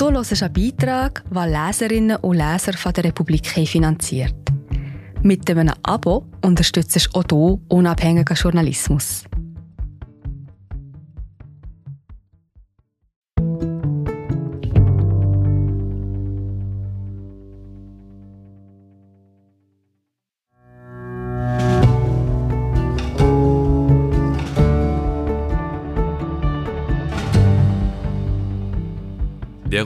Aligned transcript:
Du 0.00 0.10
hörst 0.10 0.42
einen 0.42 0.52
Beitrag, 0.54 1.22
den 1.30 1.52
Leserinnen 1.52 2.16
und 2.16 2.38
Leser 2.38 2.72
von 2.72 2.90
der 2.94 3.04
Republik 3.04 3.46
finanziert. 3.46 4.34
Mit 5.22 5.50
einem 5.50 5.74
Abo 5.82 6.24
unterstützt 6.42 7.10
auch 7.12 7.24
du 7.24 7.60
unabhängigen 7.68 8.34
Journalismus. 8.34 9.24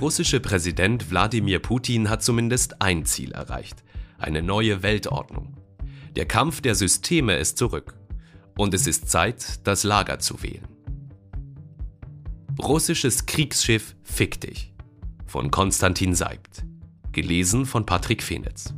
Russische 0.05 0.39
Präsident 0.39 1.11
Wladimir 1.11 1.61
Putin 1.61 2.11
hat 2.11 2.23
zumindest 2.23 2.83
ein 2.83 3.07
Ziel 3.07 3.33
erreicht. 3.33 3.83
Eine 4.19 4.43
neue 4.43 4.83
Weltordnung. 4.83 5.57
Der 6.15 6.27
Kampf 6.27 6.61
der 6.61 6.75
Systeme 6.75 7.39
ist 7.39 7.57
zurück. 7.57 7.97
Und 8.59 8.75
es 8.75 8.87
ist 8.87 9.09
Zeit, 9.09 9.67
das 9.67 9.83
Lager 9.83 10.19
zu 10.19 10.43
wählen. 10.43 10.69
Russisches 12.63 13.25
Kriegsschiff 13.25 13.97
Fick 14.03 14.43
dich. 14.43 14.75
Von 15.25 15.51
Konstantin 15.51 16.15
Seibt. 16.15 16.67
Gelesen 17.13 17.65
von 17.65 17.87
Patrick 17.87 18.23
Fenitz. 18.23 18.75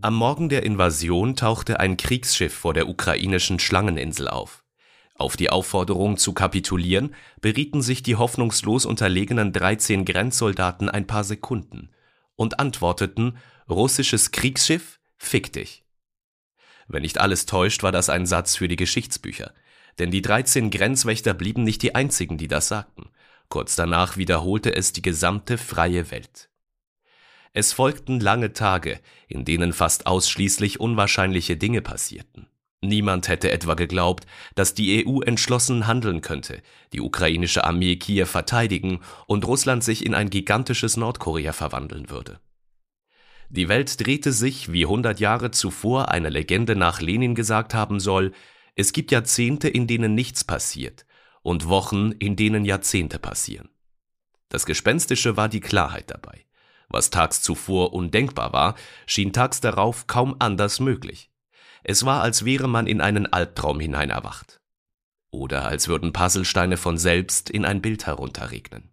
Am 0.00 0.14
Morgen 0.14 0.48
der 0.48 0.62
Invasion 0.62 1.36
tauchte 1.36 1.78
ein 1.78 1.98
Kriegsschiff 1.98 2.54
vor 2.54 2.72
der 2.72 2.88
ukrainischen 2.88 3.58
Schlangeninsel 3.58 4.28
auf. 4.28 4.61
Auf 5.22 5.36
die 5.36 5.50
Aufforderung 5.50 6.16
zu 6.16 6.32
kapitulieren 6.32 7.14
berieten 7.40 7.80
sich 7.80 8.02
die 8.02 8.16
hoffnungslos 8.16 8.84
unterlegenen 8.84 9.52
13 9.52 10.04
Grenzsoldaten 10.04 10.88
ein 10.88 11.06
paar 11.06 11.22
Sekunden 11.22 11.90
und 12.34 12.58
antworteten: 12.58 13.38
Russisches 13.70 14.32
Kriegsschiff, 14.32 14.98
fick 15.16 15.52
dich. 15.52 15.84
Wenn 16.88 17.02
nicht 17.02 17.20
alles 17.20 17.46
täuscht, 17.46 17.84
war 17.84 17.92
das 17.92 18.08
ein 18.08 18.26
Satz 18.26 18.56
für 18.56 18.66
die 18.66 18.74
Geschichtsbücher. 18.74 19.54
Denn 20.00 20.10
die 20.10 20.22
13 20.22 20.72
Grenzwächter 20.72 21.34
blieben 21.34 21.62
nicht 21.62 21.82
die 21.82 21.94
einzigen, 21.94 22.36
die 22.36 22.48
das 22.48 22.66
sagten. 22.66 23.08
Kurz 23.48 23.76
danach 23.76 24.16
wiederholte 24.16 24.74
es 24.74 24.92
die 24.92 25.02
gesamte 25.02 25.56
freie 25.56 26.10
Welt. 26.10 26.48
Es 27.52 27.72
folgten 27.72 28.18
lange 28.18 28.54
Tage, 28.54 28.98
in 29.28 29.44
denen 29.44 29.72
fast 29.72 30.08
ausschließlich 30.08 30.80
unwahrscheinliche 30.80 31.56
Dinge 31.56 31.80
passierten. 31.80 32.48
Niemand 32.84 33.28
hätte 33.28 33.52
etwa 33.52 33.74
geglaubt, 33.74 34.26
dass 34.56 34.74
die 34.74 35.06
EU 35.06 35.20
entschlossen 35.20 35.86
handeln 35.86 36.20
könnte, 36.20 36.62
die 36.92 37.00
ukrainische 37.00 37.62
Armee 37.62 37.94
Kiew 37.94 38.26
verteidigen 38.26 39.00
und 39.26 39.46
Russland 39.46 39.84
sich 39.84 40.04
in 40.04 40.14
ein 40.14 40.30
gigantisches 40.30 40.96
Nordkorea 40.96 41.52
verwandeln 41.52 42.10
würde. 42.10 42.40
Die 43.50 43.68
Welt 43.68 44.04
drehte 44.04 44.32
sich, 44.32 44.72
wie 44.72 44.84
100 44.84 45.20
Jahre 45.20 45.52
zuvor 45.52 46.10
eine 46.10 46.28
Legende 46.28 46.74
nach 46.74 47.00
Lenin 47.00 47.36
gesagt 47.36 47.72
haben 47.72 48.00
soll, 48.00 48.32
es 48.74 48.92
gibt 48.92 49.12
Jahrzehnte, 49.12 49.68
in 49.68 49.86
denen 49.86 50.14
nichts 50.14 50.42
passiert 50.42 51.06
und 51.42 51.68
Wochen, 51.68 52.12
in 52.12 52.34
denen 52.34 52.64
Jahrzehnte 52.64 53.18
passieren. 53.18 53.68
Das 54.48 54.66
Gespenstische 54.66 55.36
war 55.36 55.48
die 55.48 55.60
Klarheit 55.60 56.10
dabei. 56.10 56.46
Was 56.88 57.10
tags 57.10 57.42
zuvor 57.42 57.92
undenkbar 57.92 58.52
war, 58.52 58.74
schien 59.06 59.32
tags 59.32 59.60
darauf 59.60 60.06
kaum 60.06 60.36
anders 60.40 60.80
möglich. 60.80 61.31
Es 61.84 62.04
war, 62.04 62.22
als 62.22 62.44
wäre 62.44 62.68
man 62.68 62.86
in 62.86 63.00
einen 63.00 63.32
Albtraum 63.32 63.80
hinein 63.80 64.10
erwacht. 64.10 64.60
Oder 65.30 65.66
als 65.66 65.88
würden 65.88 66.12
Puzzlesteine 66.12 66.76
von 66.76 66.98
selbst 66.98 67.50
in 67.50 67.64
ein 67.64 67.82
Bild 67.82 68.06
herunterregnen. 68.06 68.90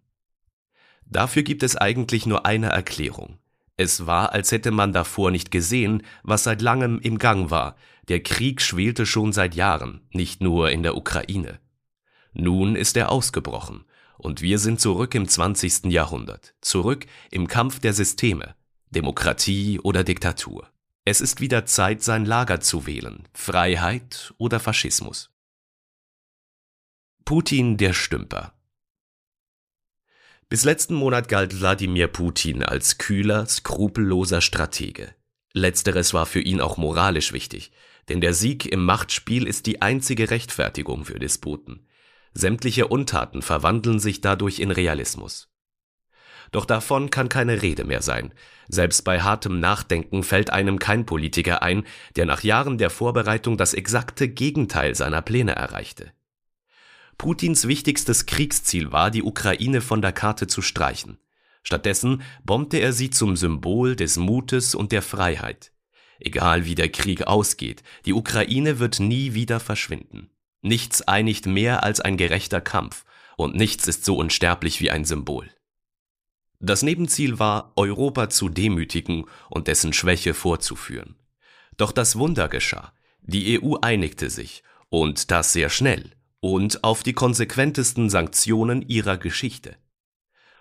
Dafür 1.04 1.42
gibt 1.42 1.62
es 1.62 1.76
eigentlich 1.76 2.26
nur 2.26 2.46
eine 2.46 2.68
Erklärung. 2.68 3.38
Es 3.76 4.06
war, 4.06 4.32
als 4.32 4.52
hätte 4.52 4.70
man 4.70 4.92
davor 4.92 5.30
nicht 5.30 5.50
gesehen, 5.50 6.02
was 6.22 6.44
seit 6.44 6.62
langem 6.62 7.00
im 7.00 7.18
Gang 7.18 7.50
war. 7.50 7.76
Der 8.08 8.22
Krieg 8.22 8.60
schwelte 8.60 9.06
schon 9.06 9.32
seit 9.32 9.54
Jahren, 9.54 10.02
nicht 10.12 10.42
nur 10.42 10.70
in 10.70 10.82
der 10.82 10.96
Ukraine. 10.96 11.58
Nun 12.32 12.76
ist 12.76 12.96
er 12.96 13.10
ausgebrochen, 13.10 13.84
und 14.18 14.42
wir 14.42 14.58
sind 14.58 14.80
zurück 14.80 15.14
im 15.14 15.26
20. 15.26 15.86
Jahrhundert, 15.86 16.54
zurück 16.60 17.06
im 17.30 17.48
Kampf 17.48 17.80
der 17.80 17.92
Systeme, 17.92 18.54
Demokratie 18.90 19.80
oder 19.80 20.04
Diktatur. 20.04 20.68
Es 21.10 21.20
ist 21.20 21.40
wieder 21.40 21.66
Zeit, 21.66 22.04
sein 22.04 22.24
Lager 22.24 22.60
zu 22.60 22.86
wählen, 22.86 23.26
Freiheit 23.34 24.32
oder 24.38 24.60
Faschismus. 24.60 25.32
Putin 27.24 27.78
der 27.78 27.94
Stümper 27.94 28.54
Bis 30.48 30.62
letzten 30.62 30.94
Monat 30.94 31.26
galt 31.26 31.58
Wladimir 31.58 32.06
Putin 32.06 32.62
als 32.62 32.98
kühler, 32.98 33.44
skrupelloser 33.46 34.40
Stratege. 34.40 35.12
Letzteres 35.52 36.14
war 36.14 36.26
für 36.26 36.42
ihn 36.42 36.60
auch 36.60 36.76
moralisch 36.76 37.32
wichtig, 37.32 37.72
denn 38.08 38.20
der 38.20 38.32
Sieg 38.32 38.66
im 38.66 38.84
Machtspiel 38.84 39.48
ist 39.48 39.66
die 39.66 39.82
einzige 39.82 40.30
Rechtfertigung 40.30 41.04
für 41.04 41.18
Despoten. 41.18 41.88
Sämtliche 42.34 42.86
Untaten 42.86 43.42
verwandeln 43.42 43.98
sich 43.98 44.20
dadurch 44.20 44.60
in 44.60 44.70
Realismus. 44.70 45.49
Doch 46.52 46.64
davon 46.64 47.10
kann 47.10 47.28
keine 47.28 47.62
Rede 47.62 47.84
mehr 47.84 48.02
sein. 48.02 48.32
Selbst 48.68 49.02
bei 49.02 49.20
hartem 49.20 49.60
Nachdenken 49.60 50.22
fällt 50.22 50.50
einem 50.50 50.78
kein 50.78 51.06
Politiker 51.06 51.62
ein, 51.62 51.84
der 52.16 52.26
nach 52.26 52.42
Jahren 52.42 52.78
der 52.78 52.90
Vorbereitung 52.90 53.56
das 53.56 53.74
exakte 53.74 54.28
Gegenteil 54.28 54.94
seiner 54.94 55.22
Pläne 55.22 55.56
erreichte. 55.56 56.12
Putins 57.18 57.68
wichtigstes 57.68 58.26
Kriegsziel 58.26 58.92
war, 58.92 59.10
die 59.10 59.22
Ukraine 59.22 59.80
von 59.80 60.00
der 60.00 60.12
Karte 60.12 60.46
zu 60.46 60.62
streichen. 60.62 61.18
Stattdessen 61.62 62.22
bombte 62.44 62.78
er 62.78 62.92
sie 62.92 63.10
zum 63.10 63.36
Symbol 63.36 63.94
des 63.94 64.16
Mutes 64.16 64.74
und 64.74 64.92
der 64.92 65.02
Freiheit. 65.02 65.72
Egal 66.18 66.64
wie 66.64 66.74
der 66.74 66.88
Krieg 66.88 67.26
ausgeht, 67.26 67.82
die 68.06 68.14
Ukraine 68.14 68.78
wird 68.78 69.00
nie 69.00 69.34
wieder 69.34 69.60
verschwinden. 69.60 70.30
Nichts 70.62 71.02
einigt 71.02 71.46
mehr 71.46 71.82
als 71.82 72.00
ein 72.00 72.16
gerechter 72.16 72.60
Kampf, 72.60 73.04
und 73.36 73.54
nichts 73.54 73.86
ist 73.86 74.04
so 74.04 74.16
unsterblich 74.16 74.80
wie 74.80 74.90
ein 74.90 75.04
Symbol. 75.04 75.50
Das 76.60 76.82
Nebenziel 76.82 77.38
war, 77.38 77.72
Europa 77.76 78.28
zu 78.28 78.50
demütigen 78.50 79.24
und 79.48 79.66
dessen 79.66 79.94
Schwäche 79.94 80.34
vorzuführen. 80.34 81.16
Doch 81.78 81.90
das 81.90 82.16
Wunder 82.16 82.48
geschah. 82.48 82.92
Die 83.22 83.58
EU 83.60 83.76
einigte 83.80 84.28
sich, 84.28 84.62
und 84.90 85.30
das 85.30 85.54
sehr 85.54 85.70
schnell, 85.70 86.10
und 86.40 86.84
auf 86.84 87.02
die 87.02 87.14
konsequentesten 87.14 88.10
Sanktionen 88.10 88.82
ihrer 88.82 89.16
Geschichte. 89.16 89.76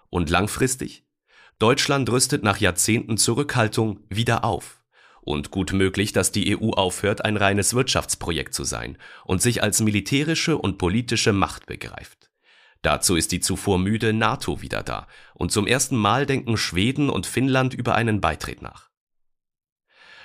Und 0.10 0.30
langfristig? 0.30 1.04
Deutschland 1.60 2.10
rüstet 2.10 2.44
nach 2.44 2.58
Jahrzehnten 2.58 3.18
Zurückhaltung 3.18 4.00
wieder 4.10 4.46
auf. 4.46 4.82
Und 5.22 5.52
gut 5.52 5.74
möglich, 5.74 6.14
dass 6.14 6.32
die 6.32 6.58
EU 6.58 6.72
aufhört, 6.72 7.26
ein 7.26 7.36
reines 7.36 7.74
Wirtschaftsprojekt 7.74 8.54
zu 8.54 8.64
sein 8.64 8.98
und 9.26 9.42
sich 9.42 9.62
als 9.62 9.82
militärische 9.82 10.58
und 10.58 10.78
politische 10.78 11.34
Macht 11.34 11.66
begreift. 11.66 12.29
Dazu 12.82 13.16
ist 13.16 13.32
die 13.32 13.42
zuvor 13.42 13.78
müde 13.78 14.14
NATO 14.14 14.62
wieder 14.62 14.84
da 14.84 15.08
und 15.34 15.52
zum 15.52 15.68
ersten 15.68 15.98
Mal 15.98 16.26
denken 16.26 16.56
Schweden 16.56 17.10
und 17.10 17.26
Finnland 17.26 17.74
über 17.74 17.96
einen 17.96 18.22
Beitritt 18.22 18.62
nach. 18.62 18.90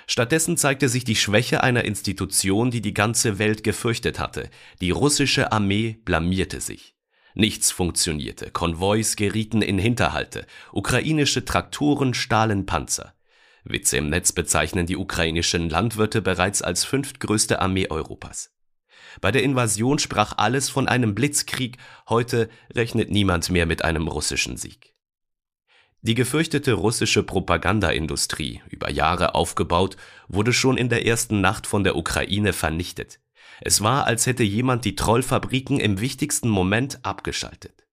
Stattdessen 0.07 0.55
zeigte 0.55 0.87
sich 0.87 1.03
die 1.03 1.15
Schwäche 1.15 1.63
einer 1.63 1.83
Institution, 1.83 2.69
die 2.71 2.81
die 2.81 2.93
ganze 2.93 3.39
Welt 3.39 3.63
gefürchtet 3.63 4.19
hatte. 4.19 4.49
Die 4.79 4.91
russische 4.91 5.51
Armee 5.51 5.99
blamierte 6.05 6.61
sich. 6.61 6.95
Nichts 7.33 7.71
funktionierte, 7.71 8.51
Konvois 8.51 9.15
gerieten 9.17 9.61
in 9.61 9.77
Hinterhalte, 9.77 10.45
ukrainische 10.71 11.43
Traktoren 11.43 12.13
stahlen 12.13 12.65
Panzer. 12.65 13.13
Witze 13.65 13.97
im 13.97 14.09
Netz 14.09 14.31
bezeichnen 14.31 14.85
die 14.85 14.95
ukrainischen 14.95 15.69
Landwirte 15.69 16.21
bereits 16.21 16.61
als 16.61 16.85
fünftgrößte 16.85 17.59
Armee 17.59 17.89
Europas. 17.89 18.54
Bei 19.21 19.31
der 19.31 19.43
Invasion 19.43 19.99
sprach 19.99 20.33
alles 20.37 20.69
von 20.69 20.87
einem 20.87 21.15
Blitzkrieg, 21.15 21.77
heute 22.09 22.49
rechnet 22.73 23.11
niemand 23.11 23.49
mehr 23.49 23.65
mit 23.65 23.83
einem 23.83 24.07
russischen 24.07 24.57
Sieg. 24.57 24.95
Die 26.01 26.13
gefürchtete 26.13 26.73
russische 26.73 27.23
Propagandaindustrie, 27.23 28.61
über 28.69 28.91
Jahre 28.91 29.33
aufgebaut, 29.33 29.97
wurde 30.27 30.53
schon 30.53 30.77
in 30.77 30.89
der 30.89 31.05
ersten 31.05 31.41
Nacht 31.41 31.65
von 31.65 31.83
der 31.83 31.95
Ukraine 31.95 32.53
vernichtet. 32.53 33.19
Es 33.61 33.81
war, 33.81 34.05
als 34.05 34.27
hätte 34.27 34.43
jemand 34.43 34.85
die 34.85 34.95
Trollfabriken 34.95 35.79
im 35.79 35.99
wichtigsten 35.99 36.49
Moment 36.49 36.99
abgeschaltet. 37.03 37.85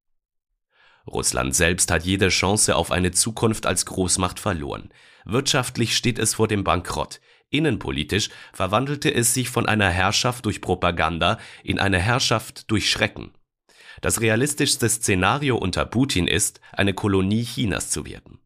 Russland 1.07 1.55
selbst 1.55 1.91
hat 1.91 2.05
jede 2.05 2.29
Chance 2.29 2.77
auf 2.77 2.91
eine 2.91 3.13
Zukunft 3.13 3.67
als 3.67 3.87
Großmacht 3.87 4.39
verloren. 4.39 4.91
Wirtschaftlich 5.25 5.97
steht 5.97 6.19
es 6.19 6.35
vor 6.35 6.49
dem 6.49 6.65
Bankrott. 6.65 7.21
Innenpolitisch 7.53 8.31
verwandelte 8.53 9.15
es 9.15 9.35
sich 9.35 9.51
von 9.51 9.67
einer 9.67 9.91
Herrschaft 9.91 10.47
durch 10.47 10.61
Propaganda 10.61 11.39
in 11.63 11.79
eine 11.79 11.99
Herrschaft 11.99 12.71
durch 12.71 12.91
Schrecken. 12.91 13.33
Das 14.01 14.21
realistischste 14.21 14.89
Szenario 14.89 15.57
unter 15.57 15.85
Putin 15.85 16.27
ist, 16.27 16.61
eine 16.73 16.95
Kolonie 16.95 17.45
Chinas 17.45 17.91
zu 17.91 18.07
werden. 18.07 18.39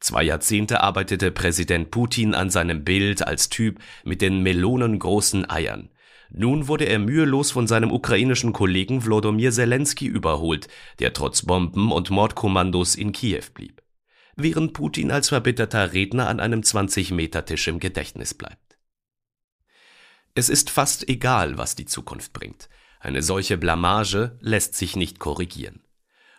Zwei 0.00 0.24
Jahrzehnte 0.24 0.82
arbeitete 0.82 1.30
Präsident 1.30 1.90
Putin 1.90 2.34
an 2.34 2.50
seinem 2.50 2.84
Bild 2.84 3.26
als 3.26 3.48
Typ 3.48 3.80
mit 4.04 4.20
den 4.20 4.42
melonengroßen 4.42 5.48
Eiern. 5.48 5.90
Nun 6.28 6.68
wurde 6.68 6.84
er 6.84 6.98
mühelos 6.98 7.52
von 7.52 7.66
seinem 7.66 7.92
ukrainischen 7.92 8.52
Kollegen 8.52 9.04
Wlodomir 9.04 9.52
Zelensky 9.52 10.06
überholt, 10.06 10.68
der 10.98 11.12
trotz 11.12 11.42
Bomben 11.42 11.92
und 11.92 12.10
Mordkommandos 12.10 12.96
in 12.96 13.12
Kiew 13.12 13.44
blieb. 13.54 13.85
Während 14.36 14.74
Putin 14.74 15.10
als 15.10 15.30
verbitterter 15.30 15.94
Redner 15.94 16.28
an 16.28 16.40
einem 16.40 16.60
20-Meter-Tisch 16.60 17.68
im 17.68 17.80
Gedächtnis 17.80 18.34
bleibt. 18.34 18.78
Es 20.34 20.50
ist 20.50 20.68
fast 20.68 21.08
egal, 21.08 21.56
was 21.56 21.74
die 21.74 21.86
Zukunft 21.86 22.34
bringt. 22.34 22.68
Eine 23.00 23.22
solche 23.22 23.56
Blamage 23.56 24.36
lässt 24.40 24.74
sich 24.74 24.94
nicht 24.94 25.18
korrigieren. 25.18 25.80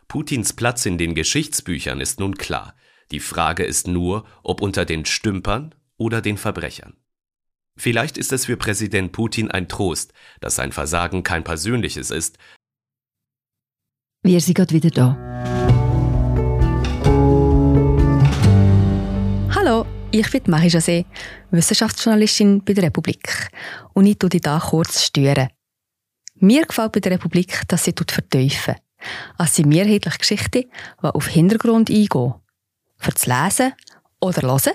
Putins 0.07 0.53
Platz 0.53 0.85
in 0.85 0.99
den 0.99 1.15
Geschichtsbüchern 1.15 1.99
ist 1.99 2.19
nun 2.19 2.35
klar. 2.35 2.75
Die 3.11 3.19
Frage 3.19 3.63
ist 3.63 3.87
nur, 3.87 4.25
ob 4.43 4.61
unter 4.61 4.85
den 4.85 5.05
Stümpern 5.05 5.73
oder 5.97 6.21
den 6.21 6.37
Verbrechern. 6.37 6.95
Vielleicht 7.75 8.17
ist 8.17 8.31
es 8.31 8.45
für 8.45 8.57
Präsident 8.57 9.11
Putin 9.11 9.49
ein 9.49 9.67
Trost, 9.67 10.13
dass 10.39 10.55
sein 10.55 10.71
Versagen 10.71 11.23
kein 11.23 11.43
persönliches 11.43 12.11
ist. 12.11 12.37
Wir 14.23 14.39
sind 14.39 14.55
gerade 14.55 14.73
wieder 14.73 14.91
da. 14.91 15.76
Ich 20.19 20.31
bin 20.31 20.43
Marie 20.47 20.69
José, 20.69 21.05
Wissenschaftsjournalistin 21.51 22.63
bei 22.63 22.73
der 22.73 22.85
Republik. 22.85 23.49
Und 23.93 24.05
ich 24.05 24.17
tue 24.17 24.29
dich 24.29 24.41
hier 24.43 24.59
kurz 24.59 25.03
stören. 25.03 25.49
Mir 26.35 26.65
gefällt 26.65 26.91
bei 26.93 26.99
der 26.99 27.13
Republik, 27.13 27.61
dass 27.67 27.83
sie 27.83 27.93
vertiefen. 27.93 28.75
Es 29.37 29.55
sind 29.55 29.69
mehrheitlich 29.69 30.17
Geschichten, 30.17 30.63
die 31.01 31.07
auf 31.07 31.27
Hintergrund 31.27 31.89
eingehen. 31.89 32.33
Für 32.97 33.11
das 33.11 33.27
Lesen 33.27 33.73
oder 34.19 34.41
Hören, 34.41 34.73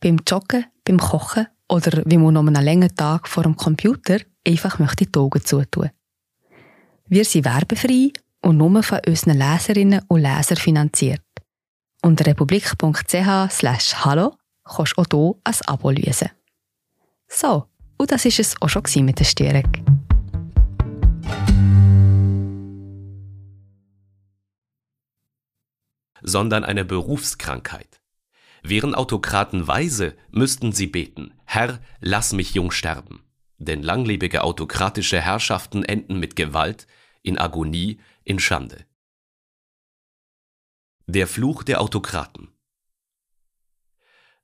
beim 0.00 0.18
Joggen, 0.26 0.66
beim 0.84 0.98
Kochen 0.98 1.46
oder 1.68 2.02
wie 2.04 2.18
man 2.18 2.34
noch 2.34 2.46
einen 2.46 2.64
langen 2.64 2.94
Tag 2.94 3.28
vor 3.28 3.44
dem 3.44 3.56
Computer 3.56 4.18
einfach 4.46 4.78
möchte 4.78 5.06
die 5.06 5.18
Augen 5.18 5.44
zutun. 5.44 5.90
Wir 7.06 7.24
sind 7.24 7.44
werbefrei 7.44 8.12
und 8.42 8.56
nur 8.56 8.82
von 8.82 9.00
unseren 9.06 9.38
Leserinnen 9.38 10.02
und 10.08 10.22
Lesern 10.22 10.56
finanziert. 10.56 11.22
Unter 12.02 12.26
republik.ch 12.26 13.50
slash 13.50 13.94
hallo 14.04 14.39
kannst 14.74 14.96
du 14.96 15.02
auch 15.02 15.06
hier 15.10 15.42
ein 15.44 15.66
Abo 15.66 15.90
lösen. 15.90 16.30
So, 17.28 17.66
und 17.98 18.10
das 18.10 18.24
war 18.24 18.38
es 18.38 18.54
auch 18.60 18.68
schon 18.68 19.04
mit 19.04 19.18
der 19.18 19.24
Störung. 19.24 19.70
sondern 26.22 26.64
eine 26.64 26.84
Berufskrankheit. 26.84 28.00
Wären 28.62 28.94
Autokraten 28.94 29.66
weise, 29.66 30.16
müssten 30.30 30.72
sie 30.72 30.86
beten, 30.86 31.32
Herr, 31.44 31.80
lass 32.00 32.32
mich 32.32 32.54
jung 32.54 32.70
sterben. 32.70 33.24
Denn 33.58 33.82
langlebige 33.82 34.44
autokratische 34.44 35.20
Herrschaften 35.20 35.82
enden 35.82 36.18
mit 36.18 36.36
Gewalt, 36.36 36.86
in 37.22 37.38
Agonie, 37.38 38.00
in 38.24 38.38
Schande. 38.38 38.84
Der 41.06 41.26
Fluch 41.26 41.62
der 41.62 41.80
Autokraten 41.80 42.48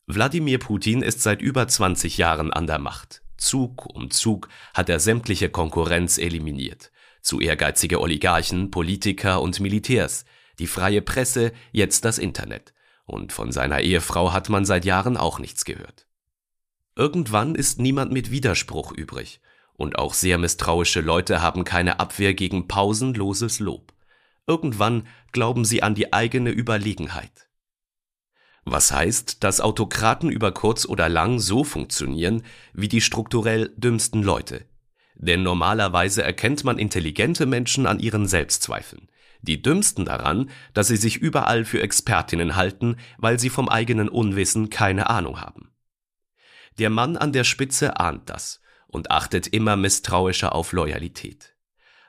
Wladimir 0.09 0.61
Putin 0.61 1.03
ist 1.03 1.21
seit 1.23 1.43
über 1.43 1.67
20 1.67 2.17
Jahren 2.17 2.53
an 2.53 2.69
der 2.69 2.79
Macht. 2.79 3.23
Zug 3.37 3.87
um 3.87 4.13
Zug 4.13 4.49
hat 4.73 4.89
er 4.89 5.01
sämtliche 5.01 5.51
Konkurrenz 5.51 6.19
eliminiert. 6.19 6.93
Zu 7.23 7.41
ehrgeizige 7.41 8.01
Oligarchen, 8.01 8.71
Politiker 8.71 9.43
und 9.43 9.59
Militärs, 9.59 10.25
die 10.61 10.69
freie 10.69 11.03
Presse, 11.03 11.53
jetzt 11.73 12.05
das 12.05 12.19
Internet. 12.19 12.73
Und 13.05 13.33
von 13.33 13.51
seiner 13.51 13.81
Ehefrau 13.81 14.33
hat 14.33 14.49
man 14.49 14.65
seit 14.65 14.85
Jahren 14.85 15.17
auch 15.17 15.41
nichts 15.41 15.65
gehört. 15.65 16.07
Irgendwann 16.95 17.57
ist 17.57 17.81
niemand 17.81 18.13
mit 18.13 18.31
Widerspruch 18.31 18.93
übrig, 18.93 19.41
und 19.73 19.99
auch 19.99 20.15
sehr 20.15 20.39
misstrauische 20.39 21.01
Leute 21.01 21.43
haben 21.43 21.65
keine 21.65 21.99
Abwehr 21.99 22.33
gegen 22.33 22.69
pausenloses 22.69 23.59
Lob. 23.59 23.93
Irgendwann 24.47 25.09
glauben 25.33 25.65
sie 25.65 25.83
an 25.83 25.97
die 25.97 26.13
eigene 26.13 26.51
Überlegenheit. 26.51 27.46
Was 28.67 28.93
heißt, 28.93 29.43
dass 29.43 29.63
Autokraten 29.63 30.29
über 30.29 30.53
kurz 30.53 30.85
oder 30.85 31.09
lang 31.09 31.39
so 31.39 31.65
funktionieren 31.65 32.43
wie 32.75 32.89
die 32.89 33.01
strukturell 33.01 33.73
dümmsten 33.77 34.23
Leute. 34.23 34.67
Denn 35.15 35.43
normalerweise 35.43 36.23
erkennt 36.23 36.65
man 36.65 36.79
intelligente 36.79 37.47
Menschen 37.47 37.87
an 37.87 38.01
ihren 38.01 38.27
Selbstzweifeln 38.27 39.09
die 39.47 39.63
dümmsten 39.63 40.05
daran, 40.05 40.51
dass 40.75 40.89
sie 40.89 40.97
sich 40.97 41.17
überall 41.17 41.65
für 41.65 41.81
Expertinnen 41.81 42.57
halten, 42.57 42.97
weil 43.19 43.39
sie 43.39 43.51
vom 43.51 43.69
eigenen 43.69 44.09
Unwissen 44.09 44.71
keine 44.71 45.09
Ahnung 45.09 45.41
haben. 45.41 45.71
Der 46.79 46.91
Mann 46.91 47.17
an 47.17 47.33
der 47.33 47.45
Spitze 47.45 47.99
ahnt 47.99 48.29
das 48.29 48.61
und 48.89 49.11
achtet 49.11 49.47
immer 49.47 49.77
misstrauischer 49.77 50.55
auf 50.55 50.73
Loyalität. 50.73 51.55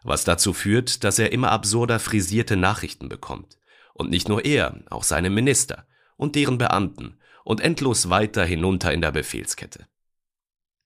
Was 0.04 0.24
dazu 0.24 0.54
führt, 0.54 1.04
dass 1.04 1.20
er 1.20 1.32
immer 1.32 1.52
absurder 1.52 2.00
frisierte 2.00 2.56
Nachrichten 2.56 3.10
bekommt. 3.10 3.58
Und 3.94 4.10
nicht 4.10 4.30
nur 4.30 4.46
er, 4.46 4.80
auch 4.90 5.04
seine 5.04 5.30
Minister 5.30 5.88
und 6.18 6.36
deren 6.36 6.58
Beamten 6.58 7.18
und 7.44 7.62
endlos 7.62 8.10
weiter 8.10 8.44
hinunter 8.44 8.92
in 8.92 9.02
der 9.02 9.12
Befehlskette. 9.12 9.88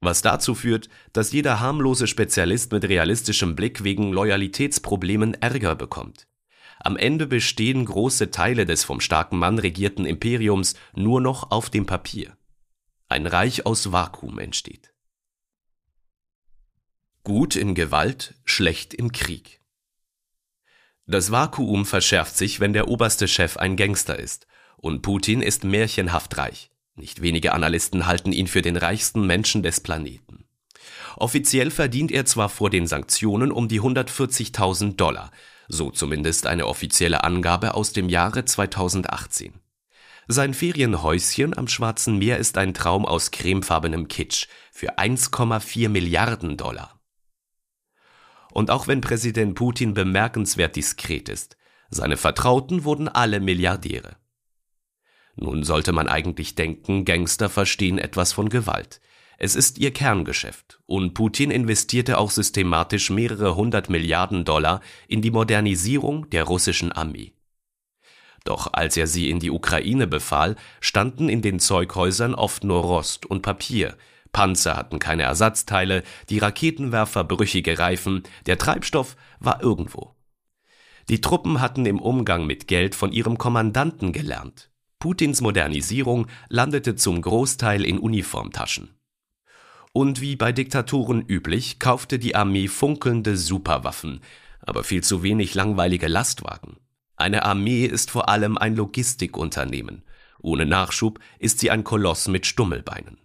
Was 0.01 0.21
dazu 0.21 0.55
führt, 0.55 0.89
dass 1.13 1.31
jeder 1.31 1.59
harmlose 1.59 2.07
Spezialist 2.07 2.71
mit 2.71 2.85
realistischem 2.85 3.55
Blick 3.55 3.83
wegen 3.83 4.11
Loyalitätsproblemen 4.11 5.35
Ärger 5.35 5.75
bekommt. 5.75 6.27
Am 6.79 6.97
Ende 6.97 7.27
bestehen 7.27 7.85
große 7.85 8.31
Teile 8.31 8.65
des 8.65 8.83
vom 8.83 8.99
starken 8.99 9.37
Mann 9.37 9.59
regierten 9.59 10.05
Imperiums 10.05 10.73
nur 10.93 11.21
noch 11.21 11.51
auf 11.51 11.69
dem 11.69 11.85
Papier. 11.85 12.35
Ein 13.07 13.27
Reich 13.27 13.67
aus 13.67 13.91
Vakuum 13.91 14.39
entsteht. 14.39 14.91
Gut 17.23 17.55
in 17.55 17.75
Gewalt, 17.75 18.33
schlecht 18.45 18.95
im 18.95 19.11
Krieg. 19.11 19.61
Das 21.05 21.31
Vakuum 21.31 21.85
verschärft 21.85 22.35
sich, 22.35 22.59
wenn 22.59 22.73
der 22.73 22.87
oberste 22.87 23.27
Chef 23.27 23.57
ein 23.57 23.75
Gangster 23.75 24.17
ist, 24.17 24.47
und 24.81 25.01
Putin 25.01 25.41
ist 25.41 25.63
märchenhaft 25.63 26.37
reich. 26.37 26.71
Nicht 26.95 27.21
wenige 27.21 27.53
Analysten 27.53 28.05
halten 28.05 28.33
ihn 28.33 28.47
für 28.47 28.61
den 28.61 28.75
reichsten 28.75 29.25
Menschen 29.25 29.63
des 29.63 29.79
Planeten. 29.79 30.45
Offiziell 31.15 31.71
verdient 31.71 32.11
er 32.11 32.25
zwar 32.25 32.49
vor 32.49 32.69
den 32.69 32.87
Sanktionen 32.87 33.51
um 33.51 33.67
die 33.67 33.81
140.000 33.81 34.95
Dollar, 34.95 35.31
so 35.67 35.91
zumindest 35.91 36.47
eine 36.47 36.67
offizielle 36.67 37.23
Angabe 37.23 37.75
aus 37.75 37.93
dem 37.93 38.09
Jahre 38.09 38.45
2018. 38.45 39.53
Sein 40.27 40.53
Ferienhäuschen 40.53 41.57
am 41.57 41.67
Schwarzen 41.67 42.17
Meer 42.17 42.37
ist 42.37 42.57
ein 42.57 42.73
Traum 42.73 43.05
aus 43.05 43.31
cremefarbenem 43.31 44.07
Kitsch 44.07 44.47
für 44.71 44.97
1,4 44.97 45.89
Milliarden 45.89 46.57
Dollar. 46.57 46.99
Und 48.51 48.69
auch 48.69 48.87
wenn 48.87 49.01
Präsident 49.01 49.55
Putin 49.55 49.93
bemerkenswert 49.93 50.75
diskret 50.75 51.29
ist, 51.29 51.57
seine 51.89 52.17
Vertrauten 52.17 52.83
wurden 52.83 53.07
alle 53.07 53.39
Milliardäre. 53.39 54.15
Nun 55.41 55.63
sollte 55.63 55.91
man 55.91 56.07
eigentlich 56.07 56.53
denken, 56.53 57.03
Gangster 57.03 57.49
verstehen 57.49 57.97
etwas 57.97 58.31
von 58.31 58.49
Gewalt. 58.49 59.01
Es 59.39 59.55
ist 59.55 59.79
ihr 59.79 59.89
Kerngeschäft 59.91 60.79
und 60.85 61.15
Putin 61.15 61.49
investierte 61.49 62.19
auch 62.19 62.29
systematisch 62.29 63.09
mehrere 63.09 63.55
hundert 63.55 63.89
Milliarden 63.89 64.45
Dollar 64.45 64.81
in 65.07 65.23
die 65.23 65.31
Modernisierung 65.31 66.29
der 66.29 66.43
russischen 66.43 66.91
Armee. 66.91 67.33
Doch 68.43 68.71
als 68.73 68.95
er 68.97 69.07
sie 69.07 69.31
in 69.31 69.39
die 69.39 69.49
Ukraine 69.49 70.05
befahl, 70.05 70.57
standen 70.79 71.27
in 71.27 71.41
den 71.41 71.59
Zeughäusern 71.59 72.35
oft 72.35 72.63
nur 72.63 72.81
Rost 72.81 73.25
und 73.25 73.41
Papier, 73.41 73.97
Panzer 74.31 74.77
hatten 74.77 74.99
keine 74.99 75.23
Ersatzteile, 75.23 76.03
die 76.29 76.37
Raketenwerfer 76.37 77.23
brüchige 77.23 77.79
Reifen, 77.79 78.23
der 78.45 78.59
Treibstoff 78.59 79.17
war 79.39 79.61
irgendwo. 79.63 80.15
Die 81.09 81.19
Truppen 81.19 81.59
hatten 81.59 81.87
im 81.87 81.99
Umgang 81.99 82.45
mit 82.45 82.67
Geld 82.67 82.93
von 82.93 83.11
ihrem 83.11 83.39
Kommandanten 83.39 84.13
gelernt. 84.13 84.70
Putins 85.01 85.41
Modernisierung 85.41 86.27
landete 86.47 86.95
zum 86.95 87.23
Großteil 87.23 87.85
in 87.85 87.97
Uniformtaschen. 87.97 88.93
Und 89.93 90.21
wie 90.21 90.35
bei 90.35 90.51
Diktaturen 90.51 91.25
üblich, 91.27 91.79
kaufte 91.79 92.19
die 92.19 92.35
Armee 92.35 92.67
funkelnde 92.67 93.35
Superwaffen, 93.35 94.21
aber 94.59 94.83
viel 94.83 95.01
zu 95.01 95.23
wenig 95.23 95.55
langweilige 95.55 96.07
Lastwagen. 96.07 96.77
Eine 97.15 97.45
Armee 97.45 97.85
ist 97.85 98.11
vor 98.11 98.29
allem 98.29 98.59
ein 98.59 98.75
Logistikunternehmen. 98.75 100.03
Ohne 100.39 100.67
Nachschub 100.67 101.19
ist 101.39 101.57
sie 101.57 101.71
ein 101.71 101.83
Koloss 101.83 102.27
mit 102.27 102.45
Stummelbeinen. 102.45 103.17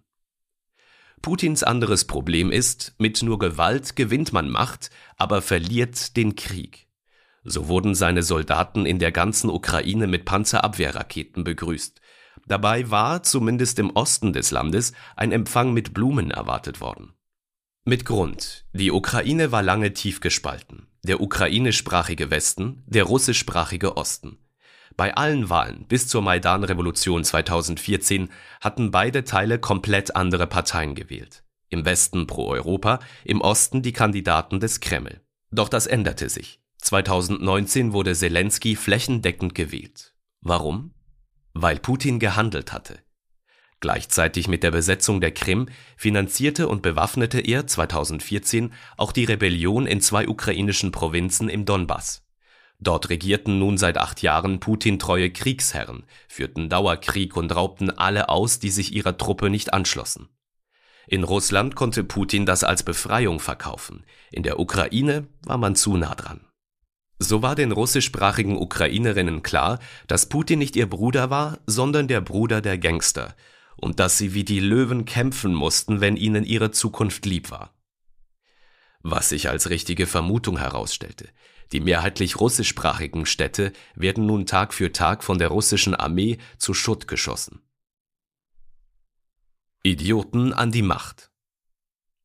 Putins 1.21 1.63
anderes 1.63 2.07
Problem 2.07 2.51
ist, 2.51 2.95
mit 2.97 3.23
nur 3.23 3.39
Gewalt 3.39 3.97
gewinnt 3.97 4.33
man 4.33 4.49
Macht, 4.49 4.89
aber 5.19 5.43
verliert 5.43 6.17
den 6.17 6.37
Krieg. 6.37 6.86
So 7.49 7.69
wurden 7.69 7.95
seine 7.95 8.25
Soldaten 8.25 8.87
in 8.87 8.99
der 8.99 9.13
ganzen 9.13 9.51
Ukraine 9.51 10.09
mit 10.09 10.25
Panzerabwehrraketen 10.25 11.45
begrüßt. 11.45 12.01
Dabei 12.49 12.91
war, 12.91 13.23
zumindest 13.23 13.79
im 13.79 13.91
Osten 13.91 14.33
des 14.33 14.51
Landes, 14.51 14.93
ein 15.15 15.31
Empfang 15.31 15.73
mit 15.73 15.95
Blumen 15.95 16.33
erwartet 16.33 16.81
worden. 16.81 17.13
Mit 17.85 18.05
Grund. 18.05 18.65
Die 18.73 18.91
Ukraine 18.91 19.53
war 19.53 19.63
lange 19.63 19.93
tief 19.93 20.19
gespalten. 20.19 20.89
Der 21.05 21.21
ukrainischsprachige 21.21 22.33
Westen, 22.33 22.83
der 22.87 23.05
russischsprachige 23.05 23.97
Osten. 23.97 24.39
Bei 24.97 25.15
allen 25.15 25.49
Wahlen 25.49 25.87
bis 25.87 26.09
zur 26.09 26.23
Maidan-Revolution 26.23 27.23
2014 27.23 28.29
hatten 28.61 28.91
beide 28.91 29.23
Teile 29.23 29.61
komplett 29.61 30.17
andere 30.17 30.49
Parteien 30.49 30.97
gewählt. 30.97 31.45
Im 31.69 31.85
Westen 31.85 32.27
pro 32.27 32.49
Europa, 32.49 32.99
im 33.25 33.41
Osten 33.41 33.83
die 33.83 33.93
Kandidaten 33.93 34.59
des 34.59 34.81
Kreml. 34.81 35.21
Doch 35.53 35.69
das 35.69 35.87
änderte 35.87 36.29
sich. 36.29 36.61
2019 36.87 37.93
wurde 37.93 38.15
Zelensky 38.15 38.77
flächendeckend 38.77 39.57
gewählt. 39.57 40.15
Warum? 40.41 40.95
Weil 41.53 41.81
Putin 41.81 42.21
gehandelt 42.21 42.73
hatte. 42.73 43.01
Gleichzeitig 43.81 44.47
mit 44.47 44.63
der 44.63 44.71
Besetzung 44.71 45.21
der 45.21 45.33
Krim 45.33 45.67
finanzierte 45.97 46.69
und 46.69 46.83
bewaffnete 46.83 47.41
er 47.41 47.67
2014 47.67 48.73
auch 48.97 49.11
die 49.11 49.25
Rebellion 49.25 49.89
in 49.89 50.01
zwei 50.01 50.29
ukrainischen 50.29 50.93
Provinzen 50.93 51.49
im 51.49 51.65
Donbass. 51.65 52.25
Dort 52.79 53.09
regierten 53.09 53.59
nun 53.59 53.79
seit 53.79 53.99
acht 53.99 54.23
Jahren 54.23 54.61
Putin-treue 54.61 55.31
Kriegsherren, 55.31 56.05
führten 56.29 56.69
Dauerkrieg 56.69 57.37
und 57.37 57.53
raubten 57.53 57.91
alle 57.91 58.29
aus, 58.29 58.61
die 58.61 58.71
sich 58.71 58.95
ihrer 58.95 59.19
Truppe 59.19 59.51
nicht 59.51 59.75
anschlossen. 59.75 60.29
In 61.09 61.25
Russland 61.25 61.75
konnte 61.75 62.05
Putin 62.05 62.47
das 62.47 62.63
als 62.63 62.85
Befreiung 62.85 63.41
verkaufen, 63.41 64.07
in 64.31 64.45
der 64.45 64.61
Ukraine 64.61 65.27
war 65.43 65.59
man 65.59 65.75
zu 65.75 65.97
nah 65.97 66.15
dran. 66.15 66.46
So 67.19 67.43
war 67.43 67.55
den 67.55 67.73
russischsprachigen 67.73 68.59
Ukrainerinnen 68.59 69.43
klar, 69.43 69.79
dass 70.07 70.29
Putin 70.29 70.59
nicht 70.59 70.77
ihr 70.77 70.89
Bruder 70.89 71.31
war, 71.31 71.59
sondern 71.67 72.09
der 72.09 72.21
Bruder 72.21 72.61
der 72.61 72.77
Gangster, 72.77 73.35
und 73.77 74.01
dass 74.01 74.19
sie 74.19 74.35
wie 74.35 74.45
die 74.45 74.61
Löwen 74.61 75.05
kämpfen 75.07 75.55
mussten, 75.55 76.01
wenn 76.01 76.17
ihnen 76.17 76.45
ihre 76.45 76.71
Zukunft 76.71 77.25
lieb 77.25 77.51
war. 77.51 77.75
Was 79.01 79.31
sich 79.31 79.49
als 79.49 79.71
richtige 79.71 80.07
Vermutung 80.07 80.59
herausstellte, 80.59 81.29
die 81.73 81.81
mehrheitlich 81.81 82.39
russischsprachigen 82.39 83.25
Städte 83.25 83.73
werden 83.95 84.27
nun 84.27 84.47
Tag 84.47 84.75
für 84.75 84.93
Tag 84.93 85.25
von 85.25 85.39
der 85.39 85.49
russischen 85.49 85.95
Armee 85.95 86.39
zu 86.59 86.75
Schutt 86.75 87.09
geschossen. 87.09 87.61
Idioten 89.83 90.53
an 90.53 90.73
die 90.73 90.83
Macht. 90.83 91.31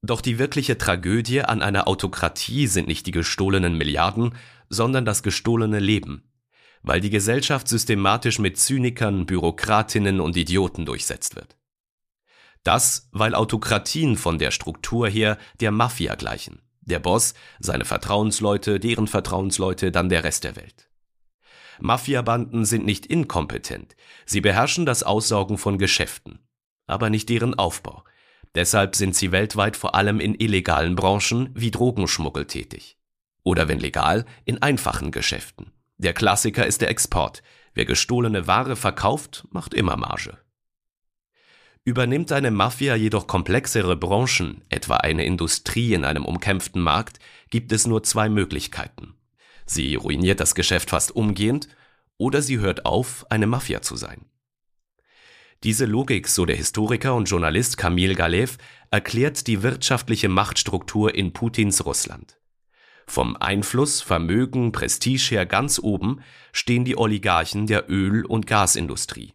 Doch 0.01 0.21
die 0.21 0.39
wirkliche 0.39 0.77
Tragödie 0.77 1.41
an 1.41 1.61
einer 1.61 1.87
Autokratie 1.87 2.67
sind 2.67 2.87
nicht 2.87 3.05
die 3.05 3.11
gestohlenen 3.11 3.77
Milliarden, 3.77 4.33
sondern 4.67 5.05
das 5.05 5.21
gestohlene 5.21 5.79
Leben, 5.79 6.23
weil 6.81 7.01
die 7.01 7.11
Gesellschaft 7.11 7.67
systematisch 7.67 8.39
mit 8.39 8.57
Zynikern, 8.57 9.27
Bürokratinnen 9.27 10.19
und 10.19 10.35
Idioten 10.37 10.85
durchsetzt 10.85 11.35
wird. 11.35 11.55
Das, 12.63 13.09
weil 13.11 13.35
Autokratien 13.35 14.17
von 14.17 14.39
der 14.39 14.51
Struktur 14.51 15.07
her 15.07 15.37
der 15.59 15.71
Mafia 15.71 16.15
gleichen. 16.15 16.61
Der 16.81 16.99
Boss, 16.99 17.35
seine 17.59 17.85
Vertrauensleute, 17.85 18.79
deren 18.79 19.07
Vertrauensleute, 19.07 19.91
dann 19.91 20.09
der 20.09 20.23
Rest 20.23 20.43
der 20.43 20.55
Welt. 20.55 20.89
Mafiabanden 21.79 22.65
sind 22.65 22.85
nicht 22.85 23.05
inkompetent, 23.05 23.95
sie 24.25 24.41
beherrschen 24.41 24.85
das 24.85 25.03
Aussaugen 25.03 25.57
von 25.57 25.77
Geschäften, 25.77 26.39
aber 26.85 27.09
nicht 27.09 27.29
deren 27.29 27.55
Aufbau. 27.55 28.03
Deshalb 28.55 28.95
sind 28.95 29.15
sie 29.15 29.31
weltweit 29.31 29.77
vor 29.77 29.95
allem 29.95 30.19
in 30.19 30.35
illegalen 30.35 30.95
Branchen 30.95 31.49
wie 31.53 31.71
Drogenschmuggel 31.71 32.45
tätig. 32.45 32.97
Oder 33.43 33.67
wenn 33.67 33.79
legal, 33.79 34.25
in 34.45 34.61
einfachen 34.61 35.11
Geschäften. 35.11 35.71
Der 35.97 36.13
Klassiker 36.13 36.65
ist 36.65 36.81
der 36.81 36.89
Export. 36.89 37.43
Wer 37.73 37.85
gestohlene 37.85 38.47
Ware 38.47 38.75
verkauft, 38.75 39.47
macht 39.51 39.73
immer 39.73 39.95
Marge. 39.95 40.37
Übernimmt 41.83 42.31
eine 42.31 42.51
Mafia 42.51 42.95
jedoch 42.95 43.25
komplexere 43.25 43.95
Branchen, 43.95 44.63
etwa 44.69 44.97
eine 44.97 45.25
Industrie 45.25 45.93
in 45.93 46.05
einem 46.05 46.25
umkämpften 46.25 46.81
Markt, 46.81 47.19
gibt 47.49 47.71
es 47.71 47.87
nur 47.87 48.03
zwei 48.03 48.29
Möglichkeiten. 48.29 49.15
Sie 49.65 49.95
ruiniert 49.95 50.39
das 50.39 50.53
Geschäft 50.53 50.91
fast 50.91 51.15
umgehend 51.15 51.69
oder 52.17 52.41
sie 52.41 52.59
hört 52.59 52.85
auf, 52.85 53.25
eine 53.31 53.47
Mafia 53.47 53.81
zu 53.81 53.95
sein. 53.95 54.25
Diese 55.63 55.85
Logik, 55.85 56.27
so 56.27 56.45
der 56.45 56.55
Historiker 56.55 57.13
und 57.13 57.29
Journalist 57.29 57.77
Kamil 57.77 58.15
Galev, 58.15 58.57
erklärt 58.89 59.45
die 59.45 59.61
wirtschaftliche 59.61 60.27
Machtstruktur 60.27 61.13
in 61.13 61.33
Putins 61.33 61.85
Russland. 61.85 62.39
Vom 63.05 63.37
Einfluss, 63.37 64.01
Vermögen, 64.01 64.71
Prestige 64.71 65.29
her 65.29 65.45
ganz 65.45 65.77
oben 65.77 66.21
stehen 66.51 66.83
die 66.83 66.97
Oligarchen 66.97 67.67
der 67.67 67.91
Öl- 67.91 68.25
und 68.25 68.47
Gasindustrie. 68.47 69.33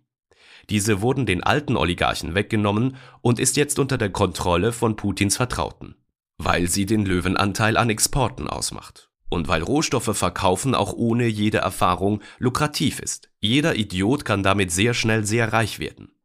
Diese 0.68 1.00
wurden 1.00 1.26
den 1.26 1.44
alten 1.44 1.76
Oligarchen 1.76 2.34
weggenommen 2.34 2.96
und 3.20 3.38
ist 3.38 3.56
jetzt 3.56 3.78
unter 3.78 3.96
der 3.96 4.10
Kontrolle 4.10 4.72
von 4.72 4.96
Putins 4.96 5.36
Vertrauten, 5.36 5.94
weil 6.38 6.66
sie 6.66 6.86
den 6.86 7.06
Löwenanteil 7.06 7.76
an 7.76 7.88
Exporten 7.88 8.48
ausmacht. 8.48 9.10
Und 9.28 9.46
weil 9.46 9.62
Rohstoffe 9.62 10.16
verkaufen 10.16 10.74
auch 10.74 10.92
ohne 10.92 11.26
jede 11.26 11.58
Erfahrung 11.58 12.20
lukrativ 12.38 12.98
ist. 12.98 13.30
Jeder 13.38 13.76
Idiot 13.76 14.24
kann 14.24 14.42
damit 14.42 14.72
sehr 14.72 14.94
schnell 14.94 15.24
sehr 15.24 15.52
reich 15.52 15.78
werden. 15.78 16.15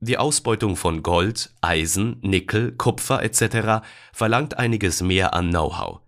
Die 0.00 0.16
Ausbeutung 0.16 0.76
von 0.76 1.02
Gold, 1.02 1.50
Eisen, 1.60 2.18
Nickel, 2.22 2.70
Kupfer 2.70 3.20
etc. 3.24 3.84
verlangt 4.12 4.56
einiges 4.56 5.02
mehr 5.02 5.34
an 5.34 5.50
Know-how. 5.50 6.00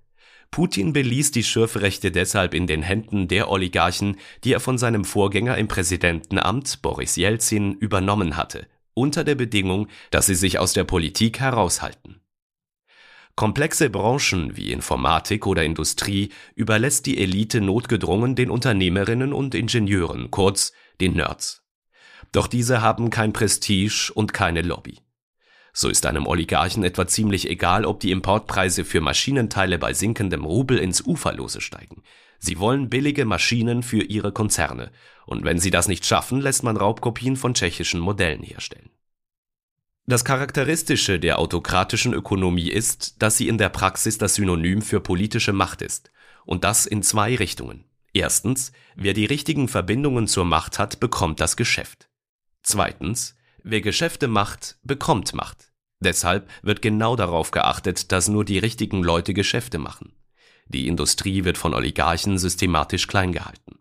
Putin 0.52 0.92
beließ 0.92 1.32
die 1.32 1.42
Schürfrechte 1.42 2.12
deshalb 2.12 2.54
in 2.54 2.68
den 2.68 2.82
Händen 2.82 3.26
der 3.26 3.50
Oligarchen, 3.50 4.16
die 4.44 4.52
er 4.52 4.60
von 4.60 4.78
seinem 4.78 5.04
Vorgänger 5.04 5.58
im 5.58 5.66
Präsidentenamt 5.66 6.82
Boris 6.82 7.16
Jelzin 7.16 7.74
übernommen 7.74 8.36
hatte, 8.36 8.68
unter 8.94 9.24
der 9.24 9.34
Bedingung, 9.34 9.88
dass 10.12 10.26
sie 10.26 10.36
sich 10.36 10.60
aus 10.60 10.72
der 10.72 10.84
Politik 10.84 11.40
heraushalten. 11.40 12.20
Komplexe 13.34 13.90
Branchen 13.90 14.56
wie 14.56 14.70
Informatik 14.70 15.48
oder 15.48 15.64
Industrie 15.64 16.30
überlässt 16.54 17.06
die 17.06 17.18
Elite 17.18 17.60
notgedrungen 17.60 18.36
den 18.36 18.50
Unternehmerinnen 18.50 19.32
und 19.32 19.56
Ingenieuren, 19.56 20.30
kurz 20.30 20.72
den 21.00 21.14
Nerds. 21.14 21.64
Doch 22.32 22.46
diese 22.46 22.80
haben 22.80 23.10
kein 23.10 23.32
Prestige 23.32 24.12
und 24.14 24.32
keine 24.32 24.62
Lobby. 24.62 24.98
So 25.72 25.88
ist 25.88 26.06
einem 26.06 26.26
Oligarchen 26.26 26.82
etwa 26.82 27.06
ziemlich 27.06 27.48
egal, 27.48 27.84
ob 27.84 28.00
die 28.00 28.10
Importpreise 28.10 28.84
für 28.84 29.00
Maschinenteile 29.00 29.78
bei 29.78 29.92
sinkendem 29.92 30.44
Rubel 30.44 30.78
ins 30.78 31.04
Uferlose 31.04 31.60
steigen. 31.60 32.02
Sie 32.38 32.58
wollen 32.58 32.88
billige 32.88 33.24
Maschinen 33.24 33.82
für 33.82 34.02
ihre 34.02 34.32
Konzerne, 34.32 34.90
und 35.26 35.44
wenn 35.44 35.58
sie 35.58 35.70
das 35.70 35.88
nicht 35.88 36.06
schaffen, 36.06 36.40
lässt 36.40 36.64
man 36.64 36.76
Raubkopien 36.76 37.36
von 37.36 37.54
tschechischen 37.54 38.00
Modellen 38.00 38.42
herstellen. 38.42 38.90
Das 40.06 40.24
Charakteristische 40.24 41.20
der 41.20 41.38
autokratischen 41.38 42.14
Ökonomie 42.14 42.68
ist, 42.68 43.22
dass 43.22 43.36
sie 43.36 43.46
in 43.46 43.58
der 43.58 43.68
Praxis 43.68 44.18
das 44.18 44.34
Synonym 44.34 44.82
für 44.82 45.00
politische 45.00 45.52
Macht 45.52 45.82
ist, 45.82 46.10
und 46.44 46.64
das 46.64 46.86
in 46.86 47.02
zwei 47.02 47.36
Richtungen. 47.36 47.84
Erstens, 48.12 48.72
wer 48.96 49.14
die 49.14 49.26
richtigen 49.26 49.68
Verbindungen 49.68 50.26
zur 50.26 50.44
Macht 50.44 50.80
hat, 50.80 50.98
bekommt 50.98 51.38
das 51.38 51.56
Geschäft. 51.56 52.09
Zweitens, 52.62 53.36
wer 53.62 53.80
Geschäfte 53.80 54.28
macht, 54.28 54.78
bekommt 54.82 55.34
Macht. 55.34 55.72
Deshalb 56.00 56.48
wird 56.62 56.82
genau 56.82 57.14
darauf 57.14 57.50
geachtet, 57.50 58.10
dass 58.10 58.28
nur 58.28 58.44
die 58.44 58.58
richtigen 58.58 59.02
Leute 59.02 59.34
Geschäfte 59.34 59.78
machen. 59.78 60.14
Die 60.66 60.86
Industrie 60.86 61.44
wird 61.44 61.58
von 61.58 61.74
Oligarchen 61.74 62.38
systematisch 62.38 63.06
klein 63.06 63.32
gehalten. 63.32 63.78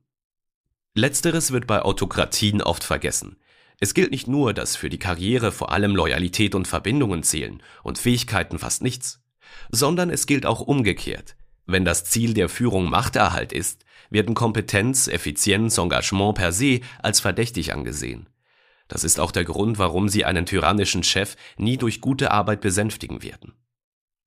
Letzteres 0.95 1.51
wird 1.51 1.67
bei 1.67 1.81
Autokratien 1.81 2.61
oft 2.61 2.83
vergessen. 2.83 3.37
Es 3.79 3.93
gilt 3.93 4.11
nicht 4.11 4.27
nur, 4.27 4.53
dass 4.53 4.75
für 4.75 4.89
die 4.89 4.99
Karriere 4.99 5.51
vor 5.51 5.71
allem 5.71 5.95
Loyalität 5.95 6.55
und 6.55 6.67
Verbindungen 6.67 7.23
zählen 7.23 7.63
und 7.83 7.97
Fähigkeiten 7.97 8.59
fast 8.59 8.81
nichts, 8.81 9.21
sondern 9.71 10.09
es 10.09 10.25
gilt 10.25 10.45
auch 10.45 10.59
umgekehrt. 10.59 11.37
Wenn 11.65 11.85
das 11.85 12.03
Ziel 12.03 12.33
der 12.33 12.49
Führung 12.49 12.89
Machterhalt 12.89 13.53
ist, 13.53 13.85
werden 14.09 14.33
Kompetenz, 14.33 15.07
Effizienz, 15.07 15.77
Engagement 15.77 16.35
per 16.35 16.51
se 16.51 16.81
als 17.01 17.19
verdächtig 17.19 17.71
angesehen. 17.71 18.27
Das 18.89 19.05
ist 19.05 19.21
auch 19.21 19.31
der 19.31 19.45
Grund, 19.45 19.77
warum 19.77 20.09
sie 20.09 20.25
einen 20.25 20.45
tyrannischen 20.45 21.03
Chef 21.03 21.37
nie 21.57 21.77
durch 21.77 22.01
gute 22.01 22.31
Arbeit 22.31 22.59
besänftigen 22.59 23.23
werden. 23.23 23.53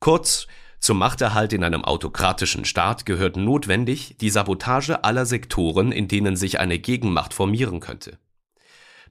Kurz, 0.01 0.47
zum 0.81 0.99
Machterhalt 0.99 1.53
in 1.53 1.63
einem 1.63 1.85
autokratischen 1.85 2.65
Staat 2.65 3.05
gehört 3.05 3.37
notwendig 3.37 4.17
die 4.21 4.31
Sabotage 4.31 5.05
aller 5.05 5.27
Sektoren, 5.27 5.93
in 5.93 6.09
denen 6.09 6.37
sich 6.37 6.59
eine 6.59 6.79
Gegenmacht 6.79 7.35
formieren 7.35 7.81
könnte. 7.81 8.19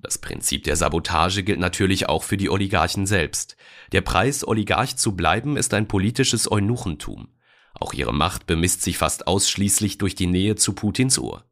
Das 0.02 0.18
Prinzip 0.18 0.64
der 0.64 0.76
Sabotage 0.76 1.44
gilt 1.44 1.60
natürlich 1.60 2.10
auch 2.10 2.24
für 2.24 2.38
die 2.38 2.50
Oligarchen 2.50 3.06
selbst. 3.06 3.56
Der 3.92 4.02
Preis, 4.02 4.46
Oligarch 4.48 4.98
zu 4.98 5.16
bleiben, 5.16 5.58
ist 5.58 5.74
ein 5.74 5.88
politisches 5.88 6.52
Eunuchentum. 6.52 7.30
Auch 7.74 7.94
ihre 7.94 8.14
Macht 8.14 8.48
bemisst 8.48 8.82
sich 8.82 8.98
fast 8.98 9.28
ausschließlich 9.28 9.98
durch 9.98 10.16
die 10.16 10.28
Nähe 10.28 10.56
zu 10.56 10.74
Putins 10.74 11.20
Ohr. 11.20 11.46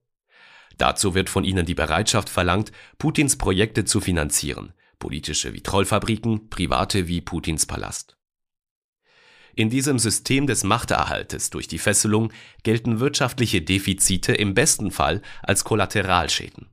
Dazu 0.79 1.13
wird 1.13 1.29
von 1.29 1.43
ihnen 1.43 1.65
die 1.65 1.75
Bereitschaft 1.75 2.29
verlangt, 2.29 2.71
Putins 2.97 3.37
Projekte 3.37 3.83
zu 3.83 3.99
finanzieren, 3.99 4.73
politische 4.97 5.53
wie 5.53 5.61
Trollfabriken, 5.61 6.49
private 6.49 7.07
wie 7.07 7.19
Putins 7.19 7.65
Palast. 7.65 8.17
In 9.55 9.69
diesem 9.69 9.99
System 9.99 10.47
des 10.47 10.63
Machterhaltes 10.63 11.49
durch 11.49 11.67
die 11.67 11.79
Fesselung 11.79 12.31
gelten 12.63 13.01
wirtschaftliche 13.01 13.61
Defizite 13.61 14.33
im 14.33 14.53
besten 14.53 14.89
Fall 14.89 15.21
als 15.43 15.65
Kollateralschäden. 15.65 16.69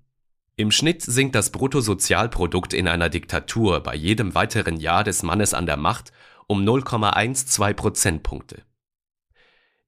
Im 0.55 0.71
Schnitt 0.71 1.03
sinkt 1.03 1.35
das 1.35 1.51
Bruttosozialprodukt 1.51 2.75
in 2.75 2.87
einer 2.87 3.09
Diktatur 3.09 3.81
bei 3.81 3.97
jedem 3.97 4.37
weiteren 4.37 4.77
Jahr 4.77 5.03
des 5.03 5.25
Mannes 5.25 5.53
an 5.53 5.67
der 5.67 5.77
Macht 5.77 6.13
um 6.47 6.63
0,12 6.63 7.75
Prozentpunkte. 7.75 8.63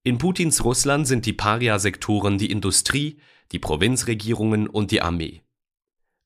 In 0.02 0.18
Putins 0.18 0.64
Russland 0.64 1.06
sind 1.06 1.24
die 1.24 1.32
Paria-Sektoren 1.32 2.36
die 2.36 2.50
Industrie, 2.50 3.20
die 3.52 3.58
Provinzregierungen 3.58 4.68
und 4.68 4.90
die 4.90 5.02
Armee. 5.02 5.42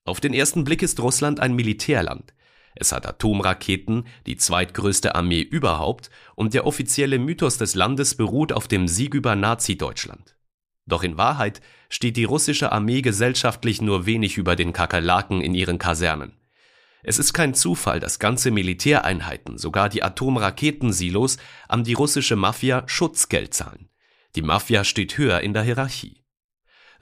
Auf 0.04 0.20
den 0.20 0.34
ersten 0.34 0.64
Blick 0.64 0.82
ist 0.82 0.98
Russland 1.00 1.40
ein 1.40 1.54
Militärland. 1.54 2.34
Es 2.74 2.90
hat 2.92 3.06
Atomraketen, 3.06 4.06
die 4.26 4.36
zweitgrößte 4.36 5.14
Armee 5.14 5.42
überhaupt, 5.42 6.10
und 6.34 6.54
der 6.54 6.66
offizielle 6.66 7.18
Mythos 7.18 7.58
des 7.58 7.74
Landes 7.74 8.16
beruht 8.16 8.52
auf 8.52 8.66
dem 8.66 8.88
Sieg 8.88 9.14
über 9.14 9.36
Nazi-Deutschland. 9.36 10.36
Doch 10.86 11.02
in 11.02 11.16
Wahrheit 11.16 11.60
steht 11.90 12.16
die 12.16 12.24
russische 12.24 12.72
Armee 12.72 13.02
gesellschaftlich 13.02 13.80
nur 13.82 14.06
wenig 14.06 14.38
über 14.38 14.56
den 14.56 14.72
Kakerlaken 14.72 15.40
in 15.40 15.54
ihren 15.54 15.78
Kasernen. 15.78 16.32
Es 17.04 17.18
ist 17.18 17.32
kein 17.32 17.54
Zufall, 17.54 18.00
dass 18.00 18.18
ganze 18.18 18.50
Militäreinheiten, 18.50 19.58
sogar 19.58 19.88
die 19.88 20.02
Atomraketensilos, 20.02 21.36
an 21.68 21.84
die 21.84 21.94
russische 21.94 22.36
Mafia 22.36 22.84
Schutzgeld 22.86 23.54
zahlen. 23.54 23.88
Die 24.34 24.42
Mafia 24.42 24.84
steht 24.84 25.18
höher 25.18 25.40
in 25.40 25.52
der 25.52 25.62
Hierarchie. 25.62 26.21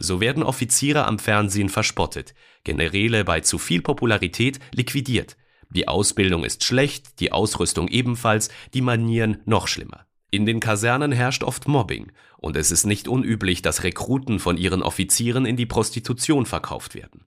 So 0.00 0.20
werden 0.20 0.42
Offiziere 0.42 1.06
am 1.06 1.20
Fernsehen 1.20 1.68
verspottet, 1.68 2.34
Generäle 2.64 3.24
bei 3.24 3.40
zu 3.40 3.58
viel 3.58 3.82
Popularität 3.82 4.58
liquidiert, 4.72 5.36
die 5.72 5.86
Ausbildung 5.86 6.44
ist 6.44 6.64
schlecht, 6.64 7.20
die 7.20 7.30
Ausrüstung 7.30 7.86
ebenfalls, 7.86 8.50
die 8.74 8.80
Manieren 8.80 9.40
noch 9.44 9.68
schlimmer. 9.68 10.06
In 10.32 10.44
den 10.44 10.58
Kasernen 10.58 11.12
herrscht 11.12 11.44
oft 11.44 11.68
Mobbing, 11.68 12.10
und 12.38 12.56
es 12.56 12.72
ist 12.72 12.86
nicht 12.86 13.06
unüblich, 13.06 13.62
dass 13.62 13.84
Rekruten 13.84 14.40
von 14.40 14.56
ihren 14.56 14.82
Offizieren 14.82 15.46
in 15.46 15.56
die 15.56 15.66
Prostitution 15.66 16.44
verkauft 16.44 16.94
werden. 16.96 17.24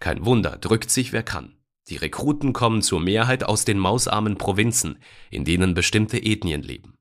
Kein 0.00 0.24
Wunder, 0.24 0.58
drückt 0.58 0.90
sich 0.90 1.12
wer 1.12 1.22
kann. 1.22 1.56
Die 1.88 1.96
Rekruten 1.96 2.52
kommen 2.52 2.82
zur 2.82 3.00
Mehrheit 3.00 3.44
aus 3.44 3.64
den 3.64 3.78
mausarmen 3.78 4.38
Provinzen, 4.38 4.98
in 5.30 5.44
denen 5.44 5.74
bestimmte 5.74 6.18
Ethnien 6.18 6.62
leben. 6.62 6.98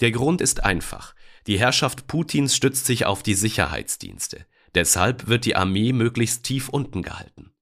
Der 0.00 0.10
Grund 0.10 0.40
ist 0.40 0.64
einfach. 0.64 1.14
Die 1.46 1.58
Herrschaft 1.58 2.06
Putins 2.06 2.54
stützt 2.54 2.86
sich 2.86 3.06
auf 3.06 3.22
die 3.22 3.34
Sicherheitsdienste. 3.34 4.46
Deshalb 4.74 5.26
wird 5.28 5.44
die 5.44 5.56
Armee 5.56 5.92
möglichst 5.92 6.44
tief 6.44 6.68
unten 6.68 7.02
gehalten. 7.02 7.52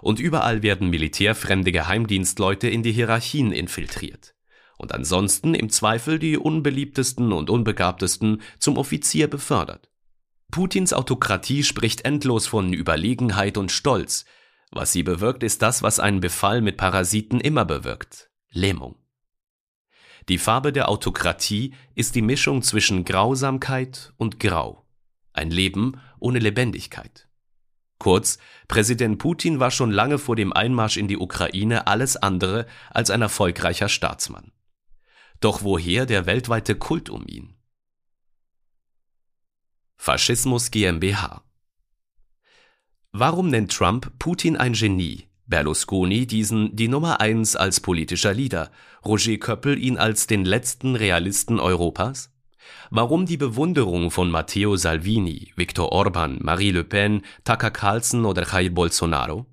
Und 0.00 0.18
überall 0.18 0.62
werden 0.62 0.90
militärfremde 0.90 1.72
Geheimdienstleute 1.72 2.68
in 2.68 2.82
die 2.82 2.92
Hierarchien 2.92 3.52
infiltriert. 3.52 4.34
Und 4.76 4.92
ansonsten 4.92 5.54
im 5.54 5.70
Zweifel 5.70 6.18
die 6.18 6.36
unbeliebtesten 6.36 7.32
und 7.32 7.50
unbegabtesten 7.50 8.42
zum 8.58 8.76
Offizier 8.76 9.28
befördert. 9.28 9.90
Putins 10.50 10.92
Autokratie 10.92 11.62
spricht 11.62 12.04
endlos 12.04 12.46
von 12.46 12.72
Überlegenheit 12.72 13.56
und 13.56 13.70
Stolz, 13.70 14.26
was 14.72 14.90
sie 14.90 15.02
bewirkt, 15.02 15.42
ist 15.42 15.60
das, 15.60 15.82
was 15.82 16.00
ein 16.00 16.20
Befall 16.20 16.62
mit 16.62 16.78
Parasiten 16.78 17.40
immer 17.40 17.66
bewirkt. 17.66 18.30
Lähmung. 18.50 18.96
Die 20.28 20.38
Farbe 20.38 20.72
der 20.72 20.88
Autokratie 20.88 21.74
ist 21.94 22.14
die 22.14 22.22
Mischung 22.22 22.62
zwischen 22.62 23.04
Grausamkeit 23.04 24.12
und 24.16 24.38
Grau. 24.38 24.86
Ein 25.32 25.50
Leben 25.50 26.00
ohne 26.18 26.38
Lebendigkeit. 26.38 27.28
Kurz, 27.98 28.38
Präsident 28.68 29.18
Putin 29.18 29.60
war 29.60 29.70
schon 29.70 29.90
lange 29.90 30.18
vor 30.18 30.36
dem 30.36 30.52
Einmarsch 30.52 30.96
in 30.96 31.08
die 31.08 31.18
Ukraine 31.18 31.86
alles 31.86 32.16
andere 32.16 32.66
als 32.90 33.10
ein 33.10 33.22
erfolgreicher 33.22 33.88
Staatsmann. 33.88 34.52
Doch 35.40 35.62
woher 35.62 36.06
der 36.06 36.26
weltweite 36.26 36.74
Kult 36.74 37.10
um 37.10 37.26
ihn? 37.26 37.56
Faschismus 39.96 40.70
GmbH 40.70 41.44
Warum 43.12 43.48
nennt 43.48 43.72
Trump 43.72 44.18
Putin 44.18 44.56
ein 44.56 44.72
Genie, 44.72 45.28
Berlusconi 45.52 46.26
diesen 46.26 46.74
die 46.74 46.88
Nummer 46.88 47.20
eins 47.20 47.56
als 47.56 47.80
politischer 47.80 48.32
Leader, 48.32 48.70
Roger 49.04 49.36
Köppel 49.36 49.78
ihn 49.78 49.98
als 49.98 50.26
den 50.26 50.46
letzten 50.46 50.96
Realisten 50.96 51.60
Europas? 51.60 52.32
Warum 52.88 53.26
die 53.26 53.36
Bewunderung 53.36 54.10
von 54.10 54.30
Matteo 54.30 54.76
Salvini, 54.76 55.52
Viktor 55.54 55.92
Orban, 55.92 56.38
Marie 56.40 56.70
Le 56.70 56.84
Pen, 56.84 57.20
Tucker 57.44 57.70
Carlson 57.70 58.24
oder 58.24 58.46
Jair 58.50 58.70
Bolsonaro? 58.70 59.44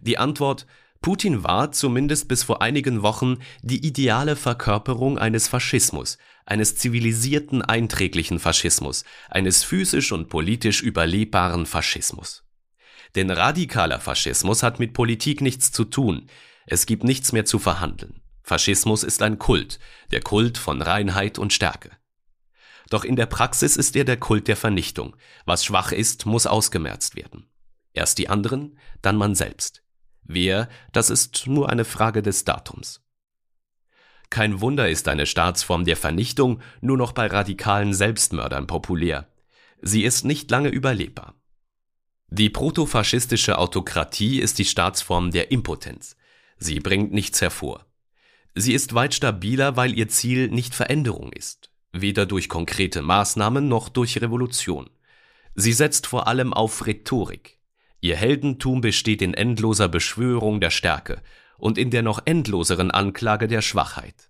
Die 0.00 0.16
Antwort 0.16 0.66
Putin 1.02 1.44
war, 1.44 1.70
zumindest 1.70 2.26
bis 2.26 2.42
vor 2.42 2.62
einigen 2.62 3.02
Wochen, 3.02 3.40
die 3.60 3.86
ideale 3.86 4.36
Verkörperung 4.36 5.18
eines 5.18 5.48
Faschismus, 5.48 6.16
eines 6.46 6.76
zivilisierten 6.76 7.60
einträglichen 7.60 8.38
Faschismus, 8.38 9.04
eines 9.28 9.64
physisch 9.64 10.12
und 10.12 10.30
politisch 10.30 10.80
überlebbaren 10.82 11.66
Faschismus. 11.66 12.42
Denn 13.14 13.30
radikaler 13.30 14.00
Faschismus 14.00 14.62
hat 14.62 14.78
mit 14.78 14.92
Politik 14.92 15.40
nichts 15.40 15.72
zu 15.72 15.84
tun. 15.84 16.28
Es 16.66 16.86
gibt 16.86 17.04
nichts 17.04 17.32
mehr 17.32 17.44
zu 17.44 17.58
verhandeln. 17.58 18.22
Faschismus 18.42 19.02
ist 19.02 19.22
ein 19.22 19.38
Kult, 19.38 19.78
der 20.10 20.20
Kult 20.20 20.58
von 20.58 20.82
Reinheit 20.82 21.38
und 21.38 21.52
Stärke. 21.52 21.90
Doch 22.88 23.04
in 23.04 23.16
der 23.16 23.26
Praxis 23.26 23.76
ist 23.76 23.94
er 23.96 24.04
der 24.04 24.16
Kult 24.16 24.48
der 24.48 24.56
Vernichtung. 24.56 25.16
Was 25.44 25.64
schwach 25.64 25.92
ist, 25.92 26.26
muss 26.26 26.46
ausgemerzt 26.46 27.16
werden. 27.16 27.46
Erst 27.92 28.18
die 28.18 28.28
anderen, 28.28 28.78
dann 29.02 29.16
man 29.16 29.34
selbst. 29.34 29.82
Wer, 30.22 30.68
das 30.92 31.10
ist 31.10 31.46
nur 31.46 31.70
eine 31.70 31.84
Frage 31.84 32.22
des 32.22 32.44
Datums. 32.44 33.02
Kein 34.28 34.60
Wunder 34.60 34.88
ist 34.88 35.08
eine 35.08 35.26
Staatsform 35.26 35.84
der 35.84 35.96
Vernichtung 35.96 36.62
nur 36.80 36.96
noch 36.96 37.12
bei 37.12 37.26
radikalen 37.26 37.92
Selbstmördern 37.92 38.68
populär. 38.68 39.28
Sie 39.82 40.04
ist 40.04 40.24
nicht 40.24 40.50
lange 40.50 40.68
überlebbar. 40.68 41.39
Die 42.32 42.48
protofaschistische 42.48 43.58
Autokratie 43.58 44.38
ist 44.38 44.60
die 44.60 44.64
Staatsform 44.64 45.32
der 45.32 45.50
Impotenz. 45.50 46.16
Sie 46.58 46.78
bringt 46.78 47.12
nichts 47.12 47.40
hervor. 47.40 47.86
Sie 48.54 48.72
ist 48.72 48.94
weit 48.94 49.14
stabiler, 49.14 49.76
weil 49.76 49.98
ihr 49.98 50.06
Ziel 50.06 50.48
nicht 50.48 50.76
Veränderung 50.76 51.32
ist, 51.32 51.70
weder 51.90 52.26
durch 52.26 52.48
konkrete 52.48 53.02
Maßnahmen 53.02 53.66
noch 53.66 53.88
durch 53.88 54.20
Revolution. 54.20 54.90
Sie 55.56 55.72
setzt 55.72 56.06
vor 56.06 56.28
allem 56.28 56.52
auf 56.52 56.86
Rhetorik. 56.86 57.58
Ihr 58.00 58.14
Heldentum 58.14 58.80
besteht 58.80 59.22
in 59.22 59.34
endloser 59.34 59.88
Beschwörung 59.88 60.60
der 60.60 60.70
Stärke 60.70 61.22
und 61.58 61.78
in 61.78 61.90
der 61.90 62.02
noch 62.02 62.22
endloseren 62.26 62.92
Anklage 62.92 63.48
der 63.48 63.60
Schwachheit. 63.60 64.29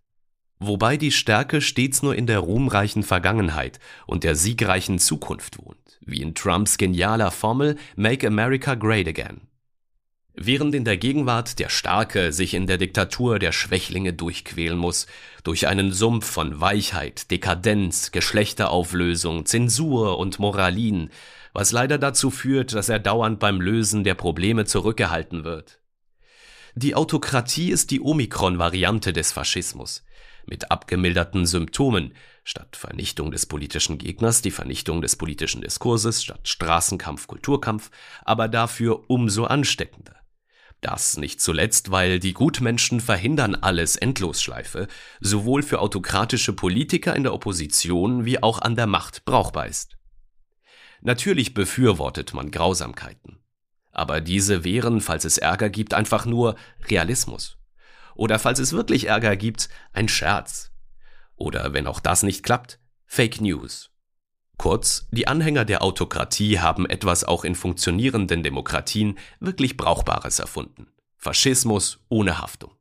Wobei 0.61 0.97
die 0.97 1.11
Stärke 1.11 1.61
stets 1.61 2.03
nur 2.03 2.15
in 2.15 2.27
der 2.27 2.39
ruhmreichen 2.39 3.03
Vergangenheit 3.03 3.81
und 4.07 4.25
der 4.25 4.35
siegreichen 4.37 4.99
Zukunft 4.99 5.59
wohnt 5.59 5.81
wie 6.01 6.23
in 6.23 6.35
Trumps 6.35 6.79
genialer 6.79 7.31
Formel 7.31 7.77
Make 7.97 8.27
America 8.27 8.75
Great 8.75 9.09
Again. 9.09 9.43
Während 10.35 10.75
in 10.75 10.85
der 10.85 10.97
Gegenwart 10.97 11.59
der 11.59 11.69
Starke 11.69 12.33
sich 12.33 12.55
in 12.55 12.67
der 12.67 12.79
Diktatur 12.79 13.39
der 13.39 13.53
Schwächlinge 13.53 14.13
durchquälen 14.13 14.79
muss, 14.79 15.07
durch 15.45 15.67
einen 15.67 15.93
Sumpf 15.93 16.25
von 16.25 16.61
Weichheit, 16.61 17.31
Dekadenz, 17.31 18.11
Geschlechterauflösung, 18.11 19.45
Zensur 19.45 20.19
und 20.19 20.39
Moralin, 20.39 21.11
was 21.53 21.73
leider 21.73 21.99
dazu 21.99 22.31
führt, 22.31 22.73
dass 22.73 22.89
er 22.89 23.01
dauernd 23.01 23.41
beim 23.41 23.61
Lösen 23.61 24.05
der 24.05 24.15
Probleme 24.15 24.65
zurückgehalten 24.65 25.45
wird. 25.45 25.81
Die 26.75 26.95
Autokratie 26.95 27.71
ist 27.71 27.91
die 27.91 28.01
Omikron-Variante 28.01 29.13
des 29.13 29.33
Faschismus 29.33 30.05
mit 30.47 30.71
abgemilderten 30.71 31.47
Symptomen, 31.47 32.15
statt 32.45 32.77
Vernichtung 32.77 33.31
des 33.31 33.47
politischen 33.47 33.99
Gegners 33.99 34.43
die 34.43 34.51
Vernichtung 34.51 35.03
des 35.03 35.17
politischen 35.17 35.61
Diskurses, 35.61 36.23
statt 36.23 36.49
Straßenkampf 36.49 37.27
Kulturkampf, 37.27 37.91
aber 38.25 38.49
dafür 38.49 39.09
umso 39.09 39.45
ansteckender. 39.45 40.17
Das 40.81 41.19
nicht 41.19 41.41
zuletzt, 41.43 41.91
weil 41.91 42.19
die 42.19 42.33
Gutmenschen 42.33 43.01
verhindern 43.01 43.55
alles 43.55 43.97
Endlosschleife, 43.97 44.89
sowohl 45.21 45.63
für 45.63 45.81
autokratische 45.81 46.55
Politiker 46.55 47.15
in 47.15 47.23
der 47.23 47.35
Opposition 47.35 48.25
wie 48.25 48.43
auch 48.43 48.61
an 48.61 48.77
der 48.77 48.87
Macht 48.87 49.25
brauchbar 49.27 49.67
ist. 49.67 49.99
Natürlich 51.03 51.55
befürwortet 51.55 52.33
man 52.35 52.51
Grausamkeiten. 52.51 53.39
Aber 53.93 54.21
diese 54.21 54.65
wären, 54.65 55.01
falls 55.01 55.25
es 55.25 55.39
Ärger 55.39 55.69
gibt, 55.69 55.95
einfach 55.95 56.25
nur 56.25 56.57
Realismus. 56.89 57.60
Oder 58.21 58.39
falls 58.39 58.59
es 58.59 58.75
wirklich 58.75 59.07
Ärger 59.07 59.35
gibt, 59.35 59.71
ein 59.95 60.07
Scherz. 60.07 60.73
Oder 61.37 61.73
wenn 61.73 61.87
auch 61.87 62.01
das 62.01 62.23
nicht 62.23 62.43
klappt, 62.43 62.79
Fake 63.07 63.41
News. 63.41 63.93
Kurz, 64.59 65.09
die 65.11 65.27
Anhänger 65.27 65.65
der 65.65 65.83
Autokratie 65.83 66.61
haben 66.61 66.85
etwas 66.85 67.25
auch 67.25 67.45
in 67.45 67.55
funktionierenden 67.55 68.43
Demokratien 68.43 69.19
wirklich 69.41 69.79
Brauchbares 69.79 70.39
erfunden. 70.39 70.89
Faschismus 71.17 72.05
ohne 72.11 72.37
Haftung. 72.37 72.75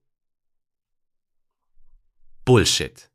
Bullshit. 2.44 3.10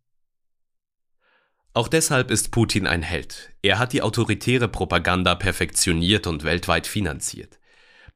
Auch 1.74 1.88
deshalb 1.88 2.30
ist 2.30 2.52
Putin 2.52 2.86
ein 2.86 3.02
Held. 3.02 3.50
Er 3.60 3.78
hat 3.78 3.92
die 3.92 4.00
autoritäre 4.00 4.68
Propaganda 4.68 5.34
perfektioniert 5.34 6.26
und 6.26 6.42
weltweit 6.42 6.86
finanziert. 6.86 7.58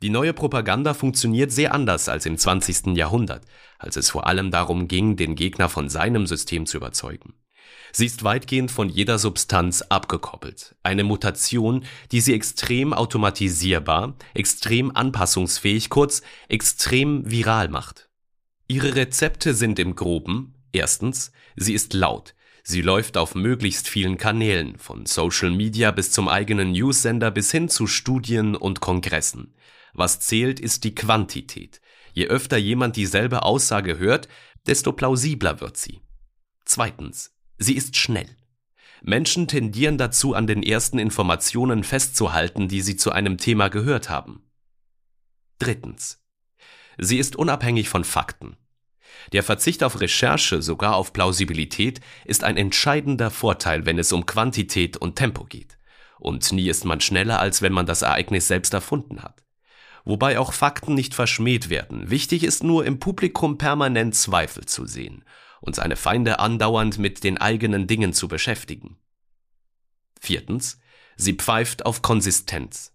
Die 0.00 0.10
neue 0.10 0.32
Propaganda 0.32 0.94
funktioniert 0.94 1.50
sehr 1.50 1.74
anders 1.74 2.08
als 2.08 2.24
im 2.24 2.38
20. 2.38 2.96
Jahrhundert, 2.96 3.44
als 3.78 3.96
es 3.96 4.10
vor 4.10 4.28
allem 4.28 4.52
darum 4.52 4.86
ging, 4.86 5.16
den 5.16 5.34
Gegner 5.34 5.68
von 5.68 5.88
seinem 5.88 6.28
System 6.28 6.66
zu 6.66 6.76
überzeugen. 6.76 7.34
Sie 7.90 8.06
ist 8.06 8.22
weitgehend 8.22 8.70
von 8.70 8.88
jeder 8.88 9.18
Substanz 9.18 9.82
abgekoppelt. 9.82 10.76
Eine 10.84 11.02
Mutation, 11.02 11.84
die 12.12 12.20
sie 12.20 12.34
extrem 12.34 12.92
automatisierbar, 12.92 14.14
extrem 14.34 14.94
anpassungsfähig, 14.94 15.90
kurz 15.90 16.22
extrem 16.48 17.28
viral 17.28 17.68
macht. 17.68 18.08
Ihre 18.68 18.94
Rezepte 18.94 19.52
sind 19.52 19.80
im 19.80 19.96
groben, 19.96 20.54
erstens, 20.70 21.32
sie 21.56 21.74
ist 21.74 21.92
laut, 21.92 22.34
Sie 22.70 22.82
läuft 22.82 23.16
auf 23.16 23.34
möglichst 23.34 23.88
vielen 23.88 24.18
Kanälen, 24.18 24.76
von 24.76 25.06
Social 25.06 25.50
Media 25.50 25.90
bis 25.90 26.12
zum 26.12 26.28
eigenen 26.28 26.72
Newsender 26.72 27.30
bis 27.30 27.50
hin 27.50 27.70
zu 27.70 27.86
Studien 27.86 28.54
und 28.54 28.80
Kongressen. 28.80 29.54
Was 29.98 30.20
zählt, 30.20 30.60
ist 30.60 30.84
die 30.84 30.94
Quantität. 30.94 31.80
Je 32.12 32.28
öfter 32.28 32.56
jemand 32.56 32.94
dieselbe 32.94 33.42
Aussage 33.42 33.98
hört, 33.98 34.28
desto 34.64 34.92
plausibler 34.92 35.60
wird 35.60 35.76
sie. 35.76 36.02
Zweitens, 36.64 37.34
sie 37.58 37.74
ist 37.74 37.96
schnell. 37.96 38.28
Menschen 39.02 39.48
tendieren 39.48 39.98
dazu, 39.98 40.34
an 40.34 40.46
den 40.46 40.62
ersten 40.62 41.00
Informationen 41.00 41.82
festzuhalten, 41.82 42.68
die 42.68 42.80
sie 42.80 42.96
zu 42.96 43.10
einem 43.10 43.38
Thema 43.38 43.70
gehört 43.70 44.08
haben. 44.08 44.48
Drittens. 45.58 46.24
Sie 46.96 47.18
ist 47.18 47.34
unabhängig 47.34 47.88
von 47.88 48.04
Fakten. 48.04 48.56
Der 49.32 49.42
Verzicht 49.42 49.82
auf 49.82 50.00
Recherche, 50.00 50.62
sogar 50.62 50.94
auf 50.94 51.12
Plausibilität, 51.12 52.00
ist 52.24 52.44
ein 52.44 52.56
entscheidender 52.56 53.32
Vorteil, 53.32 53.84
wenn 53.84 53.98
es 53.98 54.12
um 54.12 54.26
Quantität 54.26 54.96
und 54.96 55.16
Tempo 55.16 55.42
geht. 55.42 55.76
Und 56.20 56.52
nie 56.52 56.68
ist 56.68 56.84
man 56.84 57.00
schneller, 57.00 57.40
als 57.40 57.62
wenn 57.62 57.72
man 57.72 57.86
das 57.86 58.02
Ereignis 58.02 58.46
selbst 58.46 58.72
erfunden 58.74 59.24
hat. 59.24 59.47
Wobei 60.04 60.38
auch 60.38 60.52
Fakten 60.52 60.94
nicht 60.94 61.14
verschmäht 61.14 61.68
werden. 61.68 62.10
Wichtig 62.10 62.44
ist 62.44 62.62
nur, 62.62 62.84
im 62.86 62.98
Publikum 62.98 63.58
permanent 63.58 64.14
Zweifel 64.14 64.64
zu 64.64 64.86
sehen 64.86 65.24
und 65.60 65.76
seine 65.76 65.96
Feinde 65.96 66.38
andauernd 66.38 66.98
mit 66.98 67.24
den 67.24 67.38
eigenen 67.38 67.86
Dingen 67.86 68.12
zu 68.12 68.28
beschäftigen. 68.28 68.96
Viertens. 70.20 70.80
Sie 71.16 71.32
pfeift 71.32 71.84
auf 71.84 72.00
Konsistenz. 72.00 72.94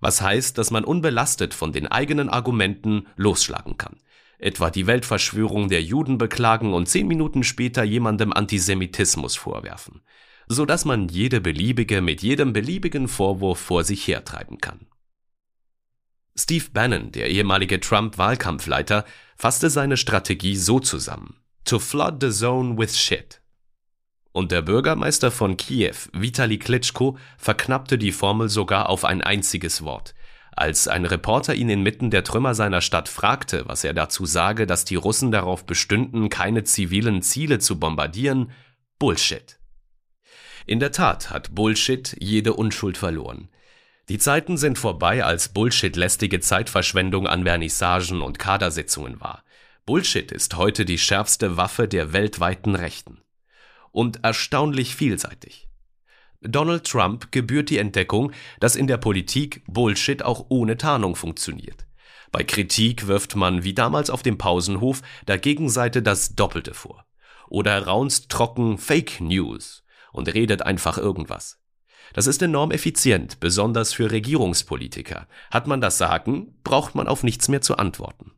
Was 0.00 0.20
heißt, 0.20 0.58
dass 0.58 0.70
man 0.70 0.84
unbelastet 0.84 1.54
von 1.54 1.72
den 1.72 1.86
eigenen 1.86 2.28
Argumenten 2.28 3.06
losschlagen 3.16 3.78
kann. 3.78 3.96
Etwa 4.38 4.70
die 4.70 4.86
Weltverschwörung 4.86 5.68
der 5.68 5.82
Juden 5.82 6.18
beklagen 6.18 6.74
und 6.74 6.88
zehn 6.88 7.06
Minuten 7.06 7.44
später 7.44 7.84
jemandem 7.84 8.32
Antisemitismus 8.32 9.36
vorwerfen. 9.36 10.02
So 10.48 10.66
dass 10.66 10.84
man 10.84 11.08
jede 11.08 11.40
beliebige 11.40 12.02
mit 12.02 12.22
jedem 12.22 12.52
beliebigen 12.52 13.08
Vorwurf 13.08 13.60
vor 13.60 13.84
sich 13.84 14.06
hertreiben 14.06 14.58
kann. 14.58 14.86
Steve 16.34 16.66
Bannon, 16.72 17.12
der 17.12 17.28
ehemalige 17.30 17.78
Trump-Wahlkampfleiter, 17.80 19.04
fasste 19.36 19.70
seine 19.70 19.96
Strategie 19.96 20.56
so 20.56 20.80
zusammen. 20.80 21.36
To 21.64 21.78
flood 21.78 22.22
the 22.22 22.30
zone 22.30 22.78
with 22.78 22.96
shit. 22.96 23.40
Und 24.32 24.50
der 24.50 24.62
Bürgermeister 24.62 25.30
von 25.30 25.58
Kiew, 25.58 25.94
Vitali 26.14 26.58
Klitschko, 26.58 27.18
verknappte 27.36 27.98
die 27.98 28.12
Formel 28.12 28.48
sogar 28.48 28.88
auf 28.88 29.04
ein 29.04 29.20
einziges 29.20 29.84
Wort. 29.84 30.14
Als 30.54 30.88
ein 30.88 31.04
Reporter 31.04 31.54
ihn 31.54 31.68
inmitten 31.68 32.10
der 32.10 32.24
Trümmer 32.24 32.54
seiner 32.54 32.80
Stadt 32.80 33.08
fragte, 33.08 33.64
was 33.66 33.84
er 33.84 33.94
dazu 33.94 34.26
sage, 34.26 34.66
dass 34.66 34.84
die 34.84 34.96
Russen 34.96 35.32
darauf 35.32 35.66
bestünden, 35.66 36.28
keine 36.30 36.64
zivilen 36.64 37.22
Ziele 37.22 37.58
zu 37.58 37.78
bombardieren, 37.78 38.50
Bullshit. 38.98 39.58
In 40.66 40.78
der 40.78 40.92
Tat 40.92 41.30
hat 41.30 41.54
Bullshit 41.54 42.16
jede 42.20 42.54
Unschuld 42.54 42.96
verloren. 42.96 43.48
Die 44.08 44.18
Zeiten 44.18 44.56
sind 44.56 44.78
vorbei, 44.78 45.24
als 45.24 45.48
Bullshit 45.50 45.94
lästige 45.94 46.40
Zeitverschwendung 46.40 47.28
an 47.28 47.44
Vernissagen 47.44 48.20
und 48.20 48.38
Kadersitzungen 48.38 49.20
war. 49.20 49.44
Bullshit 49.86 50.32
ist 50.32 50.56
heute 50.56 50.84
die 50.84 50.98
schärfste 50.98 51.56
Waffe 51.56 51.86
der 51.86 52.12
weltweiten 52.12 52.74
Rechten. 52.74 53.22
Und 53.92 54.24
erstaunlich 54.24 54.96
vielseitig. 54.96 55.68
Donald 56.40 56.84
Trump 56.84 57.30
gebührt 57.30 57.70
die 57.70 57.78
Entdeckung, 57.78 58.32
dass 58.58 58.74
in 58.74 58.88
der 58.88 58.96
Politik 58.96 59.62
Bullshit 59.66 60.24
auch 60.24 60.46
ohne 60.48 60.76
Tarnung 60.76 61.14
funktioniert. 61.14 61.86
Bei 62.32 62.42
Kritik 62.42 63.06
wirft 63.06 63.36
man, 63.36 63.62
wie 63.62 63.74
damals 63.74 64.10
auf 64.10 64.22
dem 64.22 64.38
Pausenhof, 64.38 65.02
der 65.28 65.38
Gegenseite 65.38 66.02
das 66.02 66.34
Doppelte 66.34 66.74
vor. 66.74 67.06
Oder 67.48 67.86
raunzt 67.86 68.30
trocken 68.30 68.78
Fake 68.78 69.20
News 69.20 69.84
und 70.10 70.32
redet 70.32 70.62
einfach 70.62 70.98
irgendwas. 70.98 71.61
Das 72.12 72.26
ist 72.26 72.42
enorm 72.42 72.70
effizient, 72.70 73.40
besonders 73.40 73.92
für 73.92 74.10
Regierungspolitiker. 74.10 75.26
Hat 75.50 75.66
man 75.66 75.80
das 75.80 75.98
Sagen, 75.98 76.54
braucht 76.64 76.94
man 76.94 77.08
auf 77.08 77.22
nichts 77.22 77.48
mehr 77.48 77.60
zu 77.60 77.76
antworten. 77.76 78.32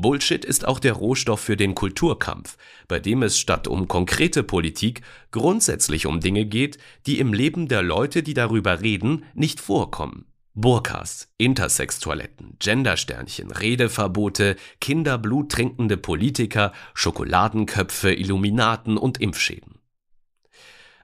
Bullshit 0.00 0.44
ist 0.46 0.66
auch 0.66 0.78
der 0.78 0.94
Rohstoff 0.94 1.40
für 1.40 1.56
den 1.56 1.74
Kulturkampf, 1.74 2.56
bei 2.88 2.98
dem 2.98 3.22
es 3.22 3.38
statt 3.38 3.68
um 3.68 3.86
konkrete 3.86 4.42
Politik 4.42 5.02
grundsätzlich 5.30 6.06
um 6.06 6.20
Dinge 6.20 6.46
geht, 6.46 6.78
die 7.06 7.18
im 7.18 7.34
Leben 7.34 7.68
der 7.68 7.82
Leute, 7.82 8.22
die 8.22 8.32
darüber 8.32 8.80
reden, 8.80 9.24
nicht 9.34 9.60
vorkommen. 9.60 10.24
Burkas, 10.54 11.28
Intersex-Toiletten, 11.38 12.56
Gendersternchen, 12.58 13.50
Redeverbote, 13.50 14.56
Kinderblut 14.80 15.52
trinkende 15.52 15.96
Politiker, 15.96 16.72
Schokoladenköpfe, 16.94 18.12
Illuminaten 18.12 18.96
und 18.96 19.18
Impfschäden. 19.20 19.79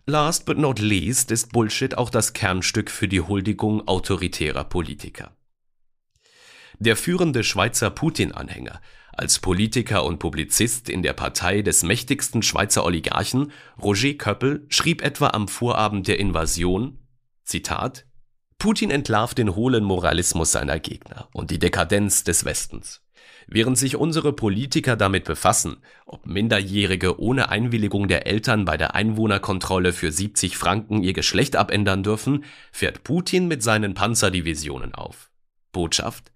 Last 0.08 0.46
but 0.46 0.56
not 0.56 0.78
least 0.78 1.32
ist 1.32 1.50
Bullshit 1.50 1.98
auch 1.98 2.10
das 2.10 2.32
Kernstück 2.32 2.92
für 2.92 3.08
die 3.08 3.22
Huldigung 3.22 3.88
autoritärer 3.88 4.62
Politiker. 4.62 5.36
Der 6.78 6.94
führende 6.94 7.42
Schweizer 7.42 7.90
Putin-Anhänger, 7.90 8.80
als 9.12 9.40
Politiker 9.40 10.04
und 10.04 10.20
Publizist 10.20 10.88
in 10.88 11.02
der 11.02 11.12
Partei 11.12 11.62
des 11.62 11.82
mächtigsten 11.82 12.42
Schweizer 12.42 12.84
Oligarchen, 12.84 13.50
Roger 13.82 14.14
Köppel, 14.14 14.64
schrieb 14.68 15.02
etwa 15.02 15.30
am 15.30 15.48
Vorabend 15.48 16.06
der 16.06 16.20
Invasion, 16.20 17.00
Zitat, 17.42 18.06
Putin 18.58 18.92
entlarvt 18.92 19.38
den 19.38 19.56
hohlen 19.56 19.82
Moralismus 19.82 20.52
seiner 20.52 20.78
Gegner 20.78 21.28
und 21.32 21.50
die 21.50 21.58
Dekadenz 21.58 22.22
des 22.22 22.44
Westens. 22.44 23.02
Während 23.46 23.78
sich 23.78 23.96
unsere 23.96 24.32
Politiker 24.32 24.96
damit 24.96 25.24
befassen, 25.24 25.76
ob 26.04 26.26
Minderjährige 26.26 27.20
ohne 27.20 27.48
Einwilligung 27.48 28.08
der 28.08 28.26
Eltern 28.26 28.64
bei 28.64 28.76
der 28.76 28.94
Einwohnerkontrolle 28.94 29.92
für 29.92 30.10
70 30.10 30.56
Franken 30.56 31.02
ihr 31.02 31.12
Geschlecht 31.12 31.54
abändern 31.54 32.02
dürfen, 32.02 32.44
fährt 32.72 33.04
Putin 33.04 33.46
mit 33.46 33.62
seinen 33.62 33.94
Panzerdivisionen 33.94 34.94
auf. 34.94 35.30
Botschaft 35.70 36.32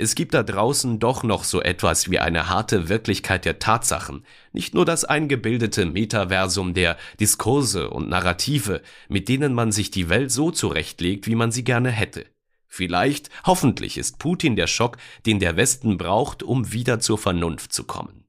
es 0.00 0.14
gibt 0.14 0.32
da 0.32 0.44
draußen 0.44 1.00
doch 1.00 1.24
noch 1.24 1.42
so 1.42 1.60
etwas 1.60 2.08
wie 2.08 2.20
eine 2.20 2.48
harte 2.48 2.88
Wirklichkeit 2.88 3.44
der 3.44 3.58
Tatsachen, 3.58 4.24
nicht 4.52 4.72
nur 4.72 4.84
das 4.84 5.04
eingebildete 5.04 5.86
Metaversum 5.86 6.72
der 6.72 6.96
Diskurse 7.18 7.90
und 7.90 8.08
Narrative, 8.08 8.80
mit 9.08 9.28
denen 9.28 9.54
man 9.54 9.72
sich 9.72 9.90
die 9.90 10.08
Welt 10.08 10.30
so 10.30 10.52
zurechtlegt, 10.52 11.26
wie 11.26 11.34
man 11.34 11.50
sie 11.50 11.64
gerne 11.64 11.90
hätte. 11.90 12.26
Vielleicht, 12.68 13.30
hoffentlich 13.44 13.96
ist 13.96 14.18
Putin 14.18 14.54
der 14.54 14.66
Schock, 14.66 14.98
den 15.26 15.40
der 15.40 15.56
Westen 15.56 15.96
braucht, 15.96 16.42
um 16.42 16.72
wieder 16.72 17.00
zur 17.00 17.18
Vernunft 17.18 17.72
zu 17.72 17.84
kommen. 17.84 18.24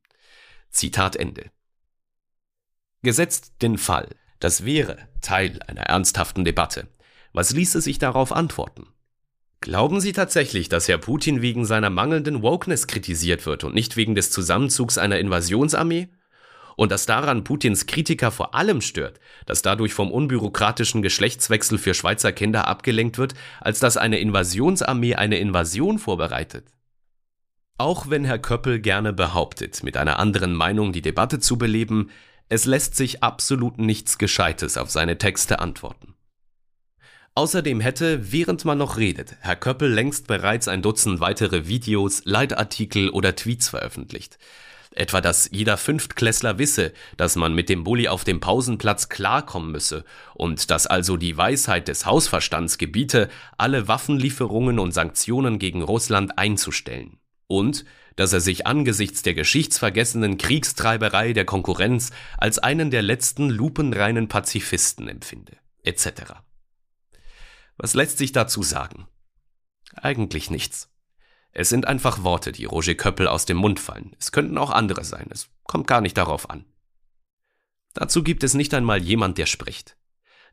Zitat 0.72 1.16
Ende. 1.18 1.52
Gesetzt 3.04 3.54
den 3.62 3.78
Fall, 3.78 4.10
das 4.40 4.66
wäre 4.66 4.98
Teil 5.22 5.60
einer 5.68 5.84
ernsthaften 5.84 6.46
Debatte. 6.46 6.88
Was 7.34 7.52
ließe 7.52 7.82
sich 7.82 8.00
darauf 8.00 8.32
antworten? 8.32 8.88
Glauben 9.62 10.00
Sie 10.00 10.14
tatsächlich, 10.14 10.70
dass 10.70 10.88
Herr 10.88 10.98
Putin 10.98 11.42
wegen 11.42 11.66
seiner 11.66 11.90
mangelnden 11.90 12.42
Wokeness 12.42 12.88
kritisiert 12.88 13.46
wird 13.46 13.66
und 13.66 13.76
nicht 13.76 13.98
wegen 13.98 14.16
des 14.16 14.32
Zusammenzugs 14.32 14.98
einer 14.98 15.20
Invasionsarmee? 15.20 16.08
Und 16.80 16.94
dass 16.94 17.06
daran 17.06 17.44
Putins 17.44 17.88
Kritiker 17.88 18.32
vor 18.32 18.56
allem 18.56 18.80
stört, 18.80 19.20
dass 19.46 19.62
dadurch 19.62 19.94
vom 19.94 20.14
unbürokratischen 20.14 21.02
Geschlechtswechsel 21.02 21.78
für 21.78 21.94
Schweizer 21.94 22.32
Kinder 22.32 22.70
abgelenkt 22.70 23.18
wird, 23.18 23.34
als 23.60 23.80
dass 23.80 23.98
eine 23.98 24.20
Invasionsarmee 24.20 25.16
eine 25.16 25.40
Invasion 25.40 26.00
vorbereitet? 26.00 26.68
Auch 27.78 28.10
wenn 28.10 28.24
Herr 28.24 28.40
Köppel 28.40 28.80
gerne 28.80 29.12
behauptet, 29.12 29.84
mit 29.84 29.98
einer 29.98 30.20
anderen 30.20 30.56
Meinung 30.56 30.94
die 30.94 31.02
Debatte 31.02 31.40
zu 31.40 31.58
beleben, 31.58 32.12
es 32.48 32.64
lässt 32.64 32.96
sich 32.96 33.24
absolut 33.24 33.78
nichts 33.78 34.18
Gescheites 34.18 34.78
auf 34.78 34.90
seine 34.90 35.18
Texte 35.18 35.60
antworten. 35.60 36.16
Außerdem 37.36 37.82
hätte, 37.82 38.32
während 38.32 38.64
man 38.64 38.78
noch 38.78 38.96
redet, 38.96 39.36
Herr 39.42 39.58
Köppel 39.58 39.92
längst 39.92 40.28
bereits 40.28 40.70
ein 40.70 40.82
Dutzend 40.82 41.20
weitere 41.20 41.68
Videos, 41.68 42.22
Leitartikel 42.24 43.10
oder 43.10 43.36
Tweets 43.36 43.68
veröffentlicht. 43.68 44.38
Etwa, 44.96 45.22
dass 45.22 45.50
jeder 45.52 45.78
Fünftklässler 45.78 46.58
wisse, 46.58 46.94
dass 47.16 47.36
man 47.36 47.54
mit 47.54 47.70
dem 47.70 47.84
Bulli 47.84 48.08
auf 48.08 48.24
dem 48.24 48.40
Pausenplatz 48.40 49.08
klarkommen 49.08 49.72
müsse 49.72 50.04
und 50.34 50.72
dass 50.72 50.88
also 50.88 51.16
die 51.16 51.38
Weisheit 51.38 51.88
des 51.88 52.06
Hausverstands 52.06 52.80
gebiete, 52.80 53.30
alle 53.58 53.88
Waffenlieferungen 53.88 54.80
und 54.80 54.92
Sanktionen 54.92 55.60
gegen 55.60 55.84
Russland 55.84 56.38
einzustellen. 56.40 57.20
Und 57.48 57.86
dass 58.16 58.34
er 58.34 58.42
sich 58.42 58.68
angesichts 58.68 59.22
der 59.22 59.34
geschichtsvergessenen 59.34 60.38
Kriegstreiberei 60.38 61.34
der 61.34 61.46
Konkurrenz 61.46 62.12
als 62.38 62.60
einen 62.60 62.92
der 62.92 63.02
letzten 63.02 63.50
lupenreinen 63.50 64.28
Pazifisten 64.28 65.08
empfinde, 65.08 65.56
etc. 65.84 66.34
Was 67.78 67.94
lässt 67.94 68.18
sich 68.18 68.34
dazu 68.34 68.62
sagen? 68.62 69.08
Eigentlich 69.94 70.50
nichts. 70.50 70.89
Es 71.52 71.70
sind 71.70 71.88
einfach 71.88 72.24
Worte, 72.24 72.52
die 72.52 72.66
Roger 72.66 72.96
Köppel 72.96 73.28
aus 73.28 73.46
dem 73.46 73.58
Mund 73.58 73.80
fallen. 73.80 74.16
Es 74.20 74.32
könnten 74.32 74.58
auch 74.58 74.72
andere 74.72 75.04
sein. 75.04 75.28
Es 75.32 75.50
kommt 75.64 75.88
gar 75.88 76.02
nicht 76.02 76.18
darauf 76.18 76.50
an. 76.50 76.66
Dazu 77.94 78.24
gibt 78.24 78.44
es 78.44 78.54
nicht 78.54 78.74
einmal 78.74 79.02
jemand, 79.02 79.38
der 79.38 79.48
spricht. 79.48 79.98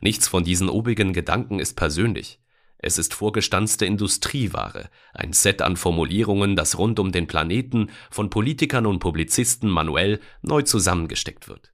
Nichts 0.01 0.29
von 0.29 0.45
diesen 0.45 0.69
obigen 0.69 1.13
Gedanken 1.13 1.59
ist 1.59 1.75
persönlich. 1.75 2.41
Es 2.79 2.99
ist 2.99 3.15
vorgestanzte 3.15 3.87
Industrieware, 3.87 4.91
ein 5.15 5.33
Set 5.33 5.63
an 5.63 5.77
Formulierungen, 5.77 6.57
das 6.57 6.79
rund 6.79 6.99
um 6.99 7.11
den 7.11 7.27
Planeten 7.27 7.91
von 8.11 8.29
Politikern 8.29 8.87
und 8.87 8.99
Publizisten 8.99 9.71
manuell 9.71 10.21
neu 10.43 10.63
zusammengesteckt 10.63 11.49
wird. 11.49 11.73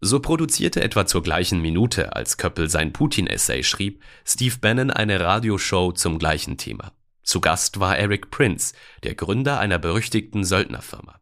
So 0.00 0.18
produzierte 0.20 0.82
etwa 0.82 1.06
zur 1.06 1.22
gleichen 1.22 1.60
Minute, 1.60 2.16
als 2.16 2.38
Köppel 2.38 2.68
sein 2.70 2.92
Putin-Essay 2.92 3.62
schrieb, 3.62 4.02
Steve 4.24 4.56
Bannon 4.60 4.90
eine 4.90 5.20
Radioshow 5.20 5.92
zum 5.92 6.18
gleichen 6.18 6.56
Thema. 6.56 6.92
Zu 7.30 7.40
Gast 7.40 7.78
war 7.78 7.96
Eric 7.96 8.32
Prince, 8.32 8.74
der 9.04 9.14
Gründer 9.14 9.60
einer 9.60 9.78
berüchtigten 9.78 10.42
Söldnerfirma. 10.42 11.20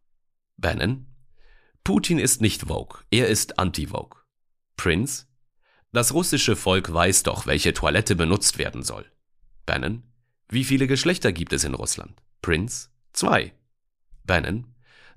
Bannon? 0.56 1.06
Putin 1.84 2.18
ist 2.18 2.40
nicht 2.40 2.62
Vogue, 2.62 3.00
er 3.10 3.28
ist 3.28 3.58
anti-Vogue. 3.58 4.18
Prince? 4.78 5.26
Das 5.92 6.14
russische 6.14 6.56
Volk 6.56 6.90
weiß 6.90 7.24
doch, 7.24 7.46
welche 7.46 7.74
Toilette 7.74 8.16
benutzt 8.16 8.56
werden 8.56 8.82
soll. 8.82 9.04
Bannon? 9.66 10.02
Wie 10.48 10.64
viele 10.64 10.86
Geschlechter 10.86 11.30
gibt 11.30 11.52
es 11.52 11.64
in 11.64 11.74
Russland? 11.74 12.22
Prince? 12.40 12.88
Zwei. 13.12 13.52
Bannon? 14.24 14.64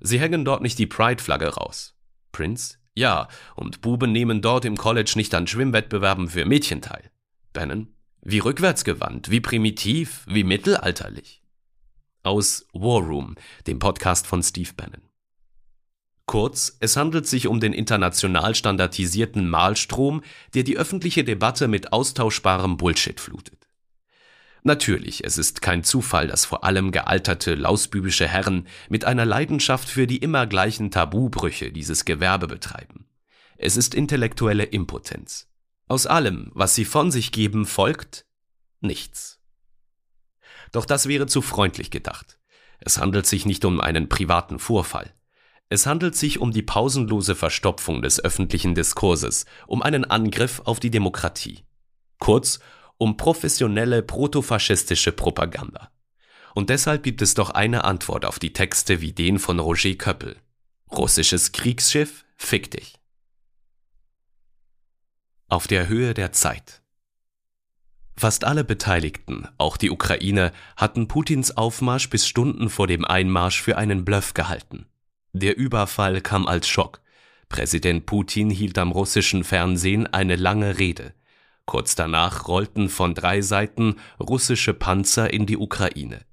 Sie 0.00 0.20
hängen 0.20 0.44
dort 0.44 0.60
nicht 0.60 0.78
die 0.78 0.86
Pride-Flagge 0.86 1.54
raus. 1.54 1.96
Prince? 2.32 2.76
Ja, 2.92 3.28
und 3.56 3.80
Buben 3.80 4.12
nehmen 4.12 4.42
dort 4.42 4.66
im 4.66 4.76
College 4.76 5.14
nicht 5.16 5.34
an 5.34 5.46
Schwimmwettbewerben 5.46 6.28
für 6.28 6.44
Mädchen 6.44 6.82
teil. 6.82 7.10
Bannon? 7.54 7.94
Wie 8.24 8.38
rückwärtsgewandt, 8.38 9.30
wie 9.30 9.40
primitiv, 9.40 10.24
wie 10.28 10.44
mittelalterlich. 10.44 11.42
Aus 12.22 12.68
War 12.72 13.02
Room, 13.02 13.34
dem 13.66 13.80
Podcast 13.80 14.28
von 14.28 14.44
Steve 14.44 14.70
Bannon. 14.76 15.02
Kurz, 16.26 16.76
es 16.78 16.96
handelt 16.96 17.26
sich 17.26 17.48
um 17.48 17.58
den 17.58 17.72
international 17.72 18.54
standardisierten 18.54 19.50
Malstrom, 19.50 20.22
der 20.54 20.62
die 20.62 20.76
öffentliche 20.76 21.24
Debatte 21.24 21.66
mit 21.66 21.92
austauschbarem 21.92 22.76
Bullshit 22.76 23.18
flutet. 23.18 23.66
Natürlich, 24.62 25.24
es 25.24 25.36
ist 25.36 25.60
kein 25.60 25.82
Zufall, 25.82 26.28
dass 26.28 26.44
vor 26.44 26.62
allem 26.62 26.92
gealterte, 26.92 27.56
lausbübische 27.56 28.28
Herren 28.28 28.68
mit 28.88 29.04
einer 29.04 29.24
Leidenschaft 29.24 29.88
für 29.88 30.06
die 30.06 30.18
immer 30.18 30.46
gleichen 30.46 30.92
Tabubrüche 30.92 31.72
dieses 31.72 32.04
Gewerbe 32.04 32.46
betreiben. 32.46 33.06
Es 33.56 33.76
ist 33.76 33.96
intellektuelle 33.96 34.62
Impotenz. 34.62 35.51
Aus 35.92 36.06
allem, 36.06 36.50
was 36.54 36.74
sie 36.74 36.86
von 36.86 37.10
sich 37.10 37.32
geben, 37.32 37.66
folgt 37.66 38.24
nichts. 38.80 39.38
Doch 40.72 40.86
das 40.86 41.06
wäre 41.06 41.26
zu 41.26 41.42
freundlich 41.42 41.90
gedacht. 41.90 42.38
Es 42.78 42.96
handelt 42.96 43.26
sich 43.26 43.44
nicht 43.44 43.62
um 43.66 43.78
einen 43.78 44.08
privaten 44.08 44.58
Vorfall. 44.58 45.12
Es 45.68 45.84
handelt 45.84 46.16
sich 46.16 46.38
um 46.38 46.50
die 46.50 46.62
pausenlose 46.62 47.34
Verstopfung 47.34 48.00
des 48.00 48.24
öffentlichen 48.24 48.74
Diskurses, 48.74 49.44
um 49.66 49.82
einen 49.82 50.06
Angriff 50.06 50.62
auf 50.64 50.80
die 50.80 50.90
Demokratie. 50.90 51.62
Kurz, 52.18 52.60
um 52.96 53.18
professionelle 53.18 54.02
protofaschistische 54.02 55.12
Propaganda. 55.12 55.90
Und 56.54 56.70
deshalb 56.70 57.02
gibt 57.02 57.20
es 57.20 57.34
doch 57.34 57.50
eine 57.50 57.84
Antwort 57.84 58.24
auf 58.24 58.38
die 58.38 58.54
Texte 58.54 59.02
wie 59.02 59.12
den 59.12 59.38
von 59.38 59.58
Roger 59.58 59.92
Köppel. 59.96 60.38
Russisches 60.90 61.52
Kriegsschiff, 61.52 62.24
fick 62.38 62.70
dich. 62.70 63.01
Auf 65.52 65.66
der 65.66 65.86
Höhe 65.86 66.14
der 66.14 66.32
Zeit. 66.32 66.80
Fast 68.16 68.44
alle 68.44 68.64
Beteiligten, 68.64 69.46
auch 69.58 69.76
die 69.76 69.90
Ukraine, 69.90 70.50
hatten 70.78 71.08
Putins 71.08 71.58
Aufmarsch 71.58 72.08
bis 72.08 72.26
Stunden 72.26 72.70
vor 72.70 72.86
dem 72.86 73.04
Einmarsch 73.04 73.60
für 73.60 73.76
einen 73.76 74.02
Bluff 74.06 74.32
gehalten. 74.32 74.86
Der 75.34 75.58
Überfall 75.58 76.22
kam 76.22 76.46
als 76.46 76.68
Schock. 76.68 77.02
Präsident 77.50 78.06
Putin 78.06 78.48
hielt 78.48 78.78
am 78.78 78.92
russischen 78.92 79.44
Fernsehen 79.44 80.06
eine 80.06 80.36
lange 80.36 80.78
Rede. 80.78 81.12
Kurz 81.66 81.96
danach 81.96 82.48
rollten 82.48 82.88
von 82.88 83.12
drei 83.14 83.42
Seiten 83.42 83.96
russische 84.18 84.72
Panzer 84.72 85.30
in 85.34 85.44
die 85.44 85.58
Ukraine. 85.58 86.24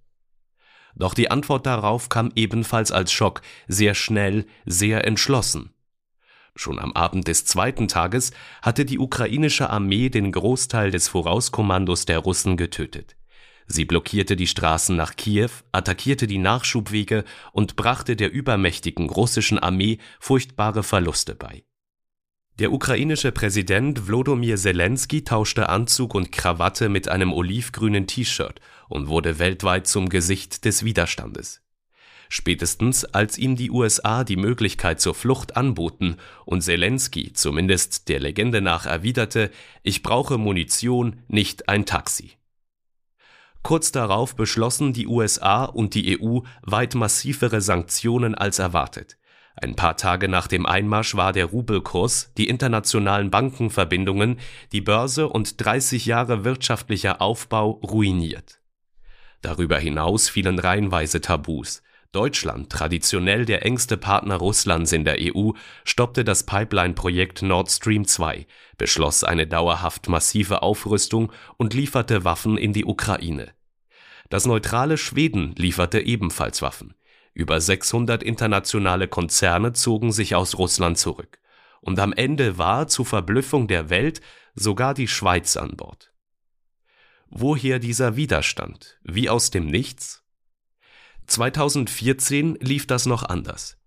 Doch 0.95 1.13
die 1.13 1.29
Antwort 1.29 1.65
darauf 1.65 2.07
kam 2.07 2.31
ebenfalls 2.35 2.93
als 2.93 3.11
Schock, 3.11 3.41
sehr 3.67 3.95
schnell, 3.95 4.45
sehr 4.65 5.05
entschlossen. 5.05 5.73
Schon 6.59 6.77
am 6.77 6.91
Abend 6.91 7.29
des 7.29 7.45
zweiten 7.45 7.87
Tages 7.87 8.31
hatte 8.61 8.83
die 8.83 8.99
ukrainische 8.99 9.69
Armee 9.69 10.09
den 10.09 10.29
Großteil 10.33 10.91
des 10.91 11.07
Vorauskommandos 11.07 12.03
der 12.03 12.19
Russen 12.19 12.57
getötet. 12.57 13.15
Sie 13.65 13.85
blockierte 13.85 14.35
die 14.35 14.45
Straßen 14.45 14.93
nach 14.93 15.15
Kiew, 15.15 15.51
attackierte 15.71 16.27
die 16.27 16.37
Nachschubwege 16.37 17.23
und 17.53 17.77
brachte 17.77 18.17
der 18.17 18.33
übermächtigen 18.33 19.09
russischen 19.09 19.57
Armee 19.57 19.99
furchtbare 20.19 20.83
Verluste 20.83 21.33
bei. 21.33 21.63
Der 22.59 22.73
ukrainische 22.73 23.31
Präsident 23.31 24.09
Wlodomir 24.09 24.57
Zelensky 24.57 25.23
tauschte 25.23 25.69
Anzug 25.69 26.13
und 26.13 26.33
Krawatte 26.33 26.89
mit 26.89 27.07
einem 27.07 27.31
olivgrünen 27.31 28.05
T-Shirt 28.05 28.59
und 28.89 29.07
wurde 29.07 29.39
weltweit 29.39 29.87
zum 29.87 30.09
Gesicht 30.09 30.65
des 30.65 30.83
Widerstandes. 30.83 31.61
Spätestens 32.31 33.05
als 33.05 33.39
ihm 33.39 33.55
die 33.55 33.71
USA 33.71 34.23
die 34.23 34.35
Möglichkeit 34.35 35.01
zur 35.01 35.15
Flucht 35.15 35.57
anboten 35.57 36.17
und 36.45 36.61
Zelensky 36.61 37.33
zumindest 37.33 38.07
der 38.07 38.19
Legende 38.19 38.61
nach 38.61 38.85
erwiderte, 38.85 39.49
ich 39.81 40.03
brauche 40.03 40.37
Munition, 40.37 41.23
nicht 41.27 41.67
ein 41.67 41.87
Taxi. 41.87 42.33
Kurz 43.63 43.91
darauf 43.91 44.35
beschlossen 44.35 44.93
die 44.93 45.07
USA 45.07 45.65
und 45.65 45.95
die 45.95 46.21
EU 46.21 46.41
weit 46.61 46.93
massivere 46.93 47.61
Sanktionen 47.61 48.35
als 48.35 48.59
erwartet. 48.59 49.17
Ein 49.55 49.75
paar 49.75 49.97
Tage 49.97 50.29
nach 50.29 50.47
dem 50.47 50.65
Einmarsch 50.67 51.15
war 51.15 51.33
der 51.33 51.45
Rubelkurs, 51.45 52.31
die 52.37 52.47
internationalen 52.47 53.31
Bankenverbindungen, 53.31 54.39
die 54.71 54.81
Börse 54.81 55.27
und 55.27 55.63
30 55.63 56.05
Jahre 56.05 56.45
wirtschaftlicher 56.45 57.21
Aufbau 57.21 57.71
ruiniert. 57.71 58.61
Darüber 59.41 59.77
hinaus 59.79 60.29
fielen 60.29 60.59
reihenweise 60.59 61.19
Tabus. 61.19 61.81
Deutschland, 62.11 62.71
traditionell 62.71 63.45
der 63.45 63.63
engste 63.65 63.95
Partner 63.95 64.37
Russlands 64.37 64.91
in 64.93 65.05
der 65.05 65.17
EU, 65.19 65.51
stoppte 65.83 66.23
das 66.23 66.43
Pipeline-Projekt 66.43 67.43
Nord 67.43 67.69
Stream 67.69 68.05
2, 68.05 68.47
beschloss 68.79 69.23
eine 69.23 69.45
dauerhaft 69.45 70.09
massive 70.09 70.63
Aufrüstung 70.63 71.31
und 71.57 71.75
lieferte 71.75 72.23
Waffen 72.23 72.57
in 72.57 72.73
die 72.73 72.85
Ukraine. 72.85 73.53
Das 74.29 74.47
neutrale 74.47 74.97
Schweden 74.97 75.53
lieferte 75.55 75.99
ebenfalls 75.99 76.63
Waffen. 76.63 76.95
Über 77.35 77.61
600 77.61 78.23
internationale 78.23 79.07
Konzerne 79.07 79.73
zogen 79.73 80.11
sich 80.11 80.33
aus 80.33 80.57
Russland 80.57 80.97
zurück. 80.97 81.39
Und 81.79 81.99
am 81.99 82.11
Ende 82.11 82.57
war, 82.57 82.87
zu 82.87 83.03
Verblüffung 83.03 83.67
der 83.67 83.91
Welt, 83.91 84.19
sogar 84.55 84.95
die 84.95 85.07
Schweiz 85.07 85.57
an 85.57 85.77
Bord. 85.77 86.11
Woher 87.29 87.77
dieser 87.77 88.15
Widerstand? 88.15 88.99
Wie 89.03 89.29
aus 89.29 89.51
dem 89.51 89.67
Nichts? 89.67 90.23
2014 91.31 92.57
lief 92.59 92.87
das 92.87 93.05
noch 93.05 93.23
anders. 93.23 93.77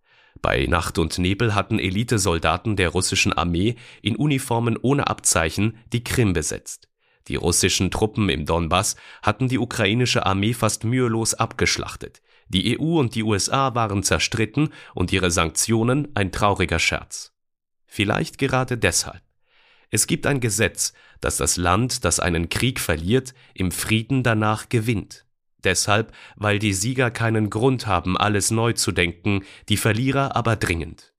Bei 0.41 0.67
Nacht 0.67 0.99
und 0.99 1.19
Nebel 1.19 1.55
hatten 1.55 1.79
Elitesoldaten 1.79 2.77
der 2.77 2.89
russischen 2.89 3.33
Armee 3.33 3.77
in 4.01 4.17
Uniformen 4.17 4.77
ohne 4.81 5.07
Abzeichen 5.07 5.77
die 5.93 6.03
Krim 6.03 6.33
besetzt. 6.33 6.89
Die 7.29 7.37
russischen 7.37 7.91
Truppen 7.91 8.29
im 8.29 8.47
Donbass 8.47 8.97
hatten 9.23 9.49
die 9.49 9.59
ukrainische 9.59 10.27
Armee 10.27 10.55
fast 10.55 10.85
mühelos 10.85 11.35
abgeschlachtet. 11.35 12.23
Die 12.49 12.79
EU 12.79 12.99
und 12.99 13.15
die 13.15 13.23
USA 13.23 13.75
waren 13.75 14.03
zerstritten 14.03 14.71
und 14.95 15.13
ihre 15.13 15.31
Sanktionen 15.31 16.09
ein 16.15 16.33
trauriger 16.33 16.79
Scherz. 16.79 17.33
Vielleicht 17.87 18.39
gerade 18.39 18.77
deshalb. 18.77 19.23
Es 19.91 20.07
gibt 20.07 20.27
ein 20.27 20.41
Gesetz, 20.41 20.93
dass 21.21 21.37
das 21.37 21.57
Land, 21.57 22.05
das 22.05 22.19
einen 22.19 22.49
Krieg 22.49 22.81
verliert, 22.81 23.35
im 23.55 23.71
Frieden 23.71 24.23
danach 24.23 24.69
gewinnt. 24.69 25.27
Deshalb, 25.65 26.13
weil 26.37 26.59
die 26.59 26.73
Sieger 26.73 27.11
keinen 27.11 27.51
Grund 27.51 27.87
haben, 27.87 28.17
alles 28.17 28.51
neu 28.51 28.73
zu 28.73 28.93
denken, 28.93 29.45
die 29.69 29.77
Verlierer 29.77 30.37
aber 30.37 30.57
dringend. 30.57 31.13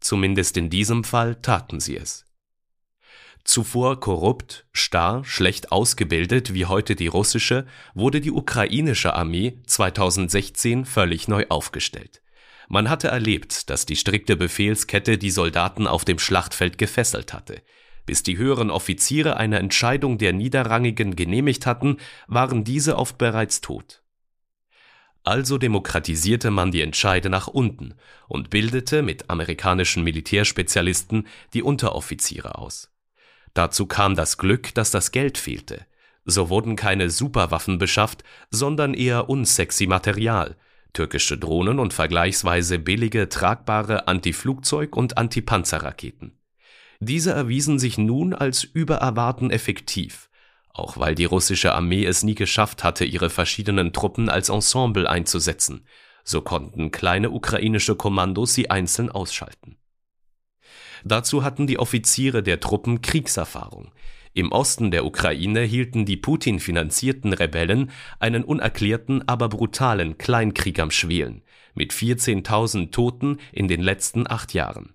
Zumindest 0.00 0.56
in 0.56 0.70
diesem 0.70 1.02
Fall 1.02 1.36
taten 1.36 1.80
sie 1.80 1.96
es. 1.96 2.24
Zuvor 3.44 4.00
korrupt, 4.00 4.66
starr, 4.72 5.22
schlecht 5.24 5.70
ausgebildet 5.70 6.54
wie 6.54 6.64
heute 6.64 6.96
die 6.96 7.08
russische, 7.08 7.66
wurde 7.92 8.22
die 8.22 8.30
ukrainische 8.30 9.14
Armee 9.14 9.58
2016 9.66 10.86
völlig 10.86 11.28
neu 11.28 11.44
aufgestellt. 11.50 12.22
Man 12.68 12.88
hatte 12.88 13.08
erlebt, 13.08 13.68
dass 13.68 13.84
die 13.84 13.96
strikte 13.96 14.36
Befehlskette 14.36 15.18
die 15.18 15.30
Soldaten 15.30 15.86
auf 15.86 16.06
dem 16.06 16.18
Schlachtfeld 16.18 16.78
gefesselt 16.78 17.34
hatte. 17.34 17.62
Bis 18.06 18.22
die 18.22 18.36
höheren 18.36 18.70
Offiziere 18.70 19.36
eine 19.36 19.58
Entscheidung 19.58 20.18
der 20.18 20.32
Niederrangigen 20.32 21.16
genehmigt 21.16 21.66
hatten, 21.66 21.98
waren 22.26 22.64
diese 22.64 22.96
oft 22.96 23.18
bereits 23.18 23.60
tot. 23.60 24.02
Also 25.22 25.56
demokratisierte 25.56 26.50
man 26.50 26.70
die 26.70 26.82
Entscheide 26.82 27.30
nach 27.30 27.48
unten 27.48 27.94
und 28.28 28.50
bildete 28.50 29.02
mit 29.02 29.30
amerikanischen 29.30 30.04
Militärspezialisten 30.04 31.26
die 31.54 31.62
Unteroffiziere 31.62 32.58
aus. 32.58 32.90
Dazu 33.54 33.86
kam 33.86 34.16
das 34.16 34.36
Glück, 34.36 34.74
dass 34.74 34.90
das 34.90 35.12
Geld 35.12 35.38
fehlte. 35.38 35.86
So 36.26 36.50
wurden 36.50 36.76
keine 36.76 37.08
Superwaffen 37.08 37.78
beschafft, 37.78 38.22
sondern 38.50 38.92
eher 38.92 39.30
unsexy 39.30 39.86
Material, 39.86 40.56
türkische 40.92 41.38
Drohnen 41.38 41.78
und 41.78 41.94
vergleichsweise 41.94 42.78
billige 42.78 43.28
tragbare 43.30 44.08
Antiflugzeug- 44.08 44.96
und 44.96 45.16
Antipanzerraketen. 45.16 46.32
Diese 47.04 47.32
erwiesen 47.32 47.78
sich 47.78 47.98
nun 47.98 48.32
als 48.32 48.64
übererwarten 48.64 49.50
effektiv, 49.50 50.30
auch 50.70 50.96
weil 50.96 51.14
die 51.14 51.26
russische 51.26 51.74
Armee 51.74 52.06
es 52.06 52.22
nie 52.22 52.34
geschafft 52.34 52.82
hatte, 52.82 53.04
ihre 53.04 53.28
verschiedenen 53.28 53.92
Truppen 53.92 54.30
als 54.30 54.48
Ensemble 54.48 55.08
einzusetzen, 55.08 55.86
so 56.24 56.40
konnten 56.40 56.92
kleine 56.92 57.28
ukrainische 57.30 57.94
Kommandos 57.94 58.54
sie 58.54 58.70
einzeln 58.70 59.10
ausschalten. 59.10 59.76
Dazu 61.04 61.44
hatten 61.44 61.66
die 61.66 61.78
Offiziere 61.78 62.42
der 62.42 62.60
Truppen 62.60 63.02
Kriegserfahrung. 63.02 63.92
Im 64.32 64.50
Osten 64.50 64.90
der 64.90 65.04
Ukraine 65.04 65.60
hielten 65.60 66.06
die 66.06 66.16
Putin 66.16 66.58
finanzierten 66.58 67.34
Rebellen 67.34 67.90
einen 68.18 68.44
unerklärten, 68.44 69.28
aber 69.28 69.50
brutalen 69.50 70.16
Kleinkrieg 70.16 70.80
am 70.80 70.90
Schwelen 70.90 71.42
mit 71.74 71.92
14.000 71.92 72.92
Toten 72.92 73.40
in 73.52 73.68
den 73.68 73.82
letzten 73.82 74.26
acht 74.26 74.54
Jahren. 74.54 74.94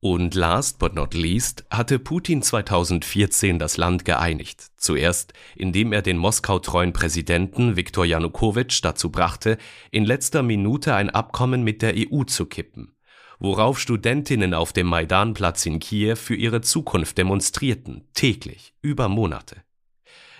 Und 0.00 0.34
last 0.34 0.78
but 0.78 0.94
not 0.94 1.12
least 1.14 1.64
hatte 1.70 1.98
Putin 1.98 2.40
2014 2.40 3.58
das 3.58 3.76
Land 3.76 4.04
geeinigt. 4.04 4.68
Zuerst, 4.76 5.32
indem 5.56 5.92
er 5.92 6.02
den 6.02 6.18
Moskau-treuen 6.18 6.92
Präsidenten 6.92 7.76
Viktor 7.76 8.04
Janukowitsch 8.04 8.80
dazu 8.82 9.10
brachte, 9.10 9.58
in 9.90 10.04
letzter 10.04 10.44
Minute 10.44 10.94
ein 10.94 11.10
Abkommen 11.10 11.64
mit 11.64 11.82
der 11.82 11.94
EU 11.96 12.22
zu 12.24 12.46
kippen 12.46 12.94
worauf 13.38 13.78
Studentinnen 13.78 14.54
auf 14.54 14.72
dem 14.72 14.86
Maidanplatz 14.88 15.64
in 15.66 15.78
Kiew 15.78 16.16
für 16.16 16.34
ihre 16.34 16.60
Zukunft 16.60 17.18
demonstrierten, 17.18 18.08
täglich, 18.14 18.74
über 18.82 19.08
Monate. 19.08 19.62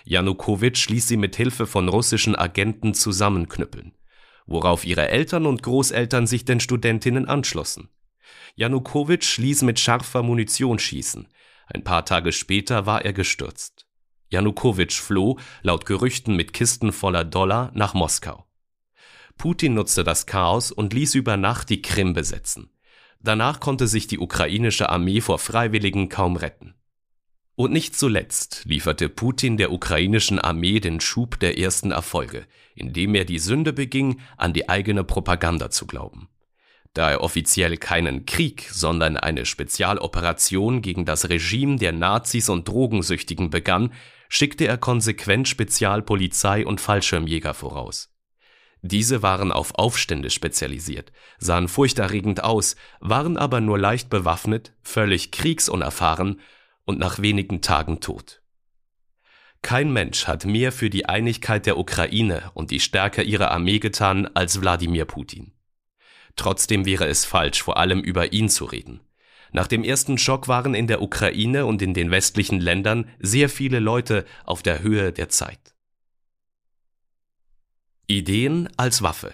Janukowitsch 0.05 0.89
ließ 0.89 1.07
sie 1.07 1.17
mit 1.17 1.35
Hilfe 1.35 1.65
von 1.65 1.87
russischen 1.87 2.35
Agenten 2.35 2.93
zusammenknüppeln, 2.93 3.93
worauf 4.47 4.85
ihre 4.85 5.09
Eltern 5.09 5.45
und 5.45 5.63
Großeltern 5.63 6.27
sich 6.27 6.45
den 6.45 6.59
Studentinnen 6.59 7.27
anschlossen. 7.27 7.89
Janukowitsch 8.55 9.37
ließ 9.37 9.63
mit 9.63 9.79
scharfer 9.79 10.23
Munition 10.23 10.79
schießen. 10.79 11.27
Ein 11.67 11.83
paar 11.83 12.05
Tage 12.05 12.31
später 12.31 12.85
war 12.85 13.05
er 13.05 13.13
gestürzt. 13.13 13.85
Janukowitsch 14.29 14.99
floh, 14.99 15.39
laut 15.61 15.85
Gerüchten 15.85 16.35
mit 16.35 16.53
Kisten 16.53 16.91
voller 16.91 17.23
Dollar, 17.23 17.71
nach 17.73 17.93
Moskau. 17.93 18.45
Putin 19.37 19.73
nutzte 19.73 20.03
das 20.03 20.25
Chaos 20.25 20.71
und 20.71 20.93
ließ 20.93 21.15
über 21.15 21.37
Nacht 21.37 21.69
die 21.69 21.81
Krim 21.81 22.13
besetzen. 22.13 22.71
Danach 23.21 23.59
konnte 23.59 23.87
sich 23.87 24.07
die 24.07 24.19
ukrainische 24.19 24.89
Armee 24.89 25.21
vor 25.21 25.39
Freiwilligen 25.39 26.09
kaum 26.09 26.35
retten. 26.35 26.75
Und 27.55 27.73
nicht 27.73 27.95
zuletzt 27.95 28.63
lieferte 28.65 29.09
Putin 29.09 29.57
der 29.57 29.71
ukrainischen 29.73 30.39
Armee 30.39 30.79
den 30.79 31.01
Schub 31.01 31.39
der 31.39 31.57
ersten 31.57 31.91
Erfolge, 31.91 32.45
indem 32.75 33.15
er 33.15 33.25
die 33.25 33.39
Sünde 33.39 33.73
beging, 33.73 34.21
an 34.37 34.53
die 34.53 34.69
eigene 34.69 35.03
Propaganda 35.03 35.69
zu 35.69 35.85
glauben. 35.85 36.29
Da 36.93 37.11
er 37.11 37.21
offiziell 37.21 37.77
keinen 37.77 38.25
Krieg, 38.25 38.67
sondern 38.71 39.15
eine 39.15 39.45
Spezialoperation 39.45 40.81
gegen 40.81 41.05
das 41.05 41.29
Regime 41.29 41.77
der 41.77 41.91
Nazis 41.91 42.49
und 42.49 42.67
Drogensüchtigen 42.67 43.49
begann, 43.49 43.93
schickte 44.27 44.65
er 44.65 44.77
konsequent 44.77 45.47
Spezialpolizei 45.47 46.65
und 46.65 46.81
Fallschirmjäger 46.81 47.53
voraus. 47.53 48.09
Diese 48.81 49.21
waren 49.21 49.51
auf 49.51 49.75
Aufstände 49.75 50.29
spezialisiert, 50.29 51.11
sahen 51.37 51.67
furchterregend 51.67 52.43
aus, 52.43 52.75
waren 53.01 53.37
aber 53.37 53.59
nur 53.59 53.77
leicht 53.77 54.09
bewaffnet, 54.09 54.73
völlig 54.81 55.31
kriegsunerfahren 55.31 56.39
und 56.85 56.97
nach 56.97 57.19
wenigen 57.19 57.61
Tagen 57.61 57.99
tot. 57.99 58.41
Kein 59.61 59.91
Mensch 59.91 60.27
hat 60.27 60.45
mehr 60.45 60.71
für 60.71 60.89
die 60.89 61.07
Einigkeit 61.07 61.65
der 61.65 61.77
Ukraine 61.77 62.51
und 62.53 62.71
die 62.71 62.79
Stärke 62.79 63.21
ihrer 63.21 63.51
Armee 63.51 63.79
getan 63.79 64.27
als 64.33 64.61
Wladimir 64.61 65.03
Putin. 65.03 65.51
Trotzdem 66.35 66.85
wäre 66.85 67.07
es 67.07 67.25
falsch, 67.25 67.61
vor 67.61 67.77
allem 67.77 68.01
über 68.01 68.33
ihn 68.33 68.49
zu 68.49 68.65
reden. 68.65 69.01
Nach 69.51 69.67
dem 69.67 69.83
ersten 69.83 70.17
Schock 70.17 70.47
waren 70.47 70.75
in 70.75 70.87
der 70.87 71.01
Ukraine 71.01 71.65
und 71.65 71.81
in 71.81 71.93
den 71.93 72.11
westlichen 72.11 72.59
Ländern 72.59 73.09
sehr 73.19 73.49
viele 73.49 73.79
Leute 73.79 74.25
auf 74.45 74.61
der 74.61 74.81
Höhe 74.81 75.11
der 75.11 75.29
Zeit. 75.29 75.73
Ideen 78.07 78.69
als 78.77 79.01
Waffe. 79.01 79.33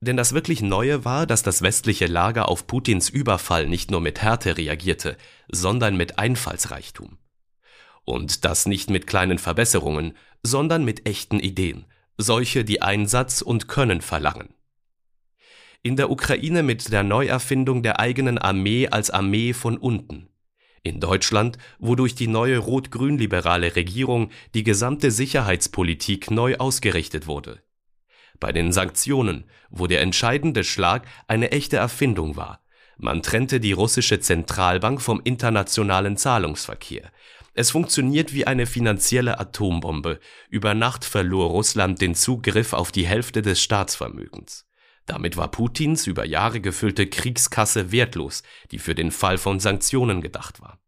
Denn 0.00 0.16
das 0.16 0.34
wirklich 0.34 0.60
Neue 0.60 1.04
war, 1.04 1.26
dass 1.26 1.42
das 1.42 1.62
westliche 1.62 2.06
Lager 2.06 2.48
auf 2.48 2.66
Putins 2.66 3.08
Überfall 3.08 3.66
nicht 3.66 3.90
nur 3.90 4.00
mit 4.00 4.20
Härte 4.20 4.56
reagierte, 4.56 5.16
sondern 5.48 5.96
mit 5.96 6.18
Einfallsreichtum. 6.18 7.18
Und 8.04 8.44
das 8.44 8.66
nicht 8.66 8.90
mit 8.90 9.06
kleinen 9.06 9.38
Verbesserungen, 9.38 10.14
sondern 10.42 10.84
mit 10.84 11.08
echten 11.08 11.40
Ideen, 11.40 11.86
solche, 12.18 12.64
die 12.64 12.82
Einsatz 12.82 13.40
und 13.40 13.66
Können 13.66 14.02
verlangen. 14.02 14.53
In 15.86 15.96
der 15.96 16.10
Ukraine 16.10 16.62
mit 16.62 16.90
der 16.92 17.02
Neuerfindung 17.02 17.82
der 17.82 18.00
eigenen 18.00 18.38
Armee 18.38 18.88
als 18.88 19.10
Armee 19.10 19.52
von 19.52 19.76
unten, 19.76 20.30
in 20.82 20.98
Deutschland, 20.98 21.58
wo 21.78 21.94
durch 21.94 22.14
die 22.14 22.26
neue 22.26 22.56
rot-grün-liberale 22.56 23.76
Regierung 23.76 24.30
die 24.54 24.62
gesamte 24.62 25.10
Sicherheitspolitik 25.10 26.30
neu 26.30 26.56
ausgerichtet 26.56 27.26
wurde. 27.26 27.62
Bei 28.40 28.50
den 28.50 28.72
Sanktionen, 28.72 29.44
wo 29.68 29.86
der 29.86 30.00
entscheidende 30.00 30.64
Schlag 30.64 31.06
eine 31.28 31.52
echte 31.52 31.76
Erfindung 31.76 32.34
war. 32.34 32.64
Man 32.96 33.22
trennte 33.22 33.60
die 33.60 33.72
russische 33.72 34.20
Zentralbank 34.20 35.02
vom 35.02 35.20
internationalen 35.22 36.16
Zahlungsverkehr. 36.16 37.12
Es 37.52 37.72
funktioniert 37.72 38.32
wie 38.32 38.46
eine 38.46 38.64
finanzielle 38.64 39.38
Atombombe. 39.38 40.18
Über 40.48 40.72
Nacht 40.72 41.04
verlor 41.04 41.50
Russland 41.50 42.00
den 42.00 42.14
Zugriff 42.14 42.72
auf 42.72 42.90
die 42.90 43.06
Hälfte 43.06 43.42
des 43.42 43.60
Staatsvermögens. 43.60 44.64
Damit 45.06 45.36
war 45.36 45.50
Putins 45.50 46.06
über 46.06 46.24
Jahre 46.24 46.60
gefüllte 46.60 47.06
Kriegskasse 47.06 47.92
wertlos, 47.92 48.42
die 48.70 48.78
für 48.78 48.94
den 48.94 49.10
Fall 49.10 49.38
von 49.38 49.60
Sanktionen 49.60 50.20
gedacht 50.20 50.60
war. 50.60 50.78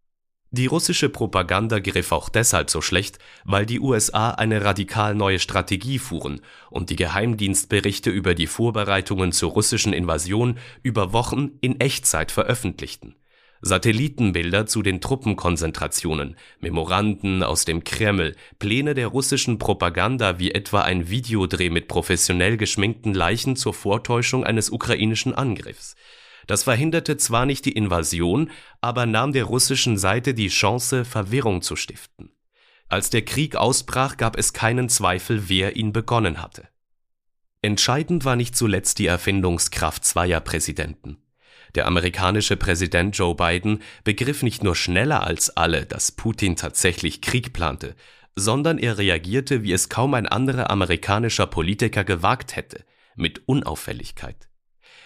Die 0.50 0.66
russische 0.66 1.08
Propaganda 1.08 1.80
griff 1.80 2.12
auch 2.12 2.28
deshalb 2.28 2.70
so 2.70 2.80
schlecht, 2.80 3.18
weil 3.44 3.66
die 3.66 3.80
USA 3.80 4.30
eine 4.30 4.64
radikal 4.64 5.14
neue 5.14 5.38
Strategie 5.38 5.98
fuhren 5.98 6.40
und 6.70 6.88
die 6.88 6.96
Geheimdienstberichte 6.96 8.10
über 8.10 8.34
die 8.34 8.46
Vorbereitungen 8.46 9.32
zur 9.32 9.50
russischen 9.50 9.92
Invasion 9.92 10.58
über 10.82 11.12
Wochen 11.12 11.58
in 11.60 11.80
Echtzeit 11.80 12.30
veröffentlichten 12.32 13.16
Satellitenbilder 13.62 14.66
zu 14.66 14.82
den 14.82 15.00
Truppenkonzentrationen, 15.00 16.36
Memoranden 16.60 17.42
aus 17.42 17.64
dem 17.64 17.84
Kreml, 17.84 18.36
Pläne 18.58 18.94
der 18.94 19.08
russischen 19.08 19.58
Propaganda 19.58 20.38
wie 20.38 20.52
etwa 20.52 20.82
ein 20.82 21.08
Videodreh 21.08 21.70
mit 21.70 21.88
professionell 21.88 22.56
geschminkten 22.56 23.14
Leichen 23.14 23.56
zur 23.56 23.74
Vortäuschung 23.74 24.44
eines 24.44 24.70
ukrainischen 24.70 25.34
Angriffs. 25.34 25.96
Das 26.46 26.62
verhinderte 26.62 27.16
zwar 27.16 27.44
nicht 27.46 27.64
die 27.64 27.72
Invasion, 27.72 28.50
aber 28.80 29.06
nahm 29.06 29.32
der 29.32 29.44
russischen 29.44 29.98
Seite 29.98 30.32
die 30.34 30.48
Chance, 30.48 31.04
Verwirrung 31.04 31.62
zu 31.62 31.74
stiften. 31.76 32.30
Als 32.88 33.10
der 33.10 33.22
Krieg 33.22 33.56
ausbrach, 33.56 34.16
gab 34.16 34.38
es 34.38 34.52
keinen 34.52 34.88
Zweifel, 34.88 35.48
wer 35.48 35.74
ihn 35.74 35.92
begonnen 35.92 36.40
hatte. 36.40 36.68
Entscheidend 37.62 38.24
war 38.24 38.36
nicht 38.36 38.54
zuletzt 38.54 39.00
die 39.00 39.06
Erfindungskraft 39.06 40.04
zweier 40.04 40.40
Präsidenten. 40.40 41.18
Der 41.76 41.86
amerikanische 41.86 42.56
Präsident 42.56 43.18
Joe 43.18 43.34
Biden 43.34 43.82
begriff 44.02 44.42
nicht 44.42 44.64
nur 44.64 44.74
schneller 44.74 45.24
als 45.24 45.58
alle, 45.58 45.84
dass 45.84 46.10
Putin 46.10 46.56
tatsächlich 46.56 47.20
Krieg 47.20 47.52
plante, 47.52 47.94
sondern 48.34 48.78
er 48.78 48.96
reagierte, 48.96 49.62
wie 49.62 49.74
es 49.74 49.90
kaum 49.90 50.14
ein 50.14 50.26
anderer 50.26 50.70
amerikanischer 50.70 51.46
Politiker 51.46 52.02
gewagt 52.02 52.56
hätte, 52.56 52.82
mit 53.14 53.46
Unauffälligkeit. 53.46 54.48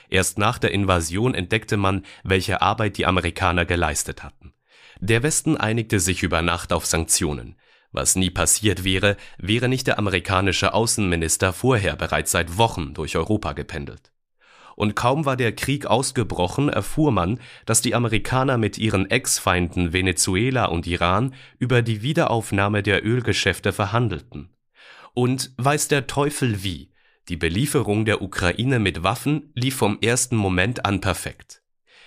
Erst 0.09 0.38
nach 0.38 0.59
der 0.59 0.70
Invasion 0.70 1.35
entdeckte 1.35 1.76
man, 1.76 2.04
welche 2.22 2.62
Arbeit 2.62 2.98
die 2.98 3.06
Amerikaner 3.06 3.64
geleistet 3.64 4.22
hatten. 4.22 4.54
Der 5.00 5.24
Westen 5.24 5.56
einigte 5.56 5.98
sich 5.98 6.22
über 6.22 6.40
Nacht 6.40 6.72
auf 6.72 6.87
Sanktionen. 6.87 7.56
Was 7.90 8.14
nie 8.14 8.30
passiert 8.30 8.85
wäre, 8.85 9.16
wäre 9.38 9.68
nicht 9.68 9.88
der 9.88 9.98
amerikanische 9.98 10.72
Außenminister 10.72 11.52
vorher 11.52 11.96
bereits 11.96 12.30
seit 12.30 12.59
Wochen 12.59 12.94
durch 12.94 13.16
Europa 13.16 13.54
gependelt 13.54 14.12
und 14.81 14.97
kaum 14.97 15.27
war 15.27 15.37
der 15.37 15.55
Krieg 15.55 15.85
ausgebrochen, 15.85 16.71
erfuhr 16.71 17.12
man, 17.12 17.38
dass 17.66 17.83
die 17.83 17.95
Amerikaner 17.95 18.57
mit 18.57 18.79
ihren 18.79 19.11
Ex-Feinden 19.11 19.93
Venezuela 19.93 20.64
und 20.64 20.87
Iran 20.87 21.35
über 21.59 21.83
die 21.83 22.01
Wiederaufnahme 22.01 22.83
der 22.83 23.05
Ölgeschäfte 23.05 23.75
verhandelten. 23.75 24.49
Und 25.12 25.53
weiß 25.59 25.88
der 25.88 26.07
Teufel 26.07 26.64
wie, 26.64 26.93
die 27.29 27.37
Belieferung 27.37 28.07
der 28.07 28.23
Ukraine 28.23 28.79
mit 28.79 29.03
Waffen 29.03 29.53
lief 29.55 29.77
vom 29.77 29.99
ersten 30.01 30.37
Moment 30.37 30.87
an 30.87 31.03
perfekt. 31.03 31.61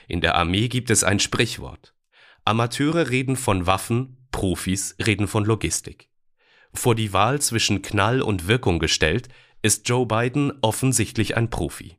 In 0.08 0.20
der 0.20 0.34
Armee 0.34 0.68
gibt 0.68 0.90
es 0.90 1.04
ein 1.04 1.20
Sprichwort. 1.20 1.94
Amateure 2.44 3.12
reden 3.12 3.36
von 3.36 3.68
Waffen, 3.68 4.18
Profis 4.32 4.96
reden 5.06 5.28
von 5.28 5.46
Logistik. 5.46 6.10
Vor 6.74 6.96
die 6.96 7.14
Wahl 7.14 7.40
zwischen 7.40 7.84
Knall 7.84 8.24
und 8.24 8.48
Wirkung 8.48 8.80
gestellt, 8.80 9.30
ist 9.62 9.88
Joe 9.88 10.08
Biden 10.08 10.52
offensichtlich 10.62 11.38
ein 11.38 11.52
Profi. 11.52 11.98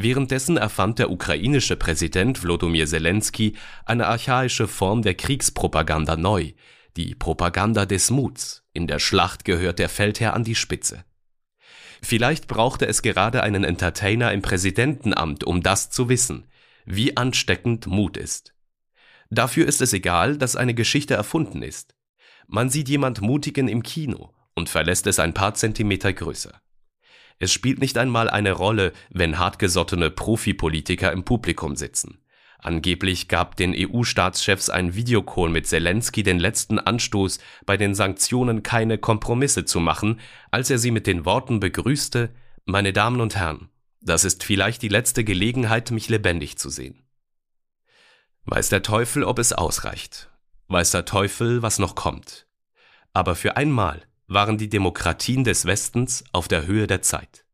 Währenddessen 0.00 0.56
erfand 0.56 1.00
der 1.00 1.10
ukrainische 1.10 1.74
Präsident 1.74 2.44
Wlodomir 2.44 2.86
Zelensky 2.86 3.56
eine 3.84 4.06
archaische 4.06 4.68
Form 4.68 5.02
der 5.02 5.14
Kriegspropaganda 5.14 6.16
neu, 6.16 6.52
die 6.96 7.16
Propaganda 7.16 7.84
des 7.84 8.12
Muts. 8.12 8.62
In 8.72 8.86
der 8.86 9.00
Schlacht 9.00 9.44
gehört 9.44 9.80
der 9.80 9.88
Feldherr 9.88 10.34
an 10.34 10.44
die 10.44 10.54
Spitze. 10.54 11.04
Vielleicht 12.00 12.46
brauchte 12.46 12.86
es 12.86 13.02
gerade 13.02 13.42
einen 13.42 13.64
Entertainer 13.64 14.32
im 14.32 14.40
Präsidentenamt, 14.40 15.42
um 15.42 15.64
das 15.64 15.90
zu 15.90 16.08
wissen, 16.08 16.46
wie 16.86 17.16
ansteckend 17.16 17.88
Mut 17.88 18.16
ist. 18.16 18.54
Dafür 19.30 19.66
ist 19.66 19.80
es 19.82 19.92
egal, 19.92 20.38
dass 20.38 20.54
eine 20.54 20.74
Geschichte 20.74 21.14
erfunden 21.14 21.60
ist. 21.60 21.96
Man 22.46 22.70
sieht 22.70 22.88
jemand 22.88 23.20
Mutigen 23.20 23.66
im 23.66 23.82
Kino 23.82 24.32
und 24.54 24.68
verlässt 24.68 25.08
es 25.08 25.18
ein 25.18 25.34
paar 25.34 25.54
Zentimeter 25.54 26.12
größer. 26.12 26.62
Es 27.38 27.52
spielt 27.52 27.80
nicht 27.80 27.98
einmal 27.98 28.28
eine 28.28 28.52
Rolle, 28.52 28.92
wenn 29.10 29.38
hartgesottene 29.38 30.10
Profipolitiker 30.10 31.12
im 31.12 31.24
Publikum 31.24 31.76
sitzen. 31.76 32.18
Angeblich 32.58 33.28
gab 33.28 33.56
den 33.56 33.72
EU-Staatschefs 33.76 34.68
ein 34.68 34.94
Videocall 34.96 35.48
mit 35.48 35.68
Zelensky 35.68 36.24
den 36.24 36.40
letzten 36.40 36.80
Anstoß, 36.80 37.38
bei 37.64 37.76
den 37.76 37.94
Sanktionen 37.94 38.64
keine 38.64 38.98
Kompromisse 38.98 39.64
zu 39.64 39.78
machen, 39.78 40.18
als 40.50 40.68
er 40.68 40.78
sie 40.78 40.90
mit 40.90 41.06
den 41.06 41.24
Worten 41.24 41.60
begrüßte 41.60 42.30
Meine 42.64 42.92
Damen 42.92 43.20
und 43.20 43.36
Herren, 43.36 43.68
das 44.00 44.24
ist 44.24 44.42
vielleicht 44.42 44.82
die 44.82 44.88
letzte 44.88 45.22
Gelegenheit, 45.22 45.92
mich 45.92 46.08
lebendig 46.08 46.58
zu 46.58 46.68
sehen. 46.68 47.04
Weiß 48.44 48.70
der 48.70 48.82
Teufel, 48.82 49.22
ob 49.22 49.38
es 49.38 49.52
ausreicht. 49.52 50.28
Weiß 50.66 50.90
der 50.90 51.04
Teufel, 51.04 51.62
was 51.62 51.78
noch 51.78 51.94
kommt. 51.94 52.46
Aber 53.12 53.36
für 53.36 53.56
einmal 53.56 54.07
waren 54.28 54.58
die 54.58 54.68
Demokratien 54.68 55.42
des 55.42 55.64
Westens 55.64 56.22
auf 56.32 56.48
der 56.48 56.66
Höhe 56.66 56.86
der 56.86 57.02
Zeit. 57.02 57.44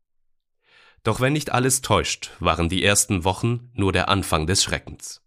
Doch 1.03 1.21
wenn 1.21 1.33
nicht 1.33 1.51
alles 1.51 1.81
täuscht, 1.81 2.31
waren 2.39 2.67
die 2.67 2.83
ersten 2.83 3.23
Wochen 3.23 3.71
nur 3.73 3.93
der 3.93 4.09
Anfang 4.09 4.45
des 4.45 4.63
Schreckens. 4.63 5.21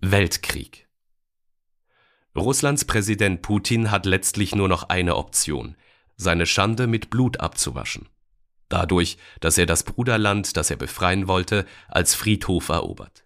Weltkrieg 0.00 0.88
Russlands 2.36 2.84
Präsident 2.84 3.42
Putin 3.42 3.90
hat 3.90 4.06
letztlich 4.06 4.54
nur 4.54 4.68
noch 4.68 4.88
eine 4.88 5.16
Option, 5.16 5.76
seine 6.16 6.46
Schande 6.46 6.86
mit 6.86 7.10
Blut 7.10 7.40
abzuwaschen. 7.40 8.08
Dadurch, 8.68 9.18
dass 9.40 9.58
er 9.58 9.66
das 9.66 9.82
Bruderland, 9.82 10.56
das 10.56 10.70
er 10.70 10.76
befreien 10.76 11.26
wollte, 11.26 11.66
als 11.88 12.14
Friedhof 12.14 12.68
erobert. 12.68 13.24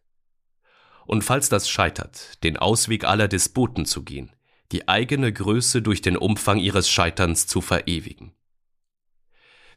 Und 1.05 1.23
falls 1.23 1.49
das 1.49 1.69
scheitert, 1.69 2.43
den 2.43 2.57
Ausweg 2.57 3.05
aller 3.05 3.29
Despoten 3.29 3.85
zu 3.85 4.03
gehen, 4.03 4.33
die 4.73 4.89
eigene 4.89 5.33
Größe 5.33 5.83
durch 5.83 6.03
den 6.03 6.17
Umfang 6.17 6.59
ihres 6.59 6.89
Scheiterns 6.89 7.47
zu 7.47 7.61
verewigen. 7.61 8.33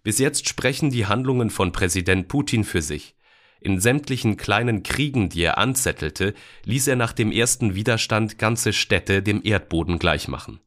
Bis 0.04 0.20
jetzt 0.20 0.48
sprechen 0.48 0.92
die 0.92 1.08
Handlungen 1.08 1.50
von 1.50 1.72
Präsident 1.72 2.28
Putin 2.28 2.64
für 2.64 2.82
sich. 2.82 3.16
In 3.60 3.80
sämtlichen 3.80 4.38
kleinen 4.38 4.84
Kriegen, 4.84 5.30
die 5.30 5.42
er 5.42 5.58
anzettelte, 5.58 6.34
ließ 6.64 6.88
er 6.88 6.96
nach 6.96 7.14
dem 7.14 7.32
ersten 7.32 7.74
Widerstand 7.74 8.38
ganze 8.38 8.74
Städte 8.74 9.24
dem 9.24 9.42
Erdboden 9.44 9.98
gleichmachen. 9.98 10.60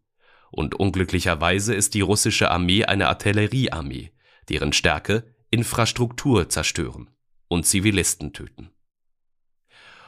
Und 0.51 0.75
unglücklicherweise 0.75 1.75
ist 1.75 1.95
die 1.95 2.01
russische 2.01 2.51
Armee 2.51 2.85
eine 2.85 3.09
Artilleriearmee, 3.09 4.11
deren 4.49 4.73
Stärke 4.73 5.35
Infrastruktur 5.51 6.49
zerstören 6.49 7.11
und 7.47 7.67
Zivilisten 7.67 8.33
töten. 8.33 8.71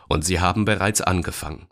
Und 0.08 0.24
sie 0.24 0.40
haben 0.40 0.64
bereits 0.64 1.00
angefangen. 1.00 1.68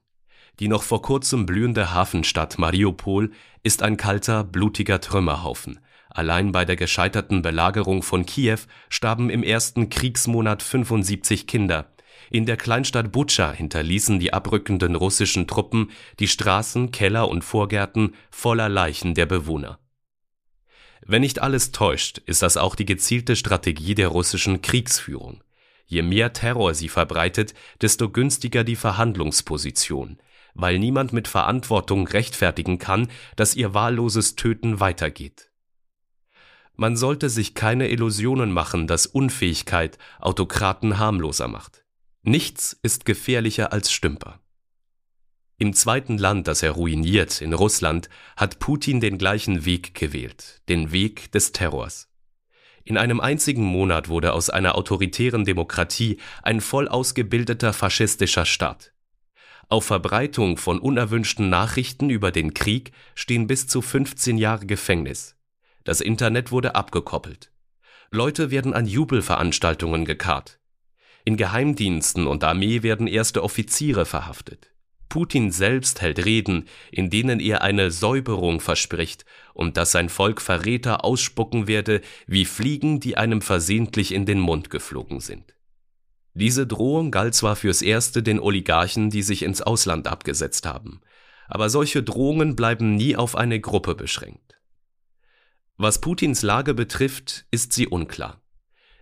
Die 0.61 0.69
noch 0.69 0.83
vor 0.83 1.03
kurzem 1.03 1.47
blühende 1.47 1.93
Hafenstadt 1.93 2.59
Mariupol 2.59 3.31
ist 3.63 3.83
ein 3.83 3.97
kalter, 3.97 4.45
blutiger 4.45 5.01
Trümmerhaufen, 5.01 5.81
Allein 6.11 6.53
bei 6.53 6.65
der 6.65 6.77
gescheiterten 6.77 7.43
Belagerung 7.43 8.03
von 8.03 8.27
Kiew 8.27 8.59
starben 8.89 9.31
im 9.31 9.43
ersten 9.43 9.91
Kriegsmonat 9.91 10.63
75 10.63 11.47
Kinder. 11.47 11.93
In 12.31 12.47
der 12.47 12.57
Kleinstadt 12.57 13.13
Butscha 13.13 13.53
hinterließen 13.53 14.19
die 14.19 14.33
abrückenden 14.33 14.97
russischen 14.97 15.47
Truppen 15.47 15.91
die 16.19 16.29
Straßen, 16.29 16.91
Keller 16.91 17.29
und 17.29 17.45
Vorgärten 17.45 18.15
voller 18.31 18.69
Leichen 18.69 19.15
der 19.15 19.27
Bewohner. 19.27 19.79
Wenn 21.07 21.23
nicht 21.23 21.41
alles 21.41 21.73
täuscht, 21.73 22.19
ist 22.27 22.43
das 22.43 22.57
auch 22.57 22.75
die 22.75 22.85
gezielte 22.85 23.37
Strategie 23.37 23.95
der 23.95 24.09
russischen 24.09 24.61
Kriegsführung. 24.61 25.43
Je 25.87 26.03
mehr 26.03 26.33
Terror 26.33 26.75
sie 26.75 26.89
verbreitet, 26.89 27.55
desto 27.81 28.11
günstiger 28.11 28.63
die 28.65 28.77
Verhandlungsposition, 28.77 30.19
weil 30.59 30.79
niemand 30.79 31.13
mit 31.13 31.29
Verantwortung 31.29 32.07
rechtfertigen 32.07 32.79
kann, 32.79 33.09
dass 33.37 33.55
ihr 33.55 33.73
wahlloses 33.73 34.35
Töten 34.37 34.81
weitergeht. 34.81 35.51
Man 36.75 36.97
sollte 36.97 37.31
sich 37.31 37.55
keine 37.55 37.89
Illusionen 37.89 38.53
machen, 38.53 38.87
dass 38.87 39.07
Unfähigkeit 39.07 39.99
Autokraten 40.21 40.99
harmloser 40.99 41.49
macht. 41.49 41.85
Nichts 42.23 42.79
ist 42.83 43.05
gefährlicher 43.05 43.73
als 43.73 43.91
Stümper. 43.91 44.41
Im 45.59 45.73
zweiten 45.73 46.19
Land, 46.19 46.47
das 46.47 46.63
er 46.63 46.73
ruiniert, 46.73 47.41
in 47.41 47.53
Russland, 47.53 48.09
hat 48.37 48.59
Putin 48.59 49.01
den 49.01 49.19
gleichen 49.19 49.65
Weg 49.65 49.95
gewählt, 49.95 50.61
den 50.69 50.93
Weg 50.93 51.33
des 51.33 51.53
Terrors. 51.53 52.09
In 52.85 52.97
einem 52.97 53.21
einzigen 53.21 53.65
Monat 53.65 54.09
wurde 54.09 54.33
aus 54.33 54.51
einer 54.51 54.75
autoritären 54.77 55.45
Demokratie 55.45 56.19
ein 56.43 56.61
voll 56.61 56.89
ausgebildeter 56.89 57.73
faschistischer 57.73 58.45
Staat. 58.45 58.93
Auf 59.71 59.85
Verbreitung 59.85 60.57
von 60.57 60.79
unerwünschten 60.79 61.51
Nachrichten 61.51 62.09
über 62.09 62.33
den 62.33 62.55
Krieg 62.55 62.93
stehen 63.14 63.47
bis 63.47 63.66
zu 63.66 63.83
15 63.83 64.39
Jahre 64.39 64.64
Gefängnis. 64.64 65.37
Das 65.85 66.01
Internet 66.01 66.51
wurde 66.51 66.75
abgekoppelt. 66.75 67.53
Leute 68.11 68.51
werden 68.51 68.73
an 68.73 68.87
Jubelveranstaltungen 68.87 70.07
gekarrt. 70.07 70.59
In 71.27 71.37
Geheimdiensten 71.37 72.27
und 72.27 72.45
Armee 72.45 72.83
werden 72.83 73.07
erste 73.07 73.45
Offiziere 73.45 74.07
verhaftet. 74.07 74.71
Putin 75.11 75.53
selbst 75.53 76.01
hält 76.01 76.25
Reden, 76.25 76.66
in 76.91 77.11
denen 77.11 77.39
er 77.39 77.61
eine 77.61 77.91
Säuberung 77.91 78.61
verspricht 78.61 79.27
und 79.53 79.77
dass 79.77 79.93
sein 79.93 80.09
Volk 80.09 80.41
Verräter 80.41 81.05
ausspucken 81.05 81.66
werde 81.66 82.01
wie 82.27 82.47
Fliegen, 82.47 83.01
die 83.01 83.19
einem 83.19 83.43
versehentlich 83.43 84.12
in 84.12 84.25
den 84.25 84.41
Mund 84.41 84.71
geflogen 84.71 85.21
sind. 85.21 85.58
Diese 86.39 86.68
Drohung 86.68 87.11
galt 87.11 87.34
zwar 87.34 87.57
fürs 87.57 87.82
Erste 87.82 88.22
den 88.22 88.39
Oligarchen, 88.39 89.11
die 89.11 89.22
sich 89.22 89.43
ins 89.43 89.61
Ausland 89.61 90.07
abgesetzt 90.07 90.66
haben, 90.66 91.01
aber 91.49 91.68
solche 91.68 92.01
Drohungen 92.05 92.55
bleiben 92.55 92.95
nie 92.95 93.16
auf 93.16 93.34
eine 93.34 93.59
Gruppe 93.59 93.97
beschränkt. 93.97 94.57
Was 95.78 96.01
Putins 96.01 96.43
Lage 96.43 96.74
betrifft, 96.74 97.47
ist 97.51 97.72
sie 97.72 97.89
unklar. 97.89 98.41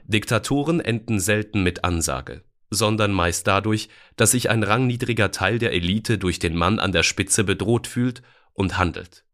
Diktatoren 0.04 0.80
enden 0.80 1.20
selten 1.20 1.62
mit 1.62 1.84
Ansage, 1.84 2.42
sondern 2.70 3.12
meist 3.12 3.46
dadurch, 3.46 3.90
dass 4.16 4.30
sich 4.30 4.48
ein 4.48 4.62
rangniedriger 4.62 5.30
Teil 5.30 5.58
der 5.58 5.74
Elite 5.74 6.16
durch 6.16 6.38
den 6.38 6.56
Mann 6.56 6.78
an 6.78 6.92
der 6.92 7.02
Spitze 7.02 7.44
bedroht 7.44 7.86
fühlt 7.86 8.22
und 8.54 8.78
handelt. 8.78 9.26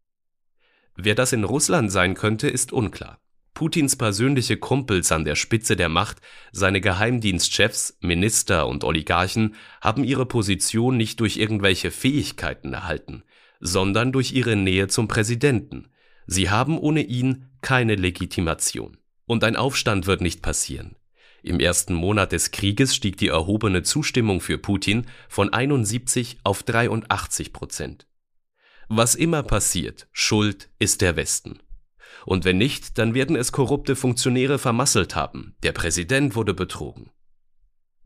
Wer 0.97 1.15
das 1.15 1.31
in 1.31 1.45
Russland 1.45 1.89
sein 1.89 2.15
könnte, 2.15 2.49
ist 2.49 2.73
unklar. 2.73 3.22
Putins 3.53 3.95
persönliche 3.95 4.57
Kumpels 4.57 5.11
an 5.11 5.25
der 5.25 5.35
Spitze 5.35 5.75
der 5.75 5.89
Macht, 5.89 6.21
seine 6.51 6.81
Geheimdienstchefs, 6.81 7.97
Minister 8.01 8.67
und 8.67 8.83
Oligarchen 8.83 9.55
haben 9.81 10.03
ihre 10.03 10.25
Position 10.25 10.97
nicht 10.97 11.19
durch 11.19 11.37
irgendwelche 11.37 11.91
Fähigkeiten 11.91 12.73
erhalten, 12.73 13.23
sondern 13.59 14.11
durch 14.11 14.33
ihre 14.33 14.55
Nähe 14.55 14.87
zum 14.87 15.07
Präsidenten, 15.07 15.89
Sie 16.25 16.49
haben 16.49 16.77
ohne 16.77 17.01
ihn 17.01 17.49
keine 17.61 17.95
Legitimation. 17.95 18.97
Und 19.25 19.43
ein 19.43 19.55
Aufstand 19.55 20.05
wird 20.05 20.21
nicht 20.21 20.41
passieren. 20.41 20.95
Im 21.41 21.59
ersten 21.59 21.93
Monat 21.93 22.31
des 22.31 22.51
Krieges 22.51 22.95
stieg 22.95 23.17
die 23.17 23.27
erhobene 23.27 23.83
Zustimmung 23.83 24.39
für 24.39 24.57
Putin 24.57 25.07
von 25.27 25.51
71 25.51 26.39
auf 26.43 26.63
83 26.63 27.51
Prozent. 27.51 28.07
Was 28.87 29.15
immer 29.15 29.43
passiert, 29.43 30.07
Schuld 30.11 30.69
ist 30.79 31.01
der 31.01 31.15
Westen. 31.15 31.59
Und 32.25 32.45
wenn 32.45 32.57
nicht, 32.57 32.97
dann 32.97 33.13
werden 33.13 33.35
es 33.35 33.51
korrupte 33.51 33.95
Funktionäre 33.95 34.59
vermasselt 34.59 35.15
haben. 35.15 35.55
Der 35.63 35.71
Präsident 35.71 36.35
wurde 36.35 36.53
betrogen. 36.53 37.11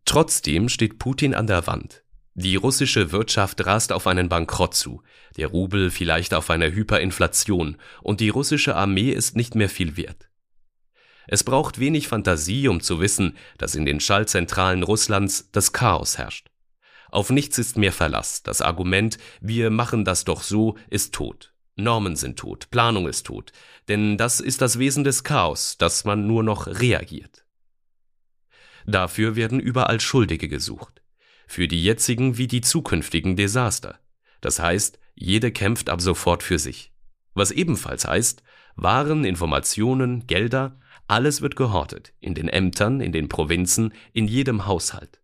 Trotzdem 0.06 0.70
steht 0.70 1.00
Putin 1.00 1.34
an 1.36 1.48
der 1.48 1.68
Wand. 1.68 2.04
Die 2.34 2.56
russische 2.56 3.12
Wirtschaft 3.12 3.66
rast 3.66 3.92
auf 3.92 4.06
einen 4.06 4.30
Bankrott 4.30 4.76
zu, 4.76 5.02
der 5.38 5.48
Rubel 5.48 5.90
vielleicht 5.90 6.34
auf 6.36 6.52
eine 6.52 6.72
Hyperinflation 6.72 7.78
und 8.04 8.20
die 8.20 8.30
russische 8.30 8.76
Armee 8.76 9.10
ist 9.10 9.36
nicht 9.36 9.56
mehr 9.56 9.70
viel 9.70 9.98
wert. 9.98 10.30
Es 11.28 11.44
braucht 11.44 11.80
wenig 11.80 12.08
Fantasie, 12.08 12.68
um 12.68 12.80
zu 12.80 13.02
wissen, 13.02 13.36
dass 13.58 13.76
in 13.76 13.86
den 13.86 14.00
Schallzentralen 14.00 14.84
Russlands 14.84 15.50
das 15.52 15.74
Chaos 15.74 16.18
herrscht. 16.18 16.50
Auf 17.10 17.32
nichts 17.32 17.58
ist 17.58 17.78
mehr 17.78 17.92
Verlass. 17.92 18.44
Das 18.44 18.62
Argument, 18.62 19.18
wir 19.42 19.70
machen 19.70 20.06
das 20.06 20.24
doch 20.24 20.44
so, 20.44 20.78
ist 20.90 21.14
tot. 21.14 21.54
Normen 21.78 22.16
sind 22.16 22.38
tot, 22.38 22.70
Planung 22.70 23.08
ist 23.08 23.26
tot, 23.26 23.52
denn 23.88 24.18
das 24.18 24.40
ist 24.40 24.62
das 24.62 24.80
Wesen 24.80 25.04
des 25.04 25.24
Chaos, 25.24 25.78
dass 25.78 26.04
man 26.04 26.28
nur 26.28 26.44
noch 26.44 26.68
reagiert. 26.68 27.46
Dafür 28.86 29.36
werden 29.36 29.60
überall 29.60 30.00
Schuldige 30.00 30.48
gesucht 30.48 31.02
für 31.48 31.68
die 31.68 31.82
jetzigen 31.82 32.38
wie 32.38 32.48
die 32.48 32.62
zukünftigen 32.62 33.36
Desaster. 33.36 33.98
Das 34.42 34.60
heißt, 34.60 35.00
jede 35.16 35.52
kämpft 35.52 35.90
ab 35.90 36.02
sofort 36.02 36.44
für 36.44 36.60
sich. 36.60 36.92
Was 37.34 37.52
ebenfalls 37.52 38.06
heißt, 38.06 38.44
Waren, 38.76 39.26
Informationen, 39.26 40.28
Gelder, 40.28 40.80
alles 41.08 41.42
wird 41.42 41.56
gehortet, 41.56 42.14
in 42.20 42.36
den 42.36 42.48
Ämtern, 42.48 43.02
in 43.02 43.12
den 43.12 43.28
Provinzen, 43.28 43.94
in 44.14 44.28
jedem 44.28 44.68
Haushalt. 44.68 45.20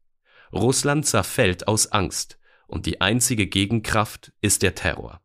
Russland 0.51 1.05
zerfällt 1.05 1.67
aus 1.67 1.91
Angst, 1.91 2.39
und 2.65 2.87
die 2.87 3.01
einzige 3.01 3.45
Gegenkraft 3.45 4.31
ist 4.41 4.63
der 4.63 4.73
Terror. 4.73 5.21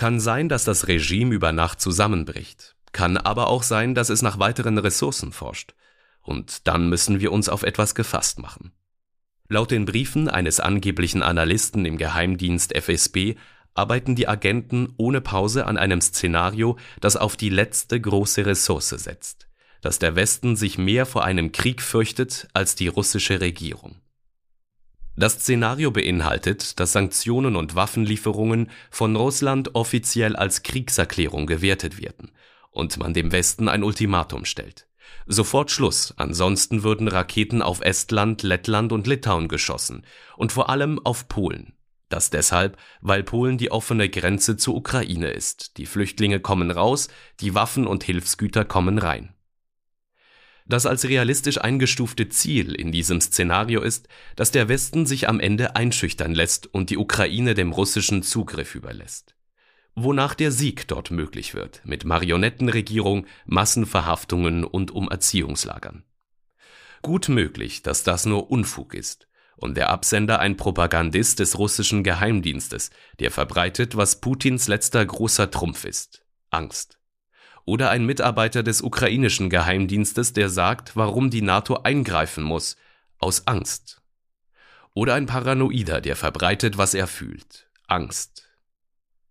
Kann 0.00 0.18
sein, 0.18 0.48
dass 0.48 0.64
das 0.64 0.88
Regime 0.88 1.34
über 1.34 1.52
Nacht 1.52 1.78
zusammenbricht, 1.78 2.74
kann 2.92 3.18
aber 3.18 3.48
auch 3.48 3.62
sein, 3.62 3.94
dass 3.94 4.08
es 4.08 4.22
nach 4.22 4.38
weiteren 4.38 4.78
Ressourcen 4.78 5.30
forscht, 5.30 5.74
und 6.22 6.66
dann 6.66 6.88
müssen 6.88 7.20
wir 7.20 7.30
uns 7.32 7.50
auf 7.50 7.64
etwas 7.64 7.94
gefasst 7.94 8.38
machen. 8.38 8.72
Laut 9.50 9.70
den 9.70 9.84
Briefen 9.84 10.30
eines 10.30 10.58
angeblichen 10.58 11.22
Analysten 11.22 11.84
im 11.84 11.98
Geheimdienst 11.98 12.74
FSB 12.74 13.34
arbeiten 13.74 14.16
die 14.16 14.26
Agenten 14.26 14.94
ohne 14.96 15.20
Pause 15.20 15.66
an 15.66 15.76
einem 15.76 16.00
Szenario, 16.00 16.78
das 17.02 17.18
auf 17.18 17.36
die 17.36 17.50
letzte 17.50 18.00
große 18.00 18.46
Ressource 18.46 18.88
setzt. 18.88 19.48
dass 19.82 19.98
der 19.98 20.16
Westen 20.16 20.56
sich 20.56 20.78
mehr 20.78 21.04
vor 21.04 21.24
einem 21.24 21.52
Krieg 21.52 21.82
fürchtet 21.82 22.48
als 22.54 22.74
die 22.74 22.88
russische 22.88 23.42
Regierung. 23.42 24.00
Das 25.16 25.34
Szenario 25.34 25.90
beinhaltet, 25.90 26.80
dass 26.80 26.92
Sanktionen 26.92 27.56
und 27.56 27.74
Waffenlieferungen 27.74 28.70
von 28.90 29.16
Russland 29.16 29.74
offiziell 29.74 30.36
als 30.36 30.62
Kriegserklärung 30.62 31.46
gewertet 31.46 32.00
werden 32.00 32.30
und 32.70 32.96
man 32.98 33.12
dem 33.12 33.32
Westen 33.32 33.68
ein 33.68 33.82
Ultimatum 33.82 34.44
stellt. 34.44 34.86
Sofort 35.26 35.70
Schluss, 35.70 36.14
ansonsten 36.16 36.82
würden 36.82 37.08
Raketen 37.08 37.62
auf 37.62 37.80
Estland, 37.80 38.42
Lettland 38.42 38.92
und 38.92 39.06
Litauen 39.06 39.48
geschossen 39.48 40.04
und 40.36 40.52
vor 40.52 40.70
allem 40.70 40.98
auf 41.04 41.28
Polen. 41.28 41.74
Das 42.08 42.30
deshalb, 42.30 42.76
weil 43.00 43.22
Polen 43.22 43.56
die 43.56 43.70
offene 43.70 44.08
Grenze 44.08 44.56
zur 44.56 44.74
Ukraine 44.74 45.30
ist. 45.30 45.76
Die 45.76 45.86
Flüchtlinge 45.86 46.40
kommen 46.40 46.70
raus, 46.70 47.08
die 47.40 47.54
Waffen 47.54 47.86
und 47.86 48.02
Hilfsgüter 48.02 48.64
kommen 48.64 48.98
rein. 48.98 49.34
Das 50.66 50.86
als 50.86 51.08
realistisch 51.08 51.60
eingestufte 51.60 52.28
Ziel 52.28 52.74
in 52.74 52.92
diesem 52.92 53.20
Szenario 53.20 53.80
ist, 53.80 54.08
dass 54.36 54.50
der 54.50 54.68
Westen 54.68 55.06
sich 55.06 55.28
am 55.28 55.40
Ende 55.40 55.76
einschüchtern 55.76 56.34
lässt 56.34 56.72
und 56.72 56.90
die 56.90 56.98
Ukraine 56.98 57.54
dem 57.54 57.72
russischen 57.72 58.22
Zugriff 58.22 58.74
überlässt. 58.74 59.34
Wonach 59.94 60.34
der 60.34 60.52
Sieg 60.52 60.86
dort 60.86 61.10
möglich 61.10 61.54
wird, 61.54 61.82
mit 61.84 62.04
Marionettenregierung, 62.04 63.26
Massenverhaftungen 63.46 64.64
und 64.64 64.92
Umerziehungslagern. 64.92 66.04
Gut 67.02 67.28
möglich, 67.28 67.82
dass 67.82 68.04
das 68.04 68.26
nur 68.26 68.50
Unfug 68.50 68.94
ist 68.94 69.26
und 69.56 69.76
der 69.76 69.90
Absender 69.90 70.38
ein 70.38 70.56
Propagandist 70.56 71.38
des 71.38 71.58
russischen 71.58 72.04
Geheimdienstes, 72.04 72.90
der 73.18 73.30
verbreitet, 73.30 73.96
was 73.96 74.20
Putins 74.20 74.68
letzter 74.68 75.04
großer 75.04 75.50
Trumpf 75.50 75.84
ist 75.84 76.24
Angst. 76.50 76.99
Oder 77.70 77.90
ein 77.90 78.04
Mitarbeiter 78.04 78.64
des 78.64 78.82
ukrainischen 78.82 79.48
Geheimdienstes, 79.48 80.32
der 80.32 80.48
sagt, 80.48 80.96
warum 80.96 81.30
die 81.30 81.40
NATO 81.40 81.76
eingreifen 81.76 82.42
muss, 82.42 82.76
aus 83.18 83.46
Angst. 83.46 84.02
Oder 84.92 85.14
ein 85.14 85.26
Paranoider, 85.26 86.00
der 86.00 86.16
verbreitet, 86.16 86.78
was 86.78 86.94
er 86.94 87.06
fühlt, 87.06 87.68
Angst. 87.86 88.48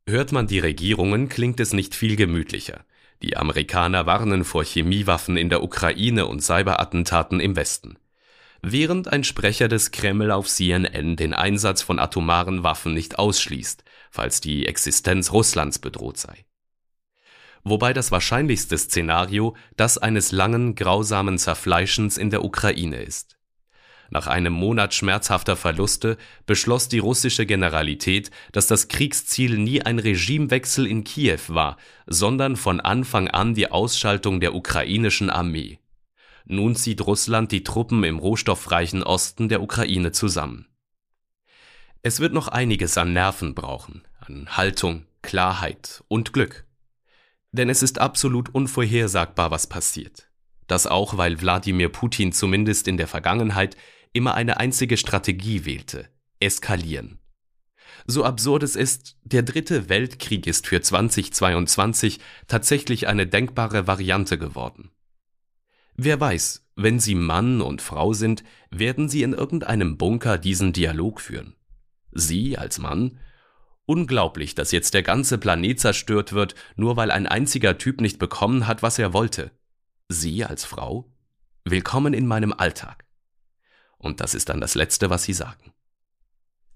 Hört 0.07 0.31
man 0.31 0.47
die 0.47 0.59
Regierungen, 0.59 1.27
klingt 1.27 1.59
es 1.59 1.73
nicht 1.73 1.95
viel 1.95 2.15
gemütlicher. 2.15 2.85
Die 3.21 3.35
Amerikaner 3.35 4.05
warnen 4.05 4.45
vor 4.45 4.63
Chemiewaffen 4.63 5.35
in 5.35 5.49
der 5.49 5.61
Ukraine 5.61 6.25
und 6.25 6.39
Cyberattentaten 6.39 7.41
im 7.41 7.57
Westen 7.57 7.97
während 8.61 9.07
ein 9.07 9.23
Sprecher 9.23 9.69
des 9.69 9.91
Kreml 9.91 10.31
auf 10.31 10.47
CNN 10.47 11.15
den 11.15 11.33
Einsatz 11.33 11.81
von 11.81 11.97
atomaren 11.97 12.61
Waffen 12.61 12.93
nicht 12.93 13.17
ausschließt, 13.17 13.85
falls 14.11 14.41
die 14.41 14.65
Existenz 14.65 15.31
Russlands 15.31 15.79
bedroht 15.79 16.17
sei. 16.17 16.45
Wobei 17.63 17.93
das 17.93 18.11
wahrscheinlichste 18.11 18.77
Szenario 18.77 19.55
das 19.75 19.97
eines 19.97 20.31
langen, 20.31 20.75
grausamen 20.75 21.37
Zerfleischens 21.37 22.17
in 22.17 22.29
der 22.29 22.43
Ukraine 22.43 23.01
ist. 23.01 23.39
Nach 24.11 24.25
einem 24.25 24.53
Monat 24.53 24.93
schmerzhafter 24.93 25.55
Verluste 25.55 26.17
beschloss 26.45 26.89
die 26.89 26.99
russische 26.99 27.45
Generalität, 27.45 28.31
dass 28.51 28.65
das 28.65 28.87
Kriegsziel 28.87 29.57
nie 29.57 29.83
ein 29.83 29.99
Regimewechsel 29.99 30.87
in 30.87 31.03
Kiew 31.03 31.39
war, 31.49 31.77
sondern 32.07 32.55
von 32.55 32.79
Anfang 32.79 33.27
an 33.27 33.53
die 33.53 33.69
Ausschaltung 33.71 34.39
der 34.39 34.55
ukrainischen 34.55 35.29
Armee. 35.29 35.79
Nun 36.45 36.75
zieht 36.75 37.01
Russland 37.05 37.51
die 37.51 37.63
Truppen 37.63 38.03
im 38.03 38.17
rohstoffreichen 38.17 39.03
Osten 39.03 39.49
der 39.49 39.61
Ukraine 39.61 40.11
zusammen. 40.11 40.65
Es 42.01 42.19
wird 42.19 42.33
noch 42.33 42.47
einiges 42.47 42.97
an 42.97 43.13
Nerven 43.13 43.53
brauchen, 43.53 44.03
an 44.21 44.47
Haltung, 44.57 45.05
Klarheit 45.21 46.03
und 46.07 46.33
Glück. 46.33 46.65
Denn 47.51 47.69
es 47.69 47.81
ist 47.81 47.99
absolut 47.99 48.53
unvorhersagbar, 48.53 49.51
was 49.51 49.67
passiert. 49.67 50.29
Das 50.67 50.85
auch, 50.85 51.17
weil 51.17 51.41
Wladimir 51.41 51.89
Putin 51.89 52.31
zumindest 52.31 52.87
in 52.87 52.97
der 52.97 53.07
Vergangenheit 53.07 53.75
immer 54.13 54.35
eine 54.35 54.57
einzige 54.57 54.97
Strategie 54.97 55.65
wählte, 55.65 56.09
eskalieren. 56.39 57.19
So 58.05 58.23
absurd 58.23 58.63
es 58.63 58.75
ist, 58.75 59.17
der 59.23 59.43
dritte 59.43 59.89
Weltkrieg 59.89 60.47
ist 60.47 60.67
für 60.67 60.81
2022 60.81 62.19
tatsächlich 62.47 63.07
eine 63.07 63.27
denkbare 63.27 63.87
Variante 63.87 64.37
geworden. 64.37 64.91
Wer 65.95 66.19
weiß, 66.19 66.65
wenn 66.75 66.99
Sie 66.99 67.15
Mann 67.15 67.61
und 67.61 67.81
Frau 67.81 68.13
sind, 68.13 68.43
werden 68.71 69.09
Sie 69.09 69.21
in 69.21 69.33
irgendeinem 69.33 69.97
Bunker 69.97 70.37
diesen 70.37 70.71
Dialog 70.71 71.19
führen. 71.19 71.55
Sie 72.11 72.57
als 72.57 72.79
Mann? 72.79 73.19
Unglaublich, 73.89 74.53
dass 74.53 74.71
jetzt 74.71 74.93
der 74.93 75.01
ganze 75.01 75.39
Planet 75.39 75.79
zerstört 75.79 76.31
wird, 76.31 76.53
nur 76.75 76.95
weil 76.95 77.09
ein 77.09 77.25
einziger 77.25 77.79
Typ 77.79 78.01
nicht 78.01 78.19
bekommen 78.19 78.67
hat, 78.67 78.83
was 78.83 78.99
er 78.99 79.13
wollte. 79.13 79.49
Sie 80.09 80.45
als 80.45 80.63
Frau? 80.63 81.11
Willkommen 81.65 82.13
in 82.13 82.27
meinem 82.27 82.53
Alltag. 82.53 83.03
Und 83.97 84.21
das 84.21 84.35
ist 84.35 84.49
dann 84.49 84.61
das 84.61 84.75
Letzte, 84.75 85.09
was 85.09 85.23
Sie 85.23 85.33
sagen. 85.33 85.73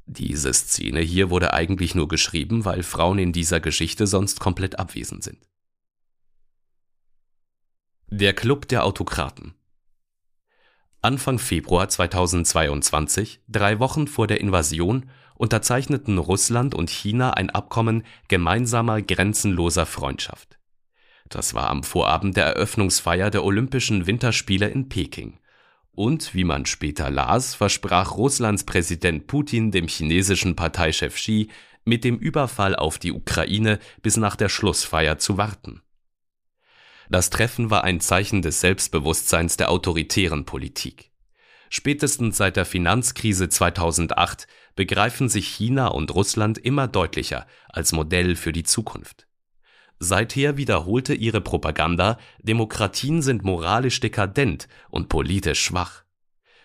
Diese 0.07 0.51
Szene 0.55 1.01
hier 1.01 1.29
wurde 1.29 1.53
eigentlich 1.53 1.93
nur 1.93 2.07
geschrieben, 2.07 2.65
weil 2.65 2.81
Frauen 2.81 3.19
in 3.19 3.31
dieser 3.31 3.59
Geschichte 3.59 4.07
sonst 4.07 4.39
komplett 4.39 4.79
abwesend 4.79 5.23
sind. 5.23 5.47
Der 8.07 8.33
Club 8.33 8.67
der 8.69 8.83
Autokraten 8.85 9.53
Anfang 11.03 11.37
Februar 11.37 11.89
2022, 11.89 13.41
drei 13.49 13.79
Wochen 13.79 14.07
vor 14.07 14.25
der 14.25 14.39
Invasion, 14.39 15.09
unterzeichneten 15.35 16.17
Russland 16.17 16.75
und 16.75 16.89
China 16.89 17.31
ein 17.31 17.49
Abkommen 17.49 18.03
gemeinsamer 18.27 19.01
grenzenloser 19.01 19.85
Freundschaft. 19.85 20.59
Das 21.29 21.53
war 21.53 21.69
am 21.69 21.83
Vorabend 21.83 22.37
der 22.37 22.45
Eröffnungsfeier 22.45 23.29
der 23.29 23.43
Olympischen 23.43 24.07
Winterspiele 24.07 24.67
in 24.67 24.89
Peking. 24.89 25.39
Und, 25.91 26.33
wie 26.33 26.43
man 26.43 26.65
später 26.65 27.09
las, 27.09 27.55
versprach 27.55 28.17
Russlands 28.17 28.63
Präsident 28.63 29.27
Putin 29.27 29.71
dem 29.71 29.87
chinesischen 29.87 30.55
Parteichef 30.55 31.15
Xi, 31.15 31.49
mit 31.85 32.03
dem 32.03 32.17
Überfall 32.17 32.75
auf 32.75 32.97
die 32.97 33.11
Ukraine 33.11 33.79
bis 34.01 34.17
nach 34.17 34.35
der 34.35 34.49
Schlussfeier 34.49 35.17
zu 35.17 35.37
warten 35.37 35.81
das 37.13 37.29
Treffen 37.29 37.69
war 37.69 37.83
ein 37.83 37.99
Zeichen 37.99 38.41
des 38.41 38.59
Selbstbewusstseins 38.61 39.55
der 39.55 39.69
autoritären 39.69 40.45
Politik. 40.45 41.11
Spätestens 41.69 42.37
seit 42.37 42.55
der 42.55 42.65
Finanzkrise 42.65 43.49
2008 43.49 44.47
begreifen 44.75 45.29
sich 45.29 45.47
China 45.47 45.87
und 45.87 46.13
Russland 46.13 46.57
immer 46.57 46.87
deutlicher 46.87 47.45
als 47.69 47.91
Modell 47.91 48.35
für 48.35 48.51
die 48.51 48.63
Zukunft. 48.63 49.27
Seither 49.99 50.57
wiederholte 50.57 51.13
ihre 51.13 51.41
Propaganda, 51.41 52.19
Demokratien 52.41 53.21
sind 53.21 53.43
moralisch 53.43 53.99
dekadent 53.99 54.67
und 54.89 55.09
politisch 55.09 55.61
schwach. 55.61 56.03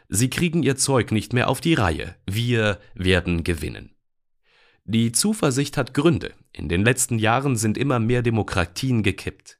Sie 0.08 0.30
kriegen 0.30 0.62
ihr 0.62 0.76
Zeug 0.76 1.12
nicht 1.12 1.32
mehr 1.32 1.48
auf 1.48 1.60
die 1.60 1.74
Reihe, 1.74 2.16
wir 2.26 2.80
werden 2.94 3.44
gewinnen. 3.44 3.94
Die 4.84 5.12
Zuversicht 5.12 5.76
hat 5.76 5.92
Gründe, 5.92 6.32
in 6.52 6.70
den 6.70 6.82
letzten 6.82 7.18
Jahren 7.18 7.56
sind 7.56 7.76
immer 7.76 7.98
mehr 7.98 8.22
Demokratien 8.22 9.02
gekippt. 9.02 9.58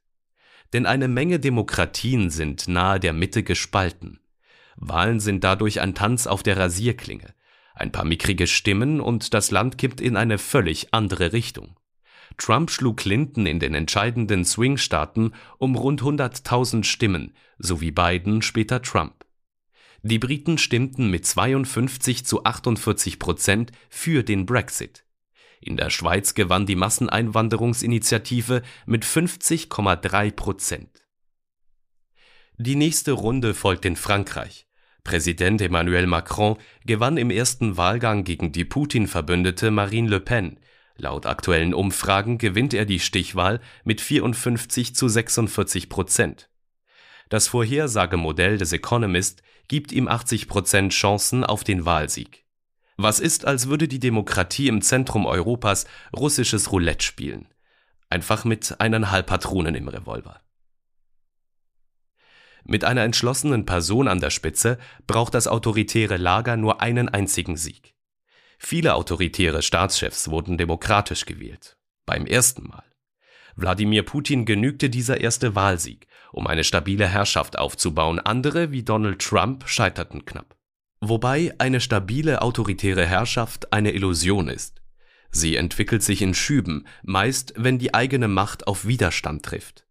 Denn 0.73 0.87
eine 0.87 1.07
Menge 1.07 1.39
Demokratien 1.39 2.31
sind 2.31 2.67
nahe 2.67 2.99
der 2.99 3.13
Mitte 3.13 3.43
gespalten. 3.43 4.19
Wahlen 4.75 5.19
sind 5.19 5.43
dadurch 5.43 5.81
ein 5.81 5.93
Tanz 5.93 6.25
auf 6.25 6.41
der 6.41 6.57
Rasierklinge. 6.57 7.33
Ein 7.79 7.93
paar 7.93 8.03
mickrige 8.03 8.45
Stimmen 8.45 8.99
und 8.99 9.33
das 9.33 9.51
Land 9.51 9.77
kippt 9.77 10.01
in 10.01 10.17
eine 10.17 10.37
völlig 10.37 10.93
andere 10.93 11.31
Richtung. 11.31 11.77
Trump 12.37 12.71
schlug 12.71 12.97
Clinton 12.97 13.45
in 13.45 13.61
den 13.61 13.73
entscheidenden 13.73 14.43
Swing-Staaten 14.43 15.31
um 15.59 15.77
rund 15.77 16.01
100.000 16.01 16.83
Stimmen, 16.83 17.33
sowie 17.57 17.91
Biden 17.91 18.41
später 18.41 18.81
Trump. 18.81 19.25
Die 20.01 20.19
Briten 20.19 20.57
stimmten 20.57 21.09
mit 21.09 21.25
52 21.25 22.25
zu 22.25 22.43
48 22.43 23.17
Prozent 23.17 23.71
für 23.89 24.23
den 24.23 24.45
Brexit. 24.45 25.05
In 25.61 25.77
der 25.77 25.89
Schweiz 25.89 26.33
gewann 26.33 26.65
die 26.65 26.75
Masseneinwanderungsinitiative 26.75 28.61
mit 28.87 29.05
50,3 29.05 30.31
Prozent. 30.31 31.05
Die 32.57 32.75
nächste 32.75 33.13
Runde 33.13 33.53
folgt 33.53 33.85
in 33.85 33.95
Frankreich. 33.95 34.68
Präsident 35.09 35.59
Emmanuel 35.59 36.05
Macron 36.05 36.55
gewann 36.85 37.17
im 37.17 37.31
ersten 37.31 37.77
Wahlgang 37.77 38.23
gegen 38.23 38.51
die 38.51 38.63
Putin-Verbündete 38.63 39.71
Marine 39.71 40.07
Le 40.07 40.19
Pen. 40.19 40.59
Laut 40.97 41.25
aktuellen 41.25 41.73
Umfragen 41.73 42.37
gewinnt 42.37 42.75
er 42.75 42.85
die 42.85 42.99
Stichwahl 42.99 43.59
mit 43.83 44.01
54 44.01 44.93
zu 44.93 45.07
46 45.07 45.89
Prozent. 45.89 46.51
Das 47.27 47.47
Vorhersagemodell 47.47 48.59
des 48.59 48.71
Economist 48.71 49.41
gibt 49.67 49.91
ihm 49.91 50.07
80 50.07 50.47
Prozent 50.47 50.93
Chancen 50.93 51.43
auf 51.43 51.63
den 51.63 51.85
Wahlsieg. 51.85 52.45
Was 52.95 53.19
ist, 53.19 53.45
als 53.45 53.67
würde 53.67 53.87
die 53.87 53.99
Demokratie 53.99 54.67
im 54.67 54.83
Zentrum 54.83 55.25
Europas 55.25 55.87
russisches 56.15 56.71
Roulette 56.71 57.03
spielen? 57.03 57.47
Einfach 58.11 58.45
mit 58.45 58.75
eineinhalb 58.79 59.25
Patronen 59.25 59.73
im 59.73 59.87
Revolver. 59.87 60.39
Mit 62.69 62.83
einer 62.83 63.01
entschlossenen 63.01 63.65
Person 63.65 64.07
an 64.07 64.21
der 64.21 64.29
Spitze 64.29 64.77
braucht 65.07 65.33
das 65.33 65.47
autoritäre 65.47 66.17
Lager 66.17 66.55
nur 66.55 66.81
einen 66.81 67.09
einzigen 67.09 67.57
Sieg. 67.57 67.95
Viele 68.59 68.93
autoritäre 68.93 69.63
Staatschefs 69.63 70.29
wurden 70.29 70.55
demokratisch 70.55 71.25
gewählt. 71.25 71.77
Beim 72.05 72.27
ersten 72.27 72.67
Mal. 72.67 72.83
Wladimir 73.55 74.03
Putin 74.03 74.45
genügte 74.45 74.91
dieser 74.91 75.19
erste 75.19 75.55
Wahlsieg, 75.55 76.05
um 76.31 76.45
eine 76.45 76.63
stabile 76.63 77.07
Herrschaft 77.07 77.57
aufzubauen, 77.57 78.19
andere 78.19 78.71
wie 78.71 78.83
Donald 78.83 79.19
Trump 79.19 79.67
scheiterten 79.67 80.25
knapp. 80.25 80.55
Wobei 81.01 81.55
eine 81.57 81.81
stabile 81.81 82.43
autoritäre 82.43 83.07
Herrschaft 83.07 83.73
eine 83.73 83.93
Illusion 83.93 84.47
ist. 84.47 84.83
Sie 85.31 85.55
entwickelt 85.55 86.03
sich 86.03 86.21
in 86.21 86.35
Schüben, 86.35 86.85
meist 87.01 87.51
wenn 87.57 87.79
die 87.79 87.95
eigene 87.95 88.27
Macht 88.27 88.67
auf 88.67 88.85
Widerstand 88.85 89.43
trifft. 89.43 89.87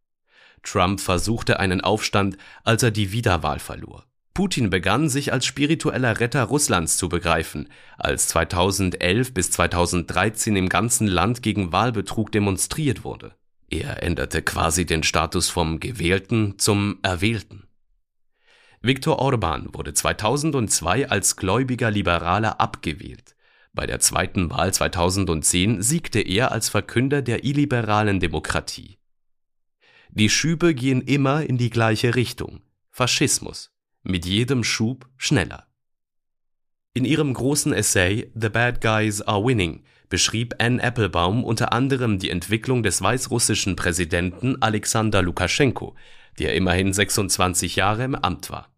Trump 0.71 1.01
versuchte 1.01 1.61
einen 1.61 1.81
Aufstand, 1.81 2.37
als 2.65 2.83
er 2.83 2.91
die 2.91 3.13
Wiederwahl 3.13 3.59
verlor. 3.59 4.05
Putin 4.35 4.71
begann, 4.71 5.09
sich 5.09 5.33
als 5.33 5.47
spiritueller 5.47 6.21
Retter 6.21 6.45
Russlands 6.45 6.97
zu 6.97 7.09
begreifen, 7.09 7.69
als 7.97 8.29
2011 8.29 9.35
bis 9.35 9.51
2013 9.51 10.55
im 10.55 10.69
ganzen 10.69 11.09
Land 11.09 11.43
gegen 11.43 11.73
Wahlbetrug 11.73 12.31
demonstriert 12.31 13.03
wurde. 13.03 13.35
Er 13.69 14.03
änderte 14.03 14.43
quasi 14.43 14.87
den 14.87 15.03
Status 15.03 15.51
vom 15.51 15.81
Gewählten 15.81 16.59
zum 16.59 16.99
Erwählten. 17.03 17.65
Viktor 18.81 19.19
Orban 19.19 19.69
wurde 19.73 19.93
2002 19.93 21.09
als 21.11 21.35
gläubiger 21.35 21.91
Liberaler 21.91 22.61
abgewählt. 22.61 23.35
Bei 23.73 23.87
der 23.87 23.99
zweiten 23.99 24.51
Wahl 24.51 24.73
2010 24.73 25.83
siegte 25.83 26.21
er 26.21 26.53
als 26.53 26.69
Verkünder 26.69 27.23
der 27.23 27.45
illiberalen 27.45 28.21
Demokratie. 28.21 28.98
Die 30.11 30.31
Schübe 30.31 30.75
gehen 30.75 31.03
immer 31.03 31.45
in 31.45 31.59
die 31.59 31.71
gleiche 31.71 32.15
Richtung. 32.15 32.61
Faschismus. 32.91 33.71
Mit 34.03 34.27
jedem 34.27 34.65
Schub 34.65 35.09
schneller. 35.17 35.67
In 36.95 37.05
ihrem 37.05 37.35
großen 37.35 37.73
Essay 37.73 38.33
The 38.35 38.49
Bad 38.49 38.81
Guys 38.81 39.23
Are 39.23 39.45
Winning 39.45 39.85
beschrieb 40.09 40.55
Anne 40.59 40.83
Applebaum 40.83 41.45
unter 41.45 41.73
anderem 41.73 42.19
die 42.19 42.31
Entwicklung 42.31 42.83
des 42.83 43.03
weißrussischen 43.03 43.77
Präsidenten 43.77 44.61
Alexander 44.63 45.23
Lukaschenko, 45.23 45.95
der 46.39 46.55
immerhin 46.55 46.93
26 46.93 47.77
Jahre 47.77 48.05
im 48.05 48.15
Amt 48.15 48.51
war. 48.51 48.73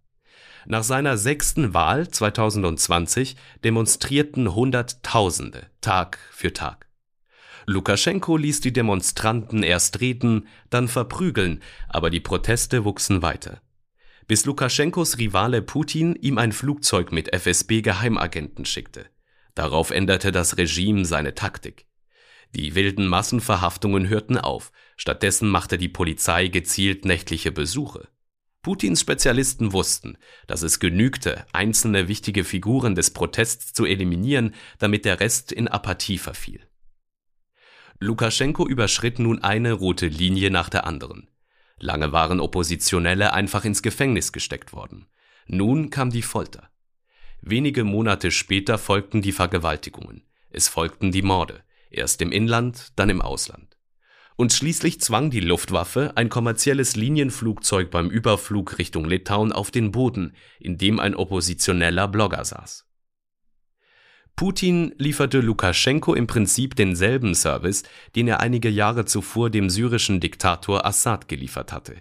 Nach 0.66 0.83
seiner 0.83 1.16
sechsten 1.16 1.72
Wahl 1.72 2.09
2020 2.09 3.37
demonstrierten 3.64 4.55
Hunderttausende 4.55 5.68
Tag 5.81 6.18
für 6.33 6.53
Tag. 6.53 6.89
Lukaschenko 7.71 8.37
ließ 8.37 8.61
die 8.61 8.73
Demonstranten 8.73 9.62
erst 9.62 10.01
reden, 10.01 10.49
dann 10.71 10.89
verprügeln, 10.89 11.62
aber 11.89 12.11
die 12.11 12.18
Proteste 12.18 12.85
wuchsen 12.85 13.23
weiter. 13.23 13.62
Bis 14.27 14.45
Lukaschenkos 14.45 15.18
Rivale 15.18 15.62
Putin 15.62 16.16
ihm 16.16 16.39
ein 16.39 16.51
Flugzeug 16.51 17.12
mit 17.12 17.33
FSB-Geheimagenten 17.33 18.64
schickte. 18.64 19.07
Darauf 19.55 19.93
änderte 19.93 20.33
das 20.33 20.59
Regime 20.59 21.05
seine 21.05 21.37
Taktik. 21.37 21.87
Die 22.57 22.75
wilden 22.75 23.07
Massenverhaftungen 23.07 24.09
hörten 24.09 24.37
auf, 24.37 24.73
stattdessen 24.97 25.49
machte 25.49 25.79
die 25.79 25.89
Polizei 25.89 26.49
gezielt 26.49 27.05
nächtliche 27.05 27.53
Besuche. 27.53 28.09
Putins 28.62 29.01
Spezialisten 29.01 29.73
wussten, 29.73 30.18
dass 30.49 30.62
es 30.62 30.81
genügte, 30.81 31.47
einzelne 31.53 32.09
wichtige 32.09 32.43
Figuren 32.43 32.97
des 32.97 33.12
Protests 33.12 33.73
zu 33.73 33.85
eliminieren, 33.85 34.57
damit 34.81 35.05
der 35.05 35.21
Rest 35.21 35.53
in 35.53 35.68
Apathie 35.68 36.18
verfiel. 36.18 36.66
Lukaschenko 38.03 38.66
überschritt 38.66 39.18
nun 39.18 39.42
eine 39.42 39.74
rote 39.74 40.07
Linie 40.07 40.51
nach 40.51 40.70
der 40.70 40.86
anderen. 40.86 41.28
Lange 41.78 42.12
waren 42.12 42.40
Oppositionelle 42.40 43.34
einfach 43.34 43.66
ins 43.66 43.82
Gefängnis 43.82 44.32
gesteckt 44.32 44.72
worden. 44.72 45.07
Nun 45.46 45.90
kam 45.90 46.09
die 46.09 46.22
Folter. 46.22 46.70
Wenige 47.42 47.84
Monate 47.84 48.30
später 48.30 48.78
folgten 48.78 49.20
die 49.20 49.32
Vergewaltigungen. 49.32 50.22
Es 50.48 50.66
folgten 50.66 51.12
die 51.12 51.20
Morde, 51.20 51.62
erst 51.90 52.22
im 52.22 52.32
Inland, 52.32 52.92
dann 52.96 53.11
im 53.11 53.20
Ausland. 53.20 53.76
Und 54.36 54.55
schließlich 54.55 55.03
zwang 55.03 55.30
die 55.30 55.40
Luftwaffe 55.40 56.12
ein 56.14 56.30
kommerzielles 56.30 56.96
Linienflugzeug 56.96 57.90
beim 57.90 58.09
Überflug 58.09 58.78
Richtung 58.78 59.05
Litauen 59.05 59.53
auf 59.53 59.70
den 59.70 59.92
Boden, 59.92 60.34
in 60.59 60.78
dem 60.78 61.01
ein 61.01 61.14
oppositioneller 61.14 62.09
Blogger 62.09 62.46
saß. 62.46 62.89
Putin 64.41 64.95
lieferte 64.97 65.41
Lukaschenko 65.41 66.14
im 66.14 66.26
Prinzip 66.26 66.74
denselben 66.74 67.34
Service, 67.34 67.82
den 68.16 68.26
er 68.26 68.41
einige 68.41 68.70
Jahre 68.70 69.05
zuvor 69.05 69.51
dem 69.51 69.68
syrischen 69.68 70.18
Diktator 70.18 70.86
Assad 70.86 71.28
geliefert 71.28 71.74
hatte. 71.74 71.97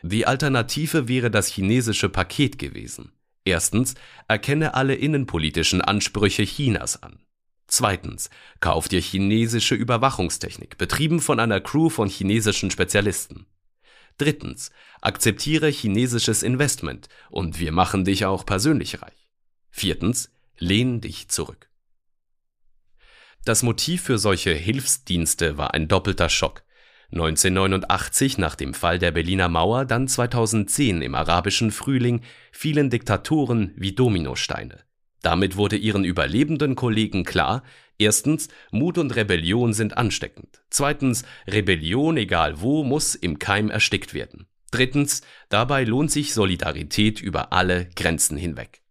Die 0.00 0.26
Alternative 0.26 1.08
wäre 1.08 1.30
das 1.30 1.48
chinesische 1.48 2.08
Paket 2.08 2.58
gewesen. 2.58 3.12
Erstens, 3.44 3.96
erkenne 4.28 4.72
alle 4.72 4.94
innenpolitischen 4.94 5.82
Ansprüche 5.82 6.44
Chinas 6.44 7.02
an. 7.02 7.18
Zweitens, 7.66 8.30
kauf 8.60 8.88
dir 8.88 9.02
chinesische 9.02 9.74
Überwachungstechnik, 9.74 10.78
betrieben 10.78 11.20
von 11.20 11.38
einer 11.38 11.60
Crew 11.60 11.90
von 11.90 12.08
chinesischen 12.08 12.70
Spezialisten. 12.70 13.44
Drittens, 14.16 14.70
akzeptiere 15.02 15.68
chinesisches 15.68 16.44
Investment 16.44 17.10
und 17.28 17.60
wir 17.60 17.72
machen 17.72 18.06
dich 18.06 18.24
auch 18.24 18.46
persönlich 18.46 19.02
reich. 19.02 19.28
Viertens, 19.70 20.30
lehn 20.62 21.00
dich 21.00 21.28
zurück. 21.28 21.68
Das 23.44 23.62
Motiv 23.64 24.02
für 24.02 24.18
solche 24.18 24.52
Hilfsdienste 24.52 25.58
war 25.58 25.74
ein 25.74 25.88
doppelter 25.88 26.28
Schock. 26.28 26.62
1989 27.10 28.38
nach 28.38 28.54
dem 28.54 28.72
Fall 28.72 28.98
der 28.98 29.10
Berliner 29.10 29.48
Mauer, 29.48 29.84
dann 29.84 30.08
2010 30.08 31.02
im 31.02 31.14
arabischen 31.14 31.72
Frühling 31.72 32.22
fielen 32.52 32.88
Diktatoren 32.88 33.72
wie 33.76 33.92
Dominosteine. 33.92 34.78
Damit 35.20 35.56
wurde 35.56 35.76
ihren 35.76 36.04
überlebenden 36.04 36.74
Kollegen 36.74 37.24
klar, 37.24 37.64
erstens, 37.98 38.48
Mut 38.70 38.96
und 38.98 39.14
Rebellion 39.14 39.72
sind 39.72 39.96
ansteckend. 39.96 40.62
Zweitens, 40.70 41.24
Rebellion 41.46 42.16
egal 42.16 42.60
wo 42.60 42.84
muss 42.84 43.14
im 43.14 43.38
Keim 43.38 43.68
erstickt 43.68 44.14
werden. 44.14 44.46
Drittens, 44.70 45.20
dabei 45.48 45.84
lohnt 45.84 46.10
sich 46.10 46.32
Solidarität 46.32 47.20
über 47.20 47.52
alle 47.52 47.90
Grenzen 47.94 48.38
hinweg. 48.38 48.81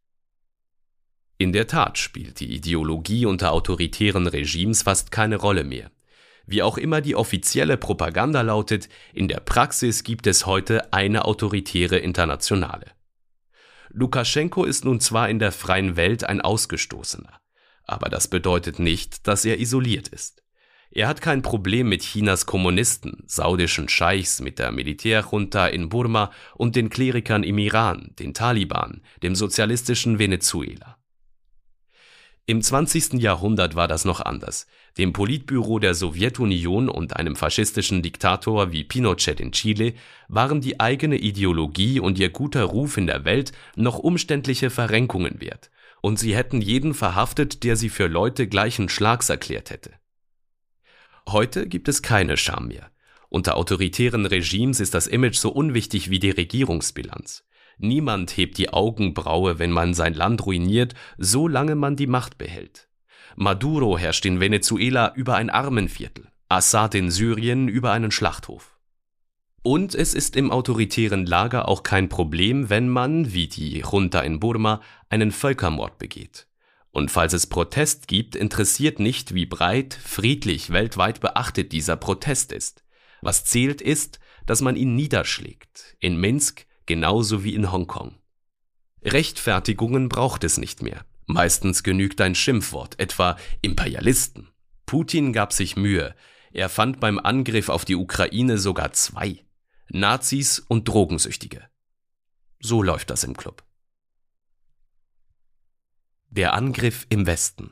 In 1.42 1.54
der 1.54 1.66
Tat 1.66 1.98
spielt 1.98 2.40
die 2.40 2.54
Ideologie 2.54 3.26
unter 3.26 3.52
autoritären 3.52 4.28
Regimes 4.28 4.84
fast 4.84 5.10
keine 5.12 5.38
Rolle 5.38 5.64
mehr. 5.64 5.90
Wie 6.46 6.62
auch 6.62 6.78
immer 6.78 7.02
die 7.02 7.16
offizielle 7.16 7.78
Propaganda 7.78 8.42
lautet, 8.42 8.90
in 9.12 9.28
der 9.28 9.40
Praxis 9.40 10.04
gibt 10.04 10.28
es 10.28 10.46
heute 10.46 10.94
eine 10.94 11.26
autoritäre 11.26 11.98
Internationale. 11.98 12.92
Lukaschenko 13.90 14.66
ist 14.66 14.86
nun 14.86 15.00
zwar 15.00 15.30
in 15.30 15.40
der 15.40 15.52
freien 15.52 15.96
Welt 15.96 16.24
ein 16.26 16.42
Ausgestoßener, 16.42 17.40
aber 17.86 18.10
das 18.10 18.28
bedeutet 18.28 18.78
nicht, 18.78 19.28
dass 19.28 19.44
er 19.44 19.60
isoliert 19.60 20.10
ist. 20.10 20.44
Er 20.92 21.08
hat 21.08 21.22
kein 21.22 21.42
Problem 21.42 21.90
mit 21.90 22.04
Chinas 22.04 22.46
Kommunisten, 22.46 23.24
saudischen 23.26 23.90
Scheichs, 23.90 24.42
mit 24.42 24.60
der 24.60 24.72
Militärjunta 24.72 25.66
in 25.66 25.90
Burma 25.90 26.30
und 26.54 26.76
den 26.76 26.92
Klerikern 26.92 27.42
im 27.42 27.58
Iran, 27.58 28.12
den 28.20 28.36
Taliban, 28.36 29.02
dem 29.24 29.34
sozialistischen 29.34 30.20
Venezuela. 30.20 31.01
Im 32.52 32.62
20. 32.62 33.14
Jahrhundert 33.14 33.76
war 33.76 33.88
das 33.88 34.04
noch 34.04 34.20
anders. 34.20 34.68
Dem 34.98 35.14
Politbüro 35.14 35.80
der 35.80 35.94
Sowjetunion 35.94 36.90
und 36.90 37.16
einem 37.16 37.38
faschistischen 37.38 38.02
Diktator 38.02 38.74
wie 38.74 38.84
Pinochet 38.84 39.40
in 39.40 39.54
Chile 39.54 39.94
waren 40.28 40.60
die 40.60 40.78
eigene 40.78 41.16
Ideologie 41.16 42.02
und 42.02 42.20
ihr 42.20 42.28
guter 42.28 42.66
Ruf 42.66 42.98
in 42.98 43.08
der 43.08 43.24
Welt 43.24 43.54
noch 43.78 44.00
umständliche 44.00 44.70
Verrenkungen 44.70 45.40
wert, 45.40 45.72
und 46.02 46.20
sie 46.20 46.36
hätten 46.36 46.60
jeden 46.60 46.94
verhaftet, 46.94 47.64
der 47.64 47.78
sie 47.78 47.88
für 47.88 48.08
Leute 48.08 48.50
gleichen 48.50 48.90
Schlags 48.90 49.30
erklärt 49.30 49.70
hätte. 49.70 49.92
Heute 51.30 51.70
gibt 51.70 51.88
es 51.88 52.02
keine 52.02 52.36
Scham 52.36 52.68
mehr. 52.68 52.92
Unter 53.30 53.56
autoritären 53.56 54.26
Regimes 54.26 54.82
ist 54.82 54.94
das 54.94 55.08
Image 55.08 55.38
so 55.38 55.52
unwichtig 55.52 56.10
wie 56.10 56.20
die 56.20 56.32
Regierungsbilanz. 56.32 57.46
Niemand 57.84 58.38
hebt 58.38 58.60
die 58.60 58.72
Augenbraue, 58.72 59.58
wenn 59.58 59.72
man 59.72 59.96
sein 59.96 60.14
Land 60.14 60.46
ruiniert, 60.46 60.94
solange 61.18 61.74
man 61.74 61.96
die 61.96 62.06
Macht 62.06 62.38
behält. 62.38 62.88
Maduro 63.36 63.98
herrscht 63.98 64.26
in 64.28 64.40
Venezuela 64.40 65.14
über 65.16 65.36
ein 65.36 65.50
Armenviertel, 65.50 66.28
Assad 66.48 66.94
in 66.94 67.10
Syrien 67.10 67.68
über 67.68 67.92
einen 67.92 68.12
Schlachthof. 68.12 68.78
Und 69.64 69.96
es 69.96 70.14
ist 70.14 70.36
im 70.36 70.52
autoritären 70.52 71.26
Lager 71.26 71.68
auch 71.68 71.82
kein 71.82 72.08
Problem, 72.08 72.70
wenn 72.70 72.88
man, 72.88 73.34
wie 73.34 73.48
die 73.48 73.80
Junta 73.80 74.22
in 74.22 74.40
Burma, 74.40 74.82
einen 75.10 75.32
Völkermord 75.32 75.98
begeht. 75.98 76.48
Und 76.92 77.10
falls 77.10 77.34
es 77.34 77.48
Protest 77.48 78.08
gibt, 78.08 78.36
interessiert 78.36 79.00
nicht, 79.00 79.34
wie 79.34 79.48
breit, 79.48 79.94
friedlich, 79.94 80.70
weltweit 80.72 81.20
beachtet 81.20 81.72
dieser 81.72 81.96
Protest 81.96 82.52
ist. 82.52 82.84
Was 83.22 83.44
zählt 83.44 83.82
ist, 83.82 84.20
dass 84.46 84.62
man 84.62 84.76
ihn 84.76 84.96
niederschlägt. 84.96 85.96
In 86.00 86.18
Minsk, 86.18 86.66
genauso 86.92 87.46
wie 87.46 87.56
in 87.56 87.72
Hongkong. 87.72 88.16
Rechtfertigungen 89.02 90.10
braucht 90.10 90.44
es 90.44 90.58
nicht 90.58 90.82
mehr. 90.82 91.06
Meistens 91.26 91.84
genügt 91.84 92.20
ein 92.20 92.36
Schimpfwort, 92.36 93.00
etwa 93.00 93.38
Imperialisten. 93.62 94.50
Putin 94.86 95.32
gab 95.32 95.54
sich 95.54 95.78
Mühe. 95.78 96.14
Er 96.52 96.68
fand 96.68 97.00
beim 97.00 97.18
Angriff 97.18 97.70
auf 97.70 97.86
die 97.86 97.96
Ukraine 97.96 98.58
sogar 98.58 98.92
zwei. 98.92 99.42
Nazis 99.88 100.60
und 100.60 100.86
Drogensüchtige. 100.90 101.62
So 102.60 102.84
läuft 102.84 103.10
das 103.10 103.24
im 103.24 103.38
Club. 103.38 103.64
Der 106.28 106.54
Angriff 106.54 107.06
im 107.08 107.26
Westen. 107.26 107.72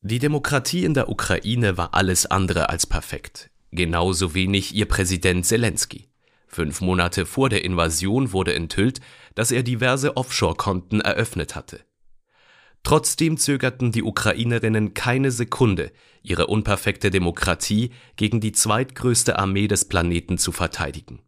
Die 0.00 0.20
Demokratie 0.20 0.84
in 0.84 0.94
der 0.94 1.08
Ukraine 1.08 1.76
war 1.76 1.92
alles 1.92 2.26
andere 2.26 2.68
als 2.68 2.86
perfekt. 2.86 3.50
Genauso 3.72 4.32
wenig 4.32 4.76
ihr 4.76 4.86
Präsident 4.86 5.44
Zelensky. 5.44 6.08
Fünf 6.56 6.80
Monate 6.80 7.26
vor 7.26 7.50
der 7.50 7.66
Invasion 7.66 8.32
wurde 8.32 8.54
enthüllt, 8.54 9.02
dass 9.34 9.50
er 9.50 9.62
diverse 9.62 10.16
Offshore-Konten 10.16 11.02
eröffnet 11.02 11.54
hatte. 11.54 11.84
Trotzdem 12.82 13.36
zögerten 13.36 13.92
die 13.92 14.02
Ukrainerinnen 14.02 14.94
keine 14.94 15.32
Sekunde, 15.32 15.92
ihre 16.22 16.46
unperfekte 16.46 17.10
Demokratie 17.10 17.90
gegen 18.16 18.40
die 18.40 18.52
zweitgrößte 18.52 19.38
Armee 19.38 19.68
des 19.68 19.84
Planeten 19.84 20.38
zu 20.38 20.50
verteidigen. 20.50 21.20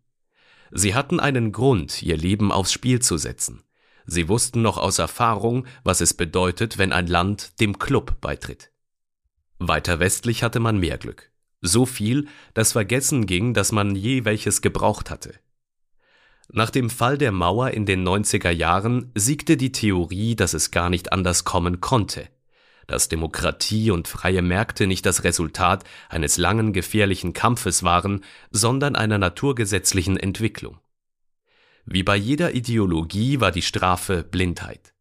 Sie 0.71 0.95
hatten 0.95 1.21
einen 1.21 1.53
Grund, 1.53 2.03
ihr 2.03 2.17
Leben 2.17 2.51
aufs 2.51 2.73
Spiel 2.73 3.03
zu 3.03 3.19
setzen. 3.19 3.63
Sie 4.07 4.31
wussten 4.31 4.63
noch 4.63 4.79
aus 4.79 4.99
Erfahrung, 4.99 5.67
was 5.85 6.01
es 6.01 6.15
bedeutet, 6.15 6.79
wenn 6.79 6.91
ein 6.91 7.07
Land 7.07 7.61
dem 7.61 7.79
Club 7.79 8.19
beitritt. 8.23 8.73
Weiter 9.59 10.01
westlich 10.01 10.43
hatte 10.43 10.59
man 10.59 10.79
mehr 10.79 10.97
Glück. 10.97 11.31
So 11.61 11.87
viel, 11.87 12.29
dass 12.55 12.73
vergessen 12.73 13.27
ging, 13.27 13.53
dass 13.53 13.73
man 13.73 13.97
je 13.97 14.25
welches 14.25 14.63
gebraucht 14.63 15.11
hatte. 15.11 15.35
Nach 16.51 16.71
dem 16.71 16.89
Fall 16.89 17.19
der 17.19 17.33
Mauer 17.33 17.73
in 17.73 17.85
den 17.85 18.07
90er 18.07 18.51
Jahren 18.51 19.11
siegte 19.15 19.57
die 19.57 19.73
Theorie, 19.73 20.35
dass 20.35 20.55
es 20.55 20.71
gar 20.71 20.89
nicht 20.89 21.13
anders 21.13 21.45
kommen 21.45 21.81
konnte, 21.81 22.29
dass 22.87 23.09
Demokratie 23.09 23.91
und 23.91 24.09
freie 24.09 24.41
Märkte 24.41 24.87
nicht 24.87 25.05
das 25.05 25.25
Resultat 25.25 25.85
eines 26.09 26.39
langen 26.39 26.73
gefährlichen 26.73 27.35
Kampfes 27.35 27.83
waren, 27.83 28.25
sondern 28.51 28.97
einer 28.97 29.19
naturgesetzlichen 29.19 30.17
Entwicklung. 30.17 30.79
Wie 31.85 32.03
bei 32.03 32.17
jeder 32.17 32.55
Ideologie 32.55 33.41
war 33.41 33.51
die 33.51 33.63
Strafe 33.63 34.23
Blindheit. 34.23 34.95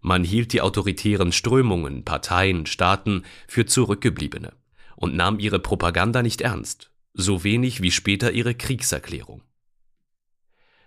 Man 0.00 0.24
hielt 0.24 0.52
die 0.52 0.62
autoritären 0.62 1.32
Strömungen, 1.32 2.04
Parteien, 2.04 2.64
Staaten 2.64 3.24
für 3.46 3.66
Zurückgebliebene 3.66 4.52
und 4.96 5.14
nahm 5.14 5.38
ihre 5.38 5.60
Propaganda 5.60 6.22
nicht 6.22 6.40
ernst, 6.40 6.90
so 7.14 7.44
wenig 7.44 7.82
wie 7.82 7.90
später 7.90 8.32
ihre 8.32 8.54
Kriegserklärung. 8.54 9.42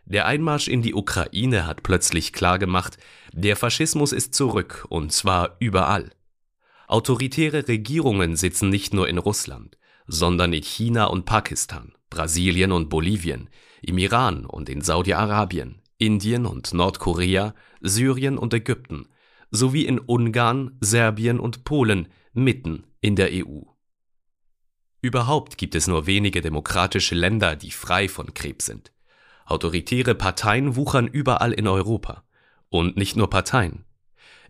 Der 0.05 0.25
Einmarsch 0.25 0.67
in 0.67 0.81
die 0.81 0.95
Ukraine 0.95 1.67
hat 1.67 1.83
plötzlich 1.83 2.33
klargemacht, 2.33 2.97
der 3.31 3.55
Faschismus 3.55 4.11
ist 4.11 4.33
zurück, 4.33 4.85
und 4.89 5.11
zwar 5.11 5.55
überall. 5.59 6.11
Autoritäre 6.87 7.67
Regierungen 7.67 8.35
sitzen 8.35 8.69
nicht 8.69 8.93
nur 8.93 9.07
in 9.07 9.19
Russland, 9.19 9.77
sondern 10.07 10.51
in 10.53 10.63
China 10.63 11.05
und 11.05 11.25
Pakistan, 11.25 11.93
Brasilien 12.09 12.71
und 12.71 12.89
Bolivien, 12.89 13.49
im 13.83 13.99
Iran 13.99 14.45
und 14.47 14.67
in 14.67 14.81
Saudi-Arabien, 14.81 15.81
Indien 15.99 16.47
und 16.47 16.73
Nordkorea, 16.73 17.53
Syrien 17.81 18.39
und 18.39 18.53
Ägypten, 18.55 19.07
sowie 19.51 19.85
in 19.85 19.99
Ungarn, 19.99 20.77
Serbien 20.81 21.39
und 21.39 21.63
Polen, 21.63 22.07
mitten 22.33 22.85
in 23.01 23.15
der 23.15 23.29
EU. 23.31 23.61
Überhaupt 25.01 25.57
gibt 25.57 25.75
es 25.75 25.87
nur 25.87 26.07
wenige 26.07 26.41
demokratische 26.41 27.15
Länder, 27.15 27.55
die 27.55 27.71
frei 27.71 28.09
von 28.09 28.33
Krebs 28.33 28.65
sind. 28.65 28.91
Autoritäre 29.45 30.13
Parteien 30.13 30.75
wuchern 30.75 31.07
überall 31.07 31.53
in 31.53 31.67
Europa. 31.67 32.23
Und 32.69 32.97
nicht 32.97 33.15
nur 33.15 33.29
Parteien. 33.29 33.85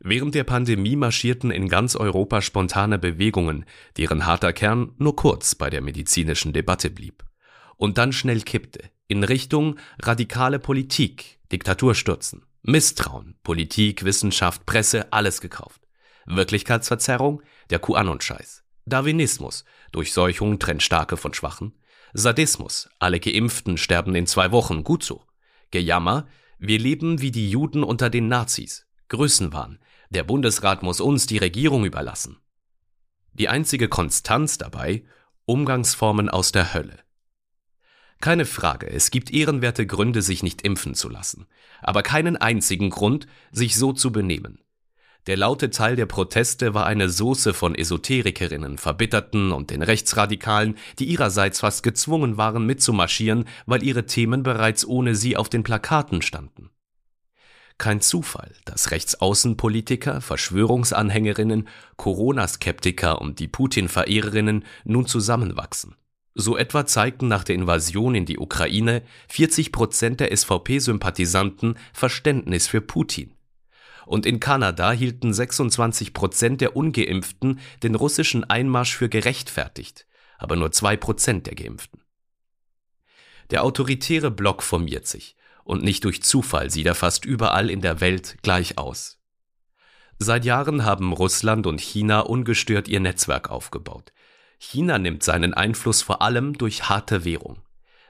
Während 0.01 0.33
der 0.33 0.43
Pandemie 0.43 0.95
marschierten 0.95 1.51
in 1.51 1.69
ganz 1.69 1.95
Europa 1.95 2.41
spontane 2.41 2.97
Bewegungen, 2.97 3.65
deren 3.97 4.25
harter 4.25 4.53
Kern 4.53 4.93
nur 4.97 5.15
kurz 5.15 5.55
bei 5.55 5.69
der 5.69 5.81
medizinischen 5.81 6.53
Debatte 6.53 6.89
blieb. 6.89 7.23
Und 7.77 7.97
dann 7.97 8.11
schnell 8.11 8.41
kippte, 8.41 8.89
in 9.07 9.23
Richtung 9.23 9.77
radikale 10.01 10.59
Politik, 10.59 11.39
Diktatur 11.51 11.95
stürzen, 11.95 12.45
Misstrauen, 12.61 13.35
Politik, 13.43 14.03
Wissenschaft, 14.03 14.65
Presse, 14.65 15.11
alles 15.13 15.41
gekauft. 15.41 15.81
Wirklichkeitsverzerrung, 16.25 17.41
der 17.69 17.79
QAnon-Scheiß. 17.79 18.58
Darwinismus, 18.89 19.65
Durchseuchung 19.91 20.59
trennt 20.59 20.83
Starke 20.83 21.17
von 21.17 21.33
Schwachen. 21.33 21.73
Sadismus, 22.13 22.89
alle 22.99 23.19
Geimpften 23.19 23.77
sterben 23.77 24.15
in 24.15 24.27
zwei 24.27 24.51
Wochen, 24.51 24.83
gut 24.83 25.03
so. 25.03 25.23
Gejammer, 25.71 26.27
wir 26.57 26.79
leben 26.79 27.21
wie 27.21 27.31
die 27.31 27.49
Juden 27.49 27.83
unter 27.83 28.09
den 28.09 28.27
Nazis. 28.27 28.87
Größenwahn, 29.09 29.79
der 30.09 30.23
Bundesrat 30.23 30.83
muss 30.83 31.01
uns 31.01 31.27
die 31.27 31.37
Regierung 31.37 31.85
überlassen. 31.85 32.37
Die 33.33 33.47
einzige 33.47 33.87
Konstanz 33.87 34.57
dabei, 34.57 35.03
Umgangsformen 35.45 36.29
aus 36.29 36.51
der 36.51 36.73
Hölle. 36.73 36.99
Keine 38.21 38.45
Frage, 38.45 38.89
es 38.89 39.11
gibt 39.11 39.31
ehrenwerte 39.31 39.87
Gründe, 39.87 40.21
sich 40.21 40.43
nicht 40.43 40.63
impfen 40.63 40.93
zu 40.93 41.07
lassen, 41.09 41.47
aber 41.81 42.03
keinen 42.03 42.35
einzigen 42.35 42.89
Grund, 42.89 43.27
sich 43.51 43.77
so 43.77 43.93
zu 43.93 44.11
benehmen. 44.11 44.59
Der 45.27 45.37
laute 45.37 45.69
Teil 45.69 45.95
der 45.95 46.05
Proteste 46.05 46.73
war 46.73 46.85
eine 46.85 47.09
Soße 47.09 47.53
von 47.53 47.75
Esoterikerinnen, 47.75 48.77
Verbitterten 48.77 49.51
und 49.51 49.69
den 49.69 49.81
Rechtsradikalen, 49.81 50.75
die 50.97 51.05
ihrerseits 51.05 51.59
fast 51.59 51.83
gezwungen 51.83 52.37
waren 52.37 52.65
mitzumarschieren, 52.65 53.45
weil 53.65 53.83
ihre 53.83 54.05
Themen 54.05 54.43
bereits 54.43 54.85
ohne 54.85 55.15
sie 55.15 55.35
auf 55.35 55.49
den 55.49 55.63
Plakaten 55.63 56.21
standen. 56.21 56.69
Kein 57.77 58.01
Zufall, 58.01 58.51
dass 58.65 58.91
Rechtsaußenpolitiker, 58.91 60.19
Verschwörungsanhängerinnen, 60.19 61.67
Corona-Skeptiker 61.95 63.21
und 63.21 63.39
die 63.39 63.47
Putin-Verehrerinnen 63.47 64.65
nun 64.83 65.05
zusammenwachsen. 65.05 65.95
So 66.35 66.57
etwa 66.57 66.85
zeigten 66.85 67.27
nach 67.27 67.43
der 67.43 67.55
Invasion 67.55 68.15
in 68.15 68.25
die 68.25 68.37
Ukraine 68.37 69.01
40 69.29 69.71
Prozent 69.71 70.19
der 70.19 70.35
SVP-Sympathisanten 70.35 71.75
Verständnis 71.93 72.67
für 72.67 72.81
Putin 72.81 73.33
und 74.05 74.25
in 74.25 74.39
Kanada 74.39 74.91
hielten 74.91 75.33
26 75.33 76.13
Prozent 76.13 76.61
der 76.61 76.75
Ungeimpften 76.75 77.59
den 77.83 77.95
russischen 77.95 78.43
Einmarsch 78.43 78.95
für 78.95 79.09
gerechtfertigt, 79.09 80.05
aber 80.37 80.55
nur 80.55 80.71
zwei 80.71 80.97
Prozent 80.97 81.47
der 81.47 81.55
Geimpften. 81.55 82.01
Der 83.49 83.63
autoritäre 83.63 84.31
Block 84.31 84.61
formiert 84.63 85.07
sich, 85.07 85.35
und 85.63 85.83
nicht 85.83 86.03
durch 86.03 86.23
Zufall 86.23 86.69
sieht 86.69 86.85
er 86.85 86.95
fast 86.95 87.25
überall 87.25 87.69
in 87.69 87.81
der 87.81 88.01
Welt 88.01 88.37
gleich 88.41 88.77
aus. 88.77 89.19
Seit 90.17 90.43
Jahren 90.43 90.83
haben 90.83 91.13
Russland 91.13 91.65
und 91.65 91.79
China 91.79 92.19
ungestört 92.19 92.87
ihr 92.87 92.99
Netzwerk 92.99 93.49
aufgebaut. 93.49 94.11
China 94.57 94.99
nimmt 94.99 95.23
seinen 95.23 95.53
Einfluss 95.53 96.01
vor 96.01 96.21
allem 96.21 96.57
durch 96.57 96.89
harte 96.89 97.23
Währung. 97.23 97.59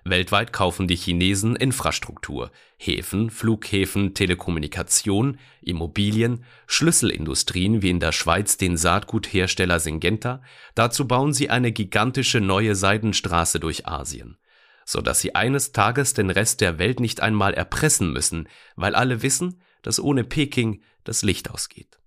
Weltweit 0.03 0.53
kaufen 0.53 0.87
die 0.87 0.95
Chinesen 0.95 1.55
Infrastruktur, 1.55 2.51
Häfen, 2.77 3.29
Flughäfen, 3.29 4.13
Telekommunikation, 4.13 5.37
Immobilien, 5.61 6.45
Schlüsselindustrien 6.67 7.81
wie 7.81 7.89
in 7.89 7.99
der 7.99 8.11
Schweiz 8.11 8.57
den 8.57 8.77
Saatguthersteller 8.77 9.79
Syngenta, 9.79 10.41
dazu 10.75 11.07
bauen 11.07 11.33
sie 11.33 11.49
eine 11.49 11.71
gigantische 11.71 12.41
neue 12.41 12.75
Seidenstraße 12.75 13.59
durch 13.59 13.87
Asien, 13.87 14.37
so 14.85 15.01
dass 15.01 15.19
sie 15.19 15.35
eines 15.35 15.71
Tages 15.71 16.13
den 16.13 16.29
Rest 16.29 16.61
der 16.61 16.79
Welt 16.79 16.99
nicht 16.99 17.21
einmal 17.21 17.53
erpressen 17.53 18.11
müssen, 18.11 18.47
weil 18.75 18.95
alle 18.95 19.21
wissen, 19.21 19.61
dass 19.81 19.99
ohne 19.99 20.23
Peking 20.23 20.81
das 21.03 21.21
Licht 21.21 21.51
ausgeht. 21.51 21.98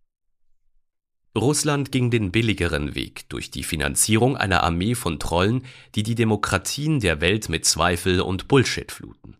Russland 1.35 1.93
ging 1.93 2.11
den 2.11 2.31
billigeren 2.31 2.95
Weg 2.95 3.27
durch 3.31 3.51
die 3.51 3.63
Finanzierung 3.63 4.37
einer 4.37 4.63
Armee 4.63 4.95
von 4.95 5.19
Trollen, 5.19 5.65
die 5.95 6.03
die 6.03 6.15
Demokratien 6.15 7.01
der 7.01 7.23
Welt 7.23 7.49
mit 7.49 7.65
Zweifel 7.65 8.21
und 8.21 8.49
Bullshit 8.49 8.93
fluten. 8.93 9.39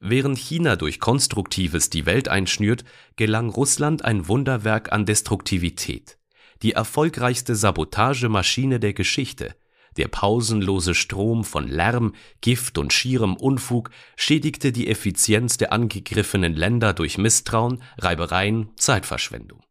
Während 0.00 0.38
China 0.38 0.74
durch 0.74 0.98
Konstruktives 0.98 1.88
die 1.88 2.04
Welt 2.04 2.28
einschnürt, 2.28 2.84
gelang 3.14 3.48
Russland 3.48 4.04
ein 4.04 4.26
Wunderwerk 4.26 4.92
an 4.92 5.06
Destruktivität. 5.06 6.18
Die 6.62 6.72
erfolgreichste 6.72 7.54
Sabotagemaschine 7.54 8.80
der 8.80 8.92
Geschichte, 8.92 9.54
der 9.96 10.08
pausenlose 10.08 10.94
Strom 10.96 11.44
von 11.44 11.68
Lärm, 11.68 12.14
Gift 12.40 12.76
und 12.76 12.92
schierem 12.92 13.36
Unfug 13.36 13.90
schädigte 14.16 14.72
die 14.72 14.88
Effizienz 14.88 15.58
der 15.58 15.72
angegriffenen 15.72 16.54
Länder 16.54 16.92
durch 16.92 17.18
Misstrauen, 17.18 17.80
Reibereien, 17.98 18.70
Zeitverschwendung 18.76 19.63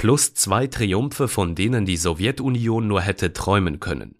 plus 0.00 0.32
zwei 0.32 0.66
Triumphe, 0.66 1.28
von 1.28 1.54
denen 1.54 1.84
die 1.84 1.98
Sowjetunion 1.98 2.88
nur 2.88 3.02
hätte 3.02 3.34
träumen 3.34 3.80
können. 3.80 4.14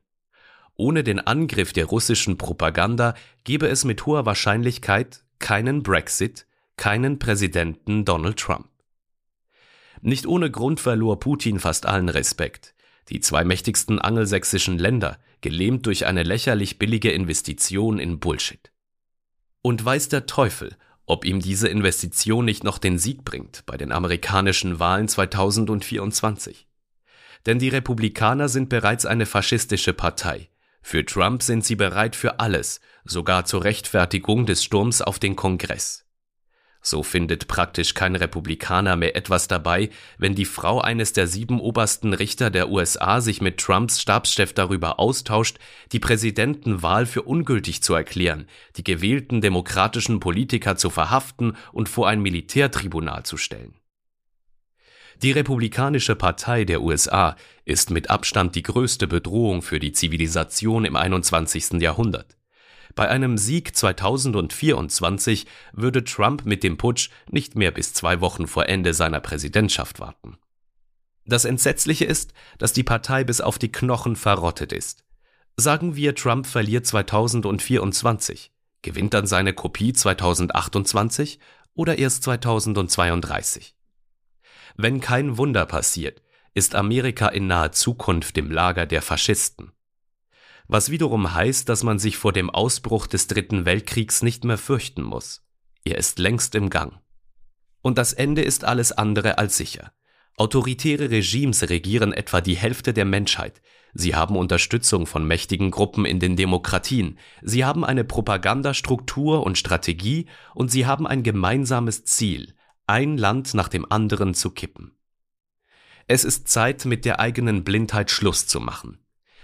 Ohne 0.77 1.03
den 1.03 1.21
Angriff 1.21 1.73
der 1.73 1.87
russischen 1.87 2.37
Propaganda 2.37 3.15
gäbe 3.45 3.67
es 3.67 3.87
mit 3.87 4.05
hoher 4.05 4.27
Wahrscheinlichkeit 4.27 5.25
keinen 5.39 5.83
Brexit, 5.83 6.47
keinen 6.77 7.19
Präsidenten 7.19 8.05
Donald 8.05 8.39
Trump. 8.39 8.69
Nicht 10.03 10.27
ohne 10.27 10.51
Grund 10.51 10.81
verlor 10.81 11.19
Putin 11.19 11.59
fast 11.59 11.87
allen 11.87 12.11
Respekt. 12.11 12.75
Die 13.09 13.21
zwei 13.21 13.43
mächtigsten 13.43 13.99
angelsächsischen 13.99 14.79
Länder, 14.79 15.19
gelähmt 15.41 15.87
durch 15.87 16.05
eine 16.05 16.25
lächerlich 16.25 16.79
billige 16.79 17.11
Investition 17.11 17.99
in 17.99 18.21
Bullshit. 18.21 18.71
Und 19.63 19.83
weiß 19.83 20.11
der 20.11 20.27
Teufel, 20.27 20.77
ob 21.11 21.25
ihm 21.25 21.41
diese 21.41 21.69
Investition 21.69 22.45
nicht 22.45 22.65
noch 22.65 22.79
den 22.79 22.99
Sieg 22.99 23.25
bringt 23.25 23.65
bei 23.67 23.77
den 23.77 23.93
amerikanischen 23.93 24.79
Wahlen 24.79 25.09
2024. 25.09 26.69
Denn 27.47 27.59
die 27.59 27.69
Republikaner 27.69 28.49
sind 28.49 28.69
bereits 28.69 29.07
eine 29.07 29.27
faschistische 29.27 29.93
Partei. 29.93 30.51
Für 30.83 31.05
Trump 31.05 31.43
sind 31.43 31.65
sie 31.65 31.77
bereit 31.77 32.17
für 32.17 32.41
alles, 32.41 32.81
sogar 33.05 33.45
zur 33.45 33.65
Rechtfertigung 33.65 34.47
des 34.47 34.65
Sturms 34.65 35.03
auf 35.03 35.19
den 35.19 35.37
Kongress. 35.37 36.07
So 36.83 37.03
findet 37.03 37.47
praktisch 37.47 37.93
kein 37.93 38.17
Republikaner 38.17 38.97
mehr 38.97 39.15
etwas 39.15 39.49
dabei, 39.49 39.91
wenn 40.17 40.35
die 40.35 40.47
Frau 40.47 40.81
eines 40.81 41.13
der 41.13 41.27
sieben 41.27 41.61
obersten 41.61 42.15
Richter 42.15 42.51
der 42.51 42.71
USA 42.71 43.21
sich 43.21 43.43
mit 43.43 43.59
Trumps 43.59 44.01
Stabschef 44.01 44.55
darüber 44.55 44.99
austauscht, 44.99 45.59
die 45.93 46.01
Präsidentenwahl 46.01 47.05
für 47.05 47.23
ungültig 47.23 47.83
zu 47.83 47.93
erklären, 47.93 48.47
die 48.77 48.85
gewählten 48.85 49.43
demokratischen 49.43 50.21
Politiker 50.21 50.77
zu 50.77 50.89
verhaften 50.89 51.57
und 51.73 51.91
vor 51.91 52.09
ein 52.09 52.23
Militärtribunal 52.23 53.25
zu 53.25 53.37
stellen. 53.37 53.75
Die 55.23 55.33
Republikanische 55.33 56.17
Partei 56.17 56.65
der 56.65 56.81
USA 56.81 57.37
ist 57.67 57.91
mit 57.91 58.09
Abstand 58.09 58.55
die 58.55 58.63
größte 58.63 59.07
Bedrohung 59.07 59.61
für 59.61 59.79
die 59.79 59.93
Zivilisation 59.93 60.87
im 60.87 60.97
21. 60.97 61.73
Jahrhundert. 61.83 62.40
Bei 62.95 63.09
einem 63.09 63.39
Sieg 63.39 63.77
2024 63.77 65.47
würde 65.73 66.05
Trump 66.05 66.45
mit 66.45 66.63
dem 66.63 66.77
Putsch 66.77 67.11
nicht 67.31 67.57
mehr 67.57 67.71
bis 67.71 67.95
zwei 67.95 68.21
Wochen 68.21 68.47
vor 68.47 68.69
Ende 68.69 68.95
seiner 68.95 69.21
Präsidentschaft 69.21 70.01
warten. 70.01 70.39
Das 71.25 71.45
Entsetzliche 71.45 72.05
ist, 72.05 72.33
dass 72.59 72.73
die 72.73 72.83
Partei 72.83 73.25
bis 73.25 73.41
auf 73.41 73.59
die 73.59 73.71
Knochen 73.71 74.17
verrottet 74.17 74.73
ist. 74.73 75.05
Sagen 75.57 75.95
wir, 75.95 76.15
Trump 76.15 76.47
verliert 76.47 76.87
2024. 76.87 78.51
Gewinnt 78.83 79.15
dann 79.15 79.27
seine 79.27 79.53
Kopie 79.53 79.93
2028 79.93 81.39
oder 81.75 81.99
erst 81.99 82.25
2032? 82.25 83.77
Wenn 84.77 85.01
kein 85.01 85.37
Wunder 85.37 85.67
passiert, 85.67 86.23
ist 86.55 86.75
Amerika 86.75 87.29
in 87.29 87.47
naher 87.47 87.73
Zukunft 87.73 88.39
im 88.39 88.51
Lager 88.51 88.87
der 88.87 89.03
Faschisten 89.03 89.73
was 90.73 90.91
wiederum 90.91 91.35
heißt, 91.35 91.69
dass 91.69 91.83
man 91.83 91.99
sich 91.99 92.17
vor 92.17 92.33
dem 92.33 92.49
Ausbruch 92.49 93.09
des 93.09 93.27
Dritten 93.27 93.65
Weltkriegs 93.65 94.23
nicht 94.23 94.45
mehr 94.45 94.59
fürchten 94.59 95.03
muss. 95.03 95.43
Er 95.85 95.99
ist 95.99 96.21
längst 96.21 96.55
im 96.55 96.71
Gang. 96.71 97.01
Und 97.83 97.99
das 97.99 98.13
Ende 98.13 98.43
ist 98.43 98.65
alles 98.65 98.93
andere 98.93 99.39
als 99.39 99.57
sicher. 99.57 99.93
Autoritäre 100.37 101.11
Regimes 101.11 101.69
regieren 101.69 102.13
etwa 102.13 102.41
die 102.41 102.57
Hälfte 102.57 102.95
der 102.95 103.05
Menschheit. 103.05 103.61
Sie 103.95 104.15
haben 104.15 104.37
Unterstützung 104.37 105.07
von 105.07 105.27
mächtigen 105.27 105.73
Gruppen 105.73 106.05
in 106.05 106.21
den 106.21 106.37
Demokratien. 106.37 107.19
Sie 107.43 107.65
haben 107.65 107.85
eine 107.85 108.05
Propagandastruktur 108.05 109.45
und 109.45 109.59
Strategie 109.59 110.27
und 110.55 110.71
sie 110.71 110.87
haben 110.87 111.07
ein 111.07 111.25
gemeinsames 111.25 112.05
Ziel, 112.05 112.55
ein 112.87 113.19
Land 113.19 113.55
nach 113.55 113.69
dem 113.69 113.91
anderen 113.91 114.35
zu 114.35 114.51
kippen. 114.51 114.93
Es 116.07 116.25
ist 116.25 116.47
Zeit, 116.49 116.85
mit 116.85 117.05
der 117.05 117.19
eigenen 117.19 117.65
Blindheit 117.65 118.11
Schluss 118.11 118.47
zu 118.47 118.61
machen. 118.61 118.99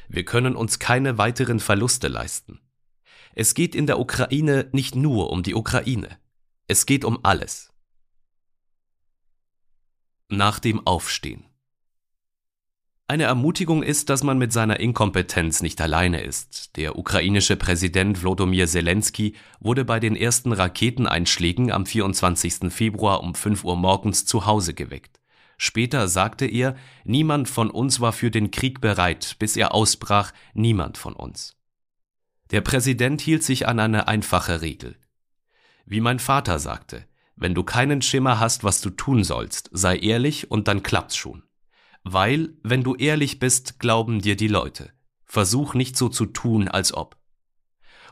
Wir 0.09 0.25
können 0.25 0.57
uns 0.57 0.79
keine 0.79 1.19
weiteren 1.19 1.61
Verluste 1.61 2.09
leisten. 2.09 2.61
Es 3.35 3.55
geht 3.55 3.75
in 3.75 3.87
der 3.87 3.99
Ukraine 3.99 4.69
nicht 4.73 4.95
nur 4.95 5.31
um 5.31 5.43
die 5.43 5.55
Ukraine. 5.55 6.19
Es 6.69 6.87
geht 6.87 7.05
um 7.05 7.21
alles. 7.23 7.73
Nach 10.29 10.59
dem 10.59 10.87
Aufstehen. 10.87 11.45
Eine 13.09 13.25
Ermutigung 13.25 13.85
ist, 13.85 14.11
dass 14.11 14.25
man 14.25 14.37
mit 14.37 14.53
seiner 14.53 14.81
Inkompetenz 14.81 15.63
nicht 15.63 15.81
alleine 15.81 16.23
ist. 16.23 16.77
Der 16.77 16.99
ukrainische 16.99 17.57
Präsident 17.57 18.21
Wlodomir 18.21 18.67
Zelensky 18.67 19.37
wurde 19.61 19.85
bei 19.85 20.01
den 20.01 20.17
ersten 20.17 20.53
Raketeneinschlägen 20.53 21.71
am 21.71 21.87
24. 21.87 22.73
Februar 22.73 23.23
um 23.23 23.37
5 23.37 23.63
Uhr 23.63 23.77
morgens 23.77 24.25
zu 24.25 24.47
Hause 24.47 24.75
geweckt. 24.75 25.21
Später 25.57 26.09
sagte 26.09 26.47
er, 26.47 26.77
niemand 27.05 27.49
von 27.49 27.71
uns 27.71 28.01
war 28.01 28.13
für 28.13 28.31
den 28.31 28.51
Krieg 28.51 28.81
bereit, 28.81 29.37
bis 29.39 29.57
er 29.57 29.73
ausbrach, 29.75 30.33
niemand 30.55 30.99
von 30.99 31.15
uns. 31.15 31.57
Der 32.51 32.61
Präsident 32.61 33.21
hielt 33.21 33.43
sich 33.43 33.67
an 33.67 33.81
eine 33.81 34.07
einfache 34.07 34.61
Regel. 34.61 34.97
Wie 35.87 36.01
mein 36.01 36.19
Vater 36.19 36.59
sagte, 36.59 37.07
wenn 37.37 37.55
du 37.55 37.65
keinen 37.65 38.03
Schimmer 38.03 38.41
hast, 38.41 38.65
was 38.65 38.81
du 38.81 38.91
tun 38.91 39.25
sollst, 39.25 39.71
sei 39.73 39.99
ehrlich 39.99 40.51
und 40.51 40.69
dann 40.69 40.83
klappt's 40.83 41.17
schon. 41.17 41.43
Weil, 42.03 42.55
wenn 42.63 42.83
du 42.83 42.95
ehrlich 42.95 43.39
bist, 43.39 43.79
glauben 43.79 44.21
dir 44.21 44.37
die 44.37 44.49
Leute. 44.49 44.93
Versuch 45.25 45.75
nicht 45.75 45.97
so 45.97 46.09
zu 46.09 46.27
tun, 46.27 46.69
als 46.69 46.95
ob. 46.95 47.17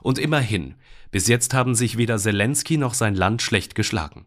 Und 0.03 0.19
immerhin, 0.19 0.75
bis 1.11 1.29
jetzt 1.29 1.55
haben 1.55 1.75
sich 1.75 1.97
weder 1.97 2.19
Zelensky 2.19 2.77
noch 2.77 2.93
sein 2.93 3.15
Land 3.15 3.41
schlecht 3.41 3.75
geschlagen. 3.75 4.27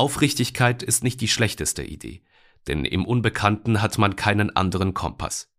Aufrichtigkeit 0.00 0.82
ist 0.82 1.04
nicht 1.04 1.20
die 1.20 1.28
schlechteste 1.28 1.82
Idee, 1.82 2.22
denn 2.68 2.86
im 2.86 3.04
Unbekannten 3.04 3.82
hat 3.82 3.98
man 3.98 4.16
keinen 4.16 4.56
anderen 4.56 4.94
Kompass. 4.94 5.52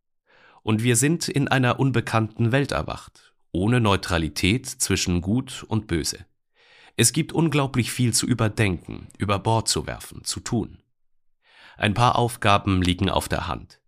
Und 0.64 0.82
wir 0.82 0.96
sind 0.96 1.28
in 1.28 1.48
einer 1.48 1.80
unbekannten 1.80 2.52
Welt 2.52 2.72
erwacht, 2.72 3.36
ohne 3.52 3.80
Neutralität 3.80 4.66
zwischen 4.66 5.22
Gut 5.22 5.64
und 5.68 5.86
Böse. 5.86 6.26
Es 6.98 7.14
gibt 7.14 7.34
unglaublich 7.34 7.92
viel 7.92 8.16
zu 8.16 8.26
überdenken, 8.26 9.10
über 9.20 9.38
Bord 9.38 9.68
zu 9.68 9.86
werfen, 9.86 10.24
zu 10.24 10.40
tun. 10.40 10.82
Ein 11.78 11.94
paar 11.94 12.16
Aufgaben 12.16 12.82
liegen 12.82 13.12
auf 13.12 13.30
der 13.30 13.48
Hand. 13.48 13.80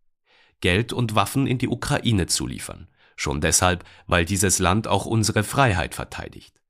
Geld 0.62 0.94
und 0.94 1.16
Waffen 1.16 1.48
in 1.48 1.58
die 1.58 1.68
Ukraine 1.68 2.28
zu 2.28 2.46
liefern, 2.46 2.88
schon 3.16 3.42
deshalb, 3.42 3.86
weil 4.06 4.24
dieses 4.24 4.60
Land 4.60 4.88
auch 4.88 5.08
unsere 5.08 5.44
Freiheit 5.44 5.96
verteidigt 5.96 6.63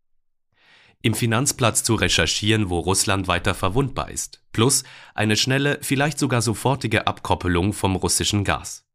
im 1.04 1.14
Finanzplatz 1.14 1.84
zu 1.84 1.96
recherchieren, 1.96 2.70
wo 2.70 2.80
Russland 2.80 3.28
weiter 3.28 3.54
verwundbar 3.54 4.10
ist, 4.10 4.42
plus 4.54 4.84
eine 5.14 5.36
schnelle, 5.36 5.78
vielleicht 5.82 6.18
sogar 6.18 6.42
sofortige 6.42 7.08
Abkoppelung 7.08 7.74
vom 7.74 7.98
russischen 7.98 8.46
Gas. 8.46 8.86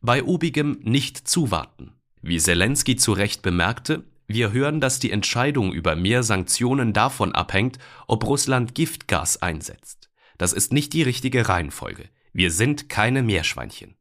Bei 0.00 0.22
obigem 0.22 0.78
nicht 0.82 1.28
zuwarten. 1.28 1.92
Wie 2.22 2.38
Zelensky 2.38 2.94
zu 2.96 3.12
Recht 3.12 3.42
bemerkte, 3.42 4.04
wir 4.28 4.52
hören, 4.52 4.80
dass 4.80 5.00
die 5.00 5.10
Entscheidung 5.10 5.72
über 5.72 5.96
mehr 5.96 6.22
Sanktionen 6.22 6.92
davon 6.92 7.34
abhängt, 7.34 7.78
ob 8.06 8.24
Russland 8.24 8.76
Giftgas 8.76 9.42
einsetzt. 9.42 10.10
Das 10.38 10.52
ist 10.52 10.72
nicht 10.72 10.92
die 10.92 11.02
richtige 11.02 11.48
Reihenfolge. 11.48 12.08
Wir 12.32 12.52
sind 12.52 12.88
keine 12.88 13.24
Meerschweinchen. 13.24 13.96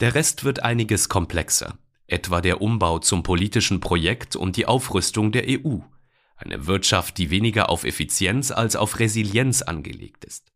Der 0.00 0.16
Rest 0.16 0.42
wird 0.42 0.64
einiges 0.64 1.08
komplexer 1.08 1.78
etwa 2.12 2.40
der 2.40 2.60
Umbau 2.60 2.98
zum 2.98 3.22
politischen 3.22 3.80
Projekt 3.80 4.36
und 4.36 4.56
die 4.56 4.66
Aufrüstung 4.66 5.32
der 5.32 5.44
EU, 5.48 5.78
eine 6.36 6.66
Wirtschaft, 6.66 7.18
die 7.18 7.30
weniger 7.30 7.70
auf 7.70 7.84
Effizienz 7.84 8.50
als 8.50 8.76
auf 8.76 8.98
Resilienz 8.98 9.62
angelegt 9.62 10.24
ist, 10.24 10.52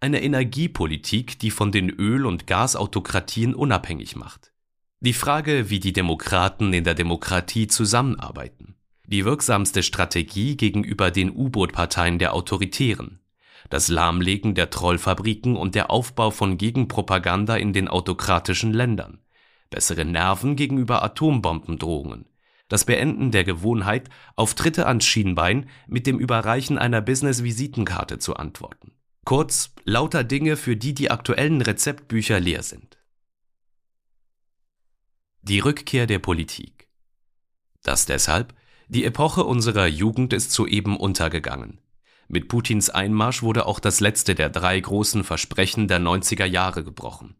eine 0.00 0.22
Energiepolitik, 0.22 1.38
die 1.38 1.50
von 1.50 1.72
den 1.72 1.90
Öl- 1.90 2.26
und 2.26 2.46
Gasautokratien 2.46 3.54
unabhängig 3.54 4.16
macht, 4.16 4.52
die 5.00 5.12
Frage, 5.12 5.70
wie 5.70 5.80
die 5.80 5.92
Demokraten 5.92 6.72
in 6.72 6.84
der 6.84 6.94
Demokratie 6.94 7.66
zusammenarbeiten, 7.66 8.76
die 9.06 9.24
wirksamste 9.24 9.82
Strategie 9.82 10.56
gegenüber 10.56 11.10
den 11.10 11.30
U-Boot-Parteien 11.30 12.18
der 12.18 12.32
Autoritären, 12.32 13.20
das 13.68 13.88
Lahmlegen 13.88 14.54
der 14.54 14.70
Trollfabriken 14.70 15.56
und 15.56 15.74
der 15.74 15.90
Aufbau 15.90 16.30
von 16.30 16.56
Gegenpropaganda 16.58 17.56
in 17.56 17.72
den 17.72 17.88
autokratischen 17.88 18.72
Ländern, 18.72 19.18
bessere 19.74 20.04
Nerven 20.04 20.54
gegenüber 20.54 21.02
Atombombendrohungen, 21.02 22.26
das 22.68 22.84
Beenden 22.84 23.32
der 23.32 23.42
Gewohnheit, 23.42 24.08
auf 24.36 24.54
Tritte 24.54 24.86
ans 24.86 25.04
Schienbein 25.04 25.68
mit 25.88 26.06
dem 26.06 26.20
Überreichen 26.20 26.78
einer 26.78 27.00
Business-Visitenkarte 27.00 28.20
zu 28.20 28.36
antworten. 28.36 28.92
Kurz, 29.24 29.74
lauter 29.82 30.22
Dinge, 30.22 30.56
für 30.56 30.76
die 30.76 30.94
die 30.94 31.10
aktuellen 31.10 31.60
Rezeptbücher 31.60 32.38
leer 32.38 32.62
sind. 32.62 32.98
Die 35.42 35.58
Rückkehr 35.58 36.06
der 36.06 36.20
Politik. 36.20 36.88
Das 37.82 38.06
deshalb, 38.06 38.54
die 38.86 39.04
Epoche 39.04 39.42
unserer 39.42 39.88
Jugend 39.88 40.32
ist 40.32 40.52
soeben 40.52 40.96
untergegangen. 40.96 41.80
Mit 42.28 42.46
Putins 42.46 42.90
Einmarsch 42.90 43.42
wurde 43.42 43.66
auch 43.66 43.80
das 43.80 43.98
letzte 43.98 44.36
der 44.36 44.50
drei 44.50 44.78
großen 44.78 45.24
Versprechen 45.24 45.88
der 45.88 45.98
90er 45.98 46.44
Jahre 46.44 46.84
gebrochen. 46.84 47.34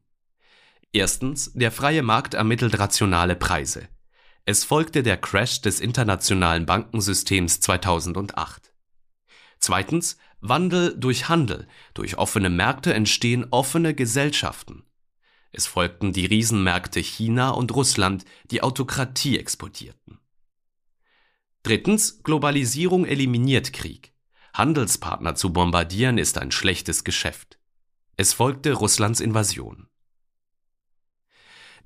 Erstens, 0.94 1.50
der 1.54 1.72
freie 1.72 2.04
Markt 2.04 2.34
ermittelt 2.34 2.78
rationale 2.78 3.34
Preise. 3.34 3.88
Es 4.44 4.62
folgte 4.62 5.02
der 5.02 5.16
Crash 5.16 5.60
des 5.60 5.80
internationalen 5.80 6.66
Bankensystems 6.66 7.58
2008. 7.58 8.72
Zweitens, 9.58 10.18
Wandel 10.40 10.96
durch 10.96 11.28
Handel. 11.28 11.66
Durch 11.94 12.16
offene 12.16 12.48
Märkte 12.48 12.94
entstehen 12.94 13.44
offene 13.50 13.92
Gesellschaften. 13.92 14.84
Es 15.50 15.66
folgten 15.66 16.12
die 16.12 16.26
Riesenmärkte 16.26 17.00
China 17.00 17.50
und 17.50 17.74
Russland, 17.74 18.24
die 18.52 18.62
Autokratie 18.62 19.36
exportierten. 19.36 20.20
Drittens, 21.64 22.22
Globalisierung 22.22 23.04
eliminiert 23.04 23.72
Krieg. 23.72 24.14
Handelspartner 24.52 25.34
zu 25.34 25.52
bombardieren 25.52 26.18
ist 26.18 26.38
ein 26.38 26.52
schlechtes 26.52 27.02
Geschäft. 27.02 27.58
Es 28.16 28.32
folgte 28.32 28.74
Russlands 28.74 29.18
Invasion. 29.18 29.88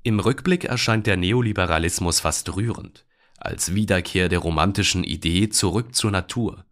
Im 0.01 0.21
Rückblick 0.21 0.63
erscheint 0.63 1.07
der 1.07 1.17
Neoliberalismus 1.17 2.21
fast 2.21 2.55
rührend, 2.55 3.05
als 3.37 3.75
Wiederkehr 3.75 4.29
der 4.29 4.39
romantischen 4.39 5.03
Idee 5.03 5.49
zurück 5.49 5.93
zur 5.93 6.11
Natur. 6.11 6.63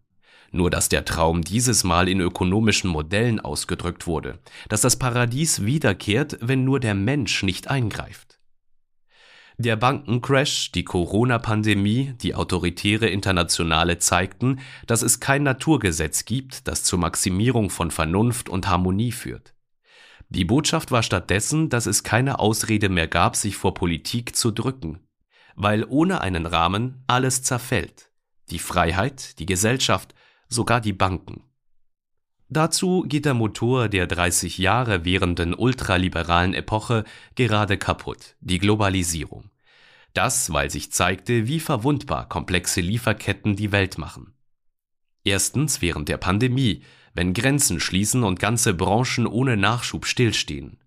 Nur 0.50 0.70
dass 0.70 0.88
der 0.88 1.04
Traum 1.04 1.42
dieses 1.42 1.84
Mal 1.84 2.08
in 2.08 2.20
ökonomischen 2.20 2.88
Modellen 2.88 3.38
ausgedrückt 3.38 4.06
wurde, 4.06 4.38
dass 4.70 4.80
das 4.80 4.98
Paradies 4.98 5.66
wiederkehrt, 5.66 6.38
wenn 6.40 6.64
nur 6.64 6.80
der 6.80 6.94
Mensch 6.94 7.42
nicht 7.42 7.68
eingreift. 7.68 8.38
Der 9.58 9.76
Bankencrash, 9.76 10.72
die 10.72 10.84
Corona-Pandemie, 10.84 12.14
die 12.22 12.34
autoritäre 12.34 13.08
Internationale 13.08 13.98
zeigten, 13.98 14.60
dass 14.86 15.02
es 15.02 15.20
kein 15.20 15.42
Naturgesetz 15.42 16.24
gibt, 16.24 16.66
das 16.66 16.82
zur 16.82 16.98
Maximierung 16.98 17.68
von 17.68 17.90
Vernunft 17.90 18.48
und 18.48 18.68
Harmonie 18.68 19.12
führt. 19.12 19.52
Die 20.30 20.44
Botschaft 20.44 20.90
war 20.90 21.02
stattdessen, 21.02 21.70
dass 21.70 21.86
es 21.86 22.02
keine 22.02 22.38
Ausrede 22.38 22.88
mehr 22.88 23.08
gab, 23.08 23.34
sich 23.34 23.56
vor 23.56 23.74
Politik 23.74 24.36
zu 24.36 24.50
drücken, 24.50 25.00
weil 25.54 25.84
ohne 25.88 26.20
einen 26.20 26.44
Rahmen 26.44 27.02
alles 27.06 27.42
zerfällt. 27.42 28.10
Die 28.50 28.58
Freiheit, 28.58 29.38
die 29.38 29.46
Gesellschaft, 29.46 30.14
sogar 30.48 30.80
die 30.80 30.92
Banken. 30.92 31.44
Dazu 32.50 33.04
geht 33.06 33.26
der 33.26 33.34
Motor 33.34 33.88
der 33.88 34.06
30 34.06 34.56
Jahre 34.58 35.04
währenden 35.04 35.54
ultraliberalen 35.54 36.54
Epoche 36.54 37.04
gerade 37.34 37.76
kaputt, 37.76 38.36
die 38.40 38.58
Globalisierung. 38.58 39.50
Das, 40.14 40.52
weil 40.52 40.70
sich 40.70 40.90
zeigte, 40.90 41.46
wie 41.46 41.60
verwundbar 41.60 42.28
komplexe 42.28 42.80
Lieferketten 42.80 43.56
die 43.56 43.72
Welt 43.72 43.98
machen. 43.98 44.32
Erstens 45.24 45.82
während 45.82 46.08
der 46.08 46.16
Pandemie, 46.16 46.82
wenn 47.18 47.34
Grenzen 47.34 47.80
schließen 47.80 48.22
und 48.22 48.38
ganze 48.38 48.74
Branchen 48.74 49.26
ohne 49.26 49.56
Nachschub 49.56 50.06
stillstehen. 50.06 50.78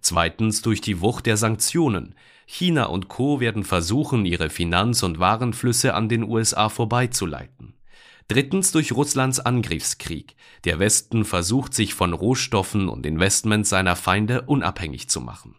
Zweitens 0.00 0.62
durch 0.62 0.80
die 0.80 1.00
Wucht 1.00 1.26
der 1.26 1.36
Sanktionen. 1.36 2.14
China 2.46 2.84
und 2.84 3.08
Co. 3.08 3.40
werden 3.40 3.64
versuchen, 3.64 4.24
ihre 4.24 4.50
Finanz- 4.50 5.02
und 5.02 5.18
Warenflüsse 5.18 5.94
an 5.94 6.08
den 6.08 6.22
USA 6.22 6.68
vorbeizuleiten. 6.68 7.74
Drittens 8.28 8.70
durch 8.70 8.92
Russlands 8.92 9.40
Angriffskrieg. 9.40 10.36
Der 10.62 10.78
Westen 10.78 11.24
versucht 11.24 11.74
sich 11.74 11.92
von 11.92 12.12
Rohstoffen 12.12 12.88
und 12.88 13.04
Investments 13.04 13.70
seiner 13.70 13.96
Feinde 13.96 14.42
unabhängig 14.42 15.08
zu 15.08 15.20
machen. 15.20 15.56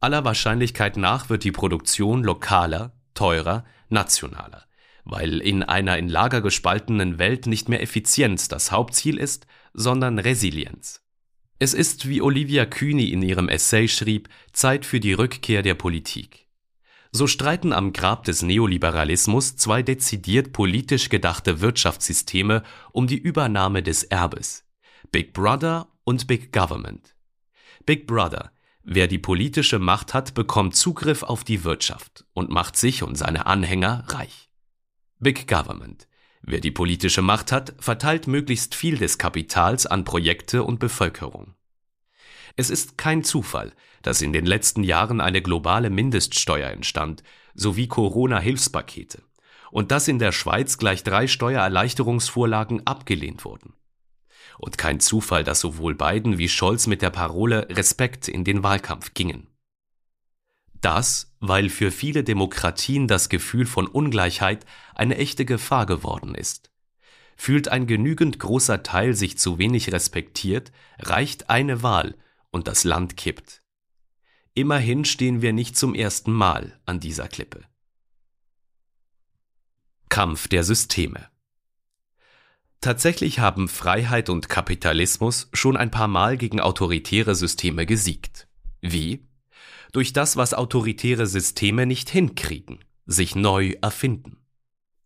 Aller 0.00 0.24
Wahrscheinlichkeit 0.24 0.96
nach 0.96 1.28
wird 1.28 1.44
die 1.44 1.52
Produktion 1.52 2.24
lokaler, 2.24 2.94
teurer, 3.12 3.66
nationaler, 3.90 4.64
weil 5.04 5.40
in 5.40 5.62
einer 5.62 5.98
in 5.98 6.08
Lager 6.08 6.40
gespaltenen 6.40 7.18
Welt 7.18 7.46
nicht 7.46 7.68
mehr 7.68 7.82
Effizienz 7.82 8.48
das 8.48 8.72
Hauptziel 8.72 9.18
ist, 9.18 9.46
sondern 9.72 10.18
Resilienz. 10.18 11.02
Es 11.58 11.74
ist, 11.74 12.08
wie 12.08 12.20
Olivia 12.20 12.66
Kühni 12.66 13.10
in 13.10 13.22
ihrem 13.22 13.48
Essay 13.48 13.88
schrieb, 13.88 14.28
Zeit 14.52 14.84
für 14.84 15.00
die 15.00 15.12
Rückkehr 15.12 15.62
der 15.62 15.74
Politik. 15.74 16.44
So 17.12 17.28
streiten 17.28 17.72
am 17.72 17.92
Grab 17.92 18.24
des 18.24 18.42
Neoliberalismus 18.42 19.56
zwei 19.56 19.82
dezidiert 19.82 20.52
politisch 20.52 21.10
gedachte 21.10 21.60
Wirtschaftssysteme 21.60 22.64
um 22.90 23.06
die 23.06 23.18
Übernahme 23.18 23.84
des 23.84 24.02
Erbes. 24.02 24.64
Big 25.12 25.32
Brother 25.32 25.86
und 26.02 26.26
Big 26.26 26.52
Government. 26.52 27.14
Big 27.86 28.08
Brother. 28.08 28.50
Wer 28.82 29.06
die 29.06 29.18
politische 29.18 29.78
Macht 29.78 30.12
hat, 30.12 30.34
bekommt 30.34 30.74
Zugriff 30.74 31.22
auf 31.22 31.44
die 31.44 31.62
Wirtschaft 31.62 32.24
und 32.32 32.50
macht 32.50 32.76
sich 32.76 33.04
und 33.04 33.16
seine 33.16 33.46
Anhänger 33.46 34.04
reich. 34.08 34.43
Big 35.20 35.46
Government. 35.46 36.08
Wer 36.42 36.60
die 36.60 36.72
politische 36.72 37.22
Macht 37.22 37.52
hat, 37.52 37.74
verteilt 37.78 38.26
möglichst 38.26 38.74
viel 38.74 38.98
des 38.98 39.16
Kapitals 39.16 39.86
an 39.86 40.04
Projekte 40.04 40.64
und 40.64 40.78
Bevölkerung. 40.80 41.54
Es 42.56 42.68
ist 42.68 42.98
kein 42.98 43.24
Zufall, 43.24 43.72
dass 44.02 44.22
in 44.22 44.32
den 44.32 44.44
letzten 44.44 44.82
Jahren 44.82 45.20
eine 45.20 45.40
globale 45.40 45.88
Mindeststeuer 45.88 46.68
entstand, 46.70 47.22
sowie 47.54 47.86
Corona-Hilfspakete, 47.86 49.22
und 49.70 49.90
dass 49.90 50.08
in 50.08 50.18
der 50.18 50.32
Schweiz 50.32 50.78
gleich 50.78 51.04
drei 51.04 51.26
Steuererleichterungsvorlagen 51.26 52.86
abgelehnt 52.86 53.44
wurden. 53.44 53.72
Und 54.58 54.78
kein 54.78 55.00
Zufall, 55.00 55.44
dass 55.44 55.60
sowohl 55.60 55.94
Biden 55.94 56.38
wie 56.38 56.48
Scholz 56.48 56.86
mit 56.86 57.02
der 57.02 57.10
Parole 57.10 57.68
Respekt 57.70 58.28
in 58.28 58.44
den 58.44 58.62
Wahlkampf 58.62 59.14
gingen. 59.14 59.48
Das, 60.84 61.34
weil 61.40 61.70
für 61.70 61.90
viele 61.90 62.24
Demokratien 62.24 63.08
das 63.08 63.30
Gefühl 63.30 63.64
von 63.64 63.86
Ungleichheit 63.86 64.66
eine 64.94 65.16
echte 65.16 65.46
Gefahr 65.46 65.86
geworden 65.86 66.34
ist. 66.34 66.70
Fühlt 67.36 67.68
ein 67.68 67.86
genügend 67.86 68.38
großer 68.38 68.82
Teil 68.82 69.14
sich 69.14 69.38
zu 69.38 69.56
wenig 69.56 69.92
respektiert, 69.92 70.72
reicht 70.98 71.48
eine 71.48 71.82
Wahl, 71.82 72.16
und 72.50 72.68
das 72.68 72.84
Land 72.84 73.16
kippt. 73.16 73.62
Immerhin 74.52 75.06
stehen 75.06 75.40
wir 75.40 75.54
nicht 75.54 75.78
zum 75.78 75.94
ersten 75.94 76.32
Mal 76.32 76.78
an 76.84 77.00
dieser 77.00 77.28
Klippe. 77.28 77.62
Kampf 80.10 80.48
der 80.48 80.64
Systeme 80.64 81.30
Tatsächlich 82.82 83.38
haben 83.38 83.68
Freiheit 83.68 84.28
und 84.28 84.50
Kapitalismus 84.50 85.48
schon 85.54 85.78
ein 85.78 85.90
paar 85.90 86.08
Mal 86.08 86.36
gegen 86.36 86.60
autoritäre 86.60 87.34
Systeme 87.34 87.86
gesiegt. 87.86 88.48
Wie? 88.82 89.26
Durch 89.94 90.12
das, 90.12 90.36
was 90.36 90.54
autoritäre 90.54 91.24
Systeme 91.24 91.86
nicht 91.86 92.10
hinkriegen, 92.10 92.80
sich 93.06 93.36
neu 93.36 93.74
erfinden. 93.80 94.38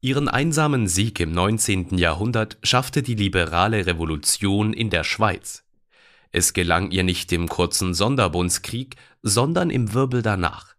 Ihren 0.00 0.28
einsamen 0.28 0.88
Sieg 0.88 1.20
im 1.20 1.30
19. 1.30 1.98
Jahrhundert 1.98 2.56
schaffte 2.62 3.02
die 3.02 3.14
liberale 3.14 3.84
Revolution 3.84 4.72
in 4.72 4.88
der 4.88 5.04
Schweiz. 5.04 5.62
Es 6.32 6.54
gelang 6.54 6.90
ihr 6.90 7.02
nicht 7.04 7.30
im 7.32 7.48
kurzen 7.48 7.92
Sonderbundskrieg, 7.92 8.96
sondern 9.22 9.68
im 9.68 9.92
Wirbel 9.92 10.22
danach. 10.22 10.74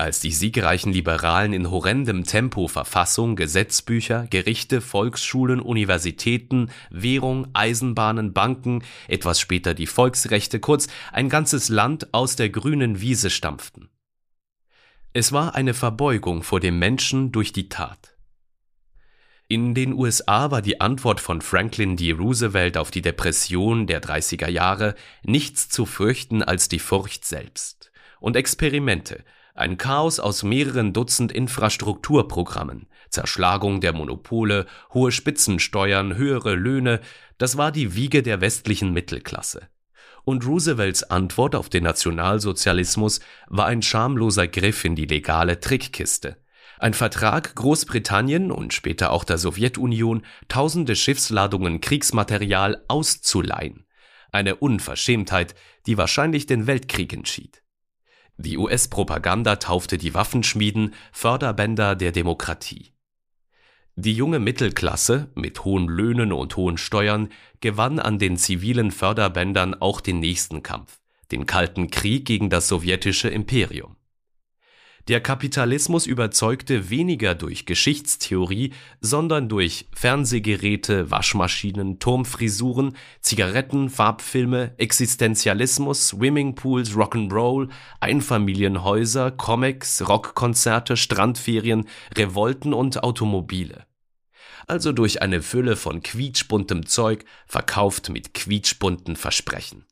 Als 0.00 0.20
die 0.20 0.30
siegreichen 0.30 0.92
Liberalen 0.92 1.52
in 1.52 1.72
horrendem 1.72 2.22
Tempo 2.22 2.68
Verfassung, 2.68 3.34
Gesetzbücher, 3.34 4.28
Gerichte, 4.30 4.80
Volksschulen, 4.80 5.58
Universitäten, 5.58 6.70
Währung, 6.88 7.48
Eisenbahnen, 7.52 8.32
Banken, 8.32 8.84
etwas 9.08 9.40
später 9.40 9.74
die 9.74 9.88
Volksrechte, 9.88 10.60
kurz 10.60 10.86
ein 11.12 11.28
ganzes 11.28 11.68
Land 11.68 12.14
aus 12.14 12.36
der 12.36 12.48
grünen 12.48 13.00
Wiese 13.00 13.28
stampften. 13.28 13.88
Es 15.14 15.32
war 15.32 15.56
eine 15.56 15.74
Verbeugung 15.74 16.44
vor 16.44 16.60
dem 16.60 16.78
Menschen 16.78 17.32
durch 17.32 17.52
die 17.52 17.68
Tat. 17.68 18.16
In 19.48 19.74
den 19.74 19.94
USA 19.94 20.52
war 20.52 20.62
die 20.62 20.80
Antwort 20.80 21.18
von 21.20 21.40
Franklin 21.40 21.96
D. 21.96 22.12
Roosevelt 22.12 22.76
auf 22.76 22.92
die 22.92 23.02
Depression 23.02 23.88
der 23.88 24.00
30er 24.00 24.48
Jahre 24.48 24.94
nichts 25.24 25.68
zu 25.68 25.86
fürchten 25.86 26.44
als 26.44 26.68
die 26.68 26.78
Furcht 26.78 27.24
selbst. 27.24 27.90
Und 28.20 28.36
Experimente, 28.36 29.24
ein 29.58 29.78
Chaos 29.78 30.20
aus 30.20 30.42
mehreren 30.42 30.92
Dutzend 30.92 31.32
Infrastrukturprogrammen, 31.32 32.88
Zerschlagung 33.10 33.80
der 33.80 33.92
Monopole, 33.92 34.66
hohe 34.94 35.12
Spitzensteuern, 35.12 36.16
höhere 36.16 36.54
Löhne, 36.54 37.00
das 37.38 37.56
war 37.56 37.72
die 37.72 37.94
Wiege 37.94 38.22
der 38.22 38.40
westlichen 38.40 38.92
Mittelklasse. 38.92 39.68
Und 40.24 40.46
Roosevelts 40.46 41.04
Antwort 41.04 41.54
auf 41.54 41.68
den 41.68 41.84
Nationalsozialismus 41.84 43.20
war 43.48 43.66
ein 43.66 43.82
schamloser 43.82 44.46
Griff 44.48 44.84
in 44.84 44.94
die 44.94 45.06
legale 45.06 45.60
Trickkiste– 45.60 46.36
ein 46.78 46.94
Vertrag 46.94 47.56
Großbritannien 47.56 48.52
und 48.52 48.72
später 48.72 49.10
auch 49.10 49.24
der 49.24 49.38
Sowjetunion 49.38 50.24
tausende 50.48 50.94
Schiffsladungen 50.94 51.80
Kriegsmaterial 51.80 52.84
auszuleihen. 52.86 53.86
Eine 54.30 54.56
Unverschämtheit, 54.56 55.54
die 55.86 55.98
wahrscheinlich 55.98 56.46
den 56.46 56.66
Weltkrieg 56.66 57.12
entschied. 57.12 57.62
Die 58.40 58.56
US-Propaganda 58.56 59.56
taufte 59.56 59.98
die 59.98 60.14
Waffenschmieden 60.14 60.94
Förderbänder 61.10 61.96
der 61.96 62.12
Demokratie. 62.12 62.92
Die 63.96 64.12
junge 64.12 64.38
Mittelklasse 64.38 65.28
mit 65.34 65.64
hohen 65.64 65.88
Löhnen 65.88 66.32
und 66.32 66.56
hohen 66.56 66.78
Steuern 66.78 67.30
gewann 67.60 67.98
an 67.98 68.20
den 68.20 68.36
zivilen 68.36 68.92
Förderbändern 68.92 69.74
auch 69.74 70.00
den 70.00 70.20
nächsten 70.20 70.62
Kampf, 70.62 71.00
den 71.32 71.46
Kalten 71.46 71.90
Krieg 71.90 72.26
gegen 72.26 72.48
das 72.48 72.68
sowjetische 72.68 73.28
Imperium. 73.28 73.96
Der 75.08 75.22
Kapitalismus 75.22 76.04
überzeugte 76.04 76.90
weniger 76.90 77.34
durch 77.34 77.64
Geschichtstheorie, 77.64 78.74
sondern 79.00 79.48
durch 79.48 79.86
Fernsehgeräte, 79.94 81.10
Waschmaschinen, 81.10 81.98
Turmfrisuren, 81.98 82.94
Zigaretten, 83.22 83.88
Farbfilme, 83.88 84.74
Existenzialismus, 84.76 86.08
Swimmingpools, 86.08 86.90
Rock'n'Roll, 86.90 87.70
Einfamilienhäuser, 88.00 89.30
Comics, 89.30 90.06
Rockkonzerte, 90.06 90.98
Strandferien, 90.98 91.88
Revolten 92.14 92.74
und 92.74 93.02
Automobile. 93.02 93.86
Also 94.66 94.92
durch 94.92 95.22
eine 95.22 95.40
Fülle 95.40 95.76
von 95.76 96.02
quietschbuntem 96.02 96.84
Zeug, 96.84 97.24
verkauft 97.46 98.10
mit 98.10 98.34
quietschbunten 98.34 99.16
Versprechen. 99.16 99.86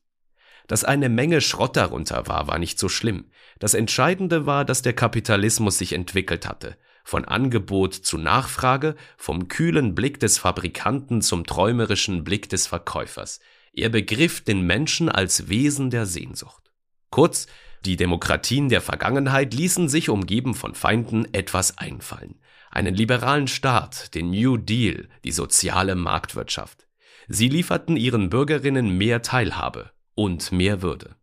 Dass 0.67 0.85
eine 0.85 1.09
Menge 1.09 1.41
Schrott 1.41 1.77
darunter 1.77 2.27
war, 2.27 2.49
war 2.49 2.59
nicht 2.59 2.79
so 2.79 2.89
schlimm. 2.89 3.27
Das 3.59 3.75
Entscheidende 3.75 4.47
war, 4.47 4.65
dass 4.65 4.83
der 4.83 4.93
Kapitalismus 4.93 5.79
sich 5.79 5.93
entwickelt 5.93 6.47
hatte. 6.47 6.77
Von 7.05 7.25
Angebot 7.25 7.95
zu 7.95 8.19
Nachfrage, 8.19 8.97
vom 9.17 9.47
kühlen 9.49 9.95
Blick 9.95 10.19
des 10.19 10.39
Fabrikanten 10.39 11.23
zum 11.23 11.45
träumerischen 11.45 12.25
Blick 12.25 12.49
des 12.49 12.67
Verkäufers. 12.67 13.39
Er 13.73 13.91
begriff 13.91 14.43
den 14.43 14.63
Menschen 14.63 15.09
als 15.09 15.49
Wesen 15.49 15.91
der 15.91 16.07
Sehnsucht. 16.07 16.73
Kurz, 17.11 17.47
die 17.85 17.97
Demokratien 17.97 18.69
der 18.69 18.81
Vergangenheit 18.81 19.55
ließen 19.55 19.89
sich 19.89 20.09
umgeben 20.09 20.55
von 20.55 20.75
Feinden 20.75 21.33
etwas 21.33 21.79
einfallen. 21.79 22.41
Einen 22.71 22.95
liberalen 22.95 23.47
Staat, 23.47 24.15
den 24.15 24.31
New 24.31 24.57
Deal, 24.57 25.09
die 25.25 25.31
soziale 25.31 25.95
Marktwirtschaft. 25.95 26.89
Sie 27.29 27.49
lieferten 27.49 27.97
ihren 27.97 28.29
Bürgerinnen 28.29 28.99
mehr 28.99 29.23
Teilhabe, 29.23 29.93
und 30.17 30.51
mehr 30.51 30.83
Würde. 30.83 31.15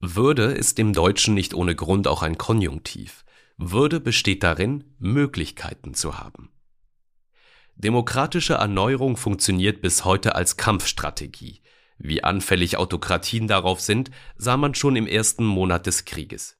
Würde 0.00 0.46
ist 0.46 0.80
im 0.80 0.92
Deutschen 0.92 1.34
nicht 1.34 1.54
ohne 1.54 1.76
Grund 1.76 2.08
auch 2.08 2.22
ein 2.22 2.36
Konjunktiv. 2.36 3.24
Würde 3.56 4.00
besteht 4.00 4.42
darin, 4.42 4.84
Möglichkeiten 4.98 5.94
zu 5.94 6.18
haben. 6.18 6.50
Demokratische 7.76 8.54
Erneuerung 8.54 9.16
funktioniert 9.16 9.80
bis 9.80 10.04
heute 10.04 10.34
als 10.34 10.56
Kampfstrategie. 10.56 11.60
Wie 11.98 12.24
anfällig 12.24 12.76
Autokratien 12.76 13.46
darauf 13.46 13.80
sind, 13.80 14.10
sah 14.36 14.56
man 14.56 14.74
schon 14.74 14.96
im 14.96 15.06
ersten 15.06 15.44
Monat 15.44 15.86
des 15.86 16.04
Krieges. 16.04 16.58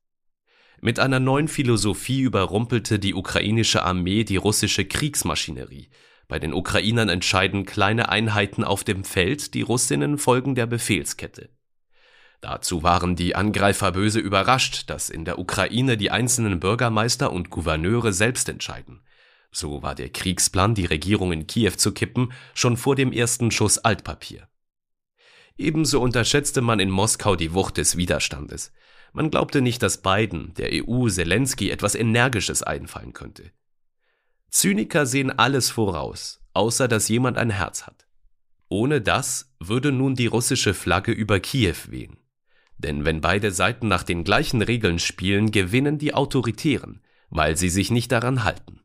Mit 0.80 0.98
einer 1.00 1.20
neuen 1.20 1.48
Philosophie 1.48 2.20
überrumpelte 2.20 2.98
die 2.98 3.14
ukrainische 3.14 3.82
Armee 3.84 4.24
die 4.24 4.36
russische 4.36 4.84
Kriegsmaschinerie. 4.84 5.88
Bei 6.28 6.38
den 6.38 6.54
Ukrainern 6.54 7.08
entscheiden 7.08 7.66
kleine 7.66 8.08
Einheiten 8.08 8.64
auf 8.64 8.84
dem 8.84 9.04
Feld, 9.04 9.54
die 9.54 9.62
Russinnen 9.62 10.18
folgen 10.18 10.54
der 10.54 10.66
Befehlskette. 10.66 11.50
Dazu 12.40 12.82
waren 12.82 13.16
die 13.16 13.34
Angreifer 13.34 13.92
böse 13.92 14.20
überrascht, 14.20 14.90
dass 14.90 15.08
in 15.08 15.24
der 15.24 15.38
Ukraine 15.38 15.96
die 15.96 16.10
einzelnen 16.10 16.60
Bürgermeister 16.60 17.32
und 17.32 17.50
Gouverneure 17.50 18.12
selbst 18.12 18.48
entscheiden. 18.48 19.00
So 19.50 19.82
war 19.82 19.94
der 19.94 20.10
Kriegsplan, 20.10 20.74
die 20.74 20.84
Regierung 20.84 21.32
in 21.32 21.46
Kiew 21.46 21.72
zu 21.76 21.92
kippen, 21.92 22.32
schon 22.54 22.76
vor 22.76 22.96
dem 22.96 23.12
ersten 23.12 23.50
Schuss 23.50 23.78
Altpapier. 23.78 24.48
Ebenso 25.56 26.00
unterschätzte 26.00 26.60
man 26.60 26.80
in 26.80 26.90
Moskau 26.90 27.36
die 27.36 27.54
Wucht 27.54 27.76
des 27.76 27.96
Widerstandes. 27.96 28.72
Man 29.12 29.30
glaubte 29.30 29.62
nicht, 29.62 29.82
dass 29.82 30.02
Biden, 30.02 30.52
der 30.54 30.70
EU, 30.72 31.08
Zelensky 31.08 31.70
etwas 31.70 31.94
Energisches 31.94 32.64
einfallen 32.64 33.12
könnte. 33.12 33.52
Zyniker 34.54 35.04
sehen 35.04 35.36
alles 35.36 35.70
voraus, 35.70 36.40
außer 36.52 36.86
dass 36.86 37.08
jemand 37.08 37.38
ein 37.38 37.50
Herz 37.50 37.88
hat. 37.88 38.06
Ohne 38.68 39.00
das 39.00 39.52
würde 39.58 39.90
nun 39.90 40.14
die 40.14 40.28
russische 40.28 40.74
Flagge 40.74 41.10
über 41.10 41.40
Kiew 41.40 41.74
wehen. 41.88 42.18
Denn 42.78 43.04
wenn 43.04 43.20
beide 43.20 43.50
Seiten 43.50 43.88
nach 43.88 44.04
den 44.04 44.22
gleichen 44.22 44.62
Regeln 44.62 45.00
spielen, 45.00 45.50
gewinnen 45.50 45.98
die 45.98 46.14
Autoritären, 46.14 47.00
weil 47.30 47.56
sie 47.56 47.68
sich 47.68 47.90
nicht 47.90 48.12
daran 48.12 48.44
halten. 48.44 48.78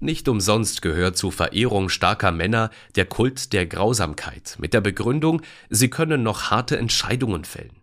Nicht 0.00 0.26
umsonst 0.26 0.80
gehört 0.80 1.18
zur 1.18 1.32
Verehrung 1.32 1.90
starker 1.90 2.32
Männer 2.32 2.70
der 2.94 3.04
Kult 3.04 3.52
der 3.52 3.66
Grausamkeit 3.66 4.56
mit 4.58 4.72
der 4.72 4.80
Begründung, 4.80 5.42
sie 5.68 5.90
können 5.90 6.22
noch 6.22 6.50
harte 6.50 6.78
Entscheidungen 6.78 7.44
fällen. 7.44 7.82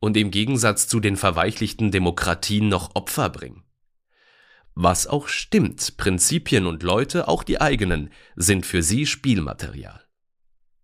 Und 0.00 0.18
im 0.18 0.30
Gegensatz 0.30 0.86
zu 0.86 1.00
den 1.00 1.16
verweichlichten 1.16 1.90
Demokratien 1.90 2.68
noch 2.68 2.94
Opfer 2.94 3.30
bringen. 3.30 3.65
Was 4.78 5.06
auch 5.06 5.28
stimmt, 5.28 5.96
Prinzipien 5.96 6.66
und 6.66 6.82
Leute, 6.82 7.28
auch 7.28 7.44
die 7.44 7.62
eigenen, 7.62 8.10
sind 8.36 8.66
für 8.66 8.82
sie 8.82 9.06
Spielmaterial. 9.06 10.02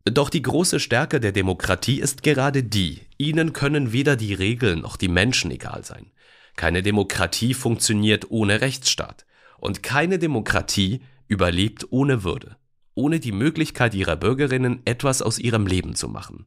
Doch 0.06 0.30
die 0.30 0.40
große 0.40 0.80
Stärke 0.80 1.20
der 1.20 1.32
Demokratie 1.32 2.00
ist 2.00 2.22
gerade 2.22 2.64
die, 2.64 3.02
ihnen 3.18 3.52
können 3.52 3.92
weder 3.92 4.16
die 4.16 4.32
Regeln 4.32 4.80
noch 4.80 4.96
die 4.96 5.08
Menschen 5.08 5.50
egal 5.50 5.84
sein. 5.84 6.10
Keine 6.56 6.82
Demokratie 6.82 7.52
funktioniert 7.52 8.30
ohne 8.30 8.62
Rechtsstaat. 8.62 9.26
Und 9.58 9.82
keine 9.82 10.18
Demokratie 10.18 11.02
überlebt 11.28 11.86
ohne 11.90 12.24
Würde, 12.24 12.56
ohne 12.94 13.20
die 13.20 13.30
Möglichkeit 13.30 13.94
ihrer 13.94 14.16
Bürgerinnen 14.16 14.80
etwas 14.86 15.20
aus 15.20 15.38
ihrem 15.38 15.66
Leben 15.66 15.94
zu 15.94 16.08
machen. 16.08 16.46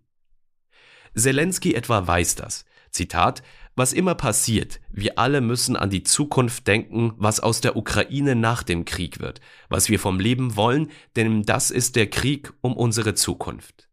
Zelensky 1.15 1.75
etwa 1.75 2.05
weiß 2.07 2.35
das. 2.35 2.65
Zitat, 2.89 3.43
was 3.76 3.91
immer 3.91 4.15
passiert, 4.15 4.80
wir 4.89 5.19
alle 5.19 5.41
müssen 5.41 5.76
an 5.76 5.89
die 5.89 6.03
Zukunft 6.03 6.65
denken, 6.67 7.13
was 7.17 7.41
aus 7.41 7.61
der 7.61 7.76
Ukraine 7.76 8.36
nach 8.36 8.63
dem 8.63 8.86
Krieg 8.86 9.19
wird, 9.19 9.41
was 9.69 9.89
wir 9.89 9.99
vom 9.99 10.19
Leben 10.19 10.55
wollen, 10.55 10.91
denn 11.15 11.43
das 11.43 11.71
ist 11.71 11.95
der 11.95 12.09
Krieg 12.09 12.53
um 12.61 12.76
unsere 12.76 13.15
Zukunft. 13.15 13.89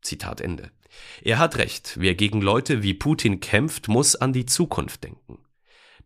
Zitat 0.00 0.40
Ende. 0.40 0.70
Er 1.22 1.38
hat 1.38 1.58
recht, 1.58 1.96
wer 1.98 2.14
gegen 2.14 2.40
Leute 2.40 2.82
wie 2.82 2.94
Putin 2.94 3.40
kämpft, 3.40 3.88
muss 3.88 4.16
an 4.16 4.32
die 4.32 4.46
Zukunft 4.46 5.04
denken. 5.04 5.38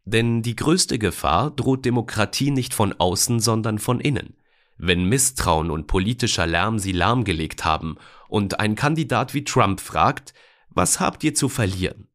Denn 0.04 0.42
die 0.42 0.56
größte 0.56 0.98
Gefahr 0.98 1.52
droht 1.52 1.84
Demokratie 1.84 2.50
nicht 2.50 2.74
von 2.74 2.92
außen, 2.92 3.38
sondern 3.38 3.78
von 3.78 4.00
innen. 4.00 4.36
Wenn 4.76 5.04
Misstrauen 5.04 5.70
und 5.70 5.86
politischer 5.86 6.46
Lärm 6.46 6.80
sie 6.80 6.92
lahmgelegt 6.92 7.64
haben 7.64 7.96
und 8.28 8.58
ein 8.58 8.74
Kandidat 8.74 9.32
wie 9.32 9.44
Trump 9.44 9.80
fragt, 9.80 10.34
was 10.70 10.98
habt 10.98 11.22
ihr 11.22 11.34
zu 11.34 11.48
verlieren? 11.48 12.08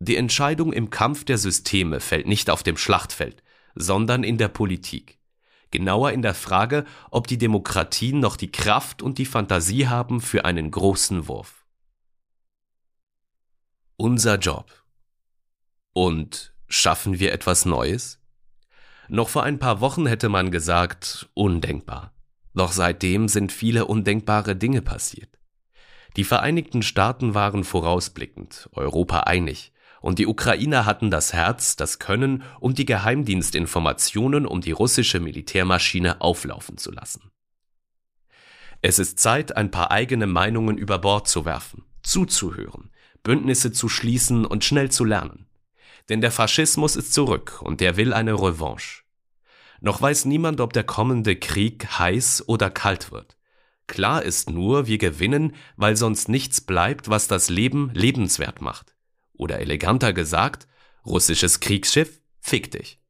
Die 0.00 0.16
Entscheidung 0.16 0.72
im 0.72 0.90
Kampf 0.90 1.24
der 1.24 1.38
Systeme 1.38 2.00
fällt 2.00 2.26
nicht 2.26 2.50
auf 2.50 2.62
dem 2.62 2.76
Schlachtfeld, 2.76 3.42
sondern 3.74 4.24
in 4.24 4.38
der 4.38 4.48
Politik. 4.48 5.18
Genauer 5.70 6.12
in 6.12 6.22
der 6.22 6.34
Frage, 6.34 6.84
ob 7.10 7.26
die 7.26 7.38
Demokratien 7.38 8.20
noch 8.20 8.36
die 8.36 8.52
Kraft 8.52 9.02
und 9.02 9.18
die 9.18 9.26
Fantasie 9.26 9.88
haben 9.88 10.20
für 10.20 10.44
einen 10.44 10.70
großen 10.70 11.26
Wurf. 11.26 11.66
Unser 13.96 14.38
Job. 14.38 14.84
Und 15.92 16.54
Schaffen 16.76 17.20
wir 17.20 17.32
etwas 17.32 17.66
Neues? 17.66 18.20
Noch 19.08 19.28
vor 19.28 19.42
ein 19.42 19.60
paar 19.60 19.80
Wochen 19.80 20.06
hätte 20.06 20.28
man 20.28 20.50
gesagt, 20.50 21.28
undenkbar. 21.34 22.12
Doch 22.52 22.72
seitdem 22.72 23.28
sind 23.28 23.52
viele 23.52 23.86
undenkbare 23.86 24.56
Dinge 24.56 24.82
passiert. 24.82 25.38
Die 26.16 26.24
Vereinigten 26.24 26.82
Staaten 26.82 27.34
waren 27.34 27.62
vorausblickend, 27.62 28.68
Europa 28.72 29.20
einig, 29.20 29.72
und 30.04 30.18
die 30.18 30.26
Ukrainer 30.26 30.84
hatten 30.84 31.10
das 31.10 31.32
Herz, 31.32 31.76
das 31.76 31.98
Können 31.98 32.42
und 32.60 32.76
die 32.76 32.84
Geheimdienstinformationen, 32.84 34.44
um 34.44 34.60
die 34.60 34.70
russische 34.70 35.18
Militärmaschine 35.18 36.20
auflaufen 36.20 36.76
zu 36.76 36.92
lassen. 36.92 37.30
Es 38.82 38.98
ist 38.98 39.18
Zeit, 39.18 39.56
ein 39.56 39.70
paar 39.70 39.90
eigene 39.90 40.26
Meinungen 40.26 40.76
über 40.76 40.98
Bord 40.98 41.26
zu 41.26 41.46
werfen, 41.46 41.86
zuzuhören, 42.02 42.90
Bündnisse 43.22 43.72
zu 43.72 43.88
schließen 43.88 44.44
und 44.44 44.62
schnell 44.62 44.90
zu 44.90 45.06
lernen. 45.06 45.46
Denn 46.10 46.20
der 46.20 46.32
Faschismus 46.32 46.96
ist 46.96 47.14
zurück 47.14 47.62
und 47.62 47.80
der 47.80 47.96
will 47.96 48.12
eine 48.12 48.34
Revanche. 48.34 49.04
Noch 49.80 50.02
weiß 50.02 50.26
niemand, 50.26 50.60
ob 50.60 50.74
der 50.74 50.84
kommende 50.84 51.34
Krieg 51.34 51.86
heiß 51.98 52.46
oder 52.46 52.68
kalt 52.68 53.10
wird. 53.10 53.38
Klar 53.86 54.22
ist 54.22 54.50
nur, 54.50 54.86
wir 54.86 54.98
gewinnen, 54.98 55.54
weil 55.76 55.96
sonst 55.96 56.28
nichts 56.28 56.60
bleibt, 56.60 57.08
was 57.08 57.26
das 57.26 57.48
Leben 57.48 57.90
lebenswert 57.94 58.60
macht. 58.60 58.93
Oder 59.34 59.58
eleganter 59.60 60.12
gesagt, 60.12 60.66
russisches 61.04 61.60
Kriegsschiff, 61.60 62.20
fick 62.40 62.70
dich. 62.70 63.00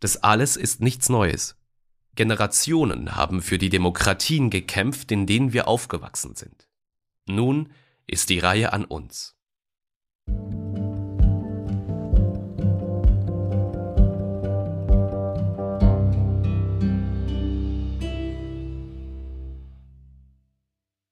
Das 0.00 0.22
alles 0.22 0.56
ist 0.56 0.80
nichts 0.80 1.08
Neues. 1.08 1.56
Generationen 2.14 3.16
haben 3.16 3.42
für 3.42 3.58
die 3.58 3.68
Demokratien 3.68 4.50
gekämpft, 4.50 5.12
in 5.12 5.26
denen 5.26 5.52
wir 5.52 5.68
aufgewachsen 5.68 6.34
sind. 6.34 6.68
Nun 7.26 7.72
ist 8.06 8.30
die 8.30 8.38
Reihe 8.38 8.72
an 8.72 8.84
uns. 8.84 9.36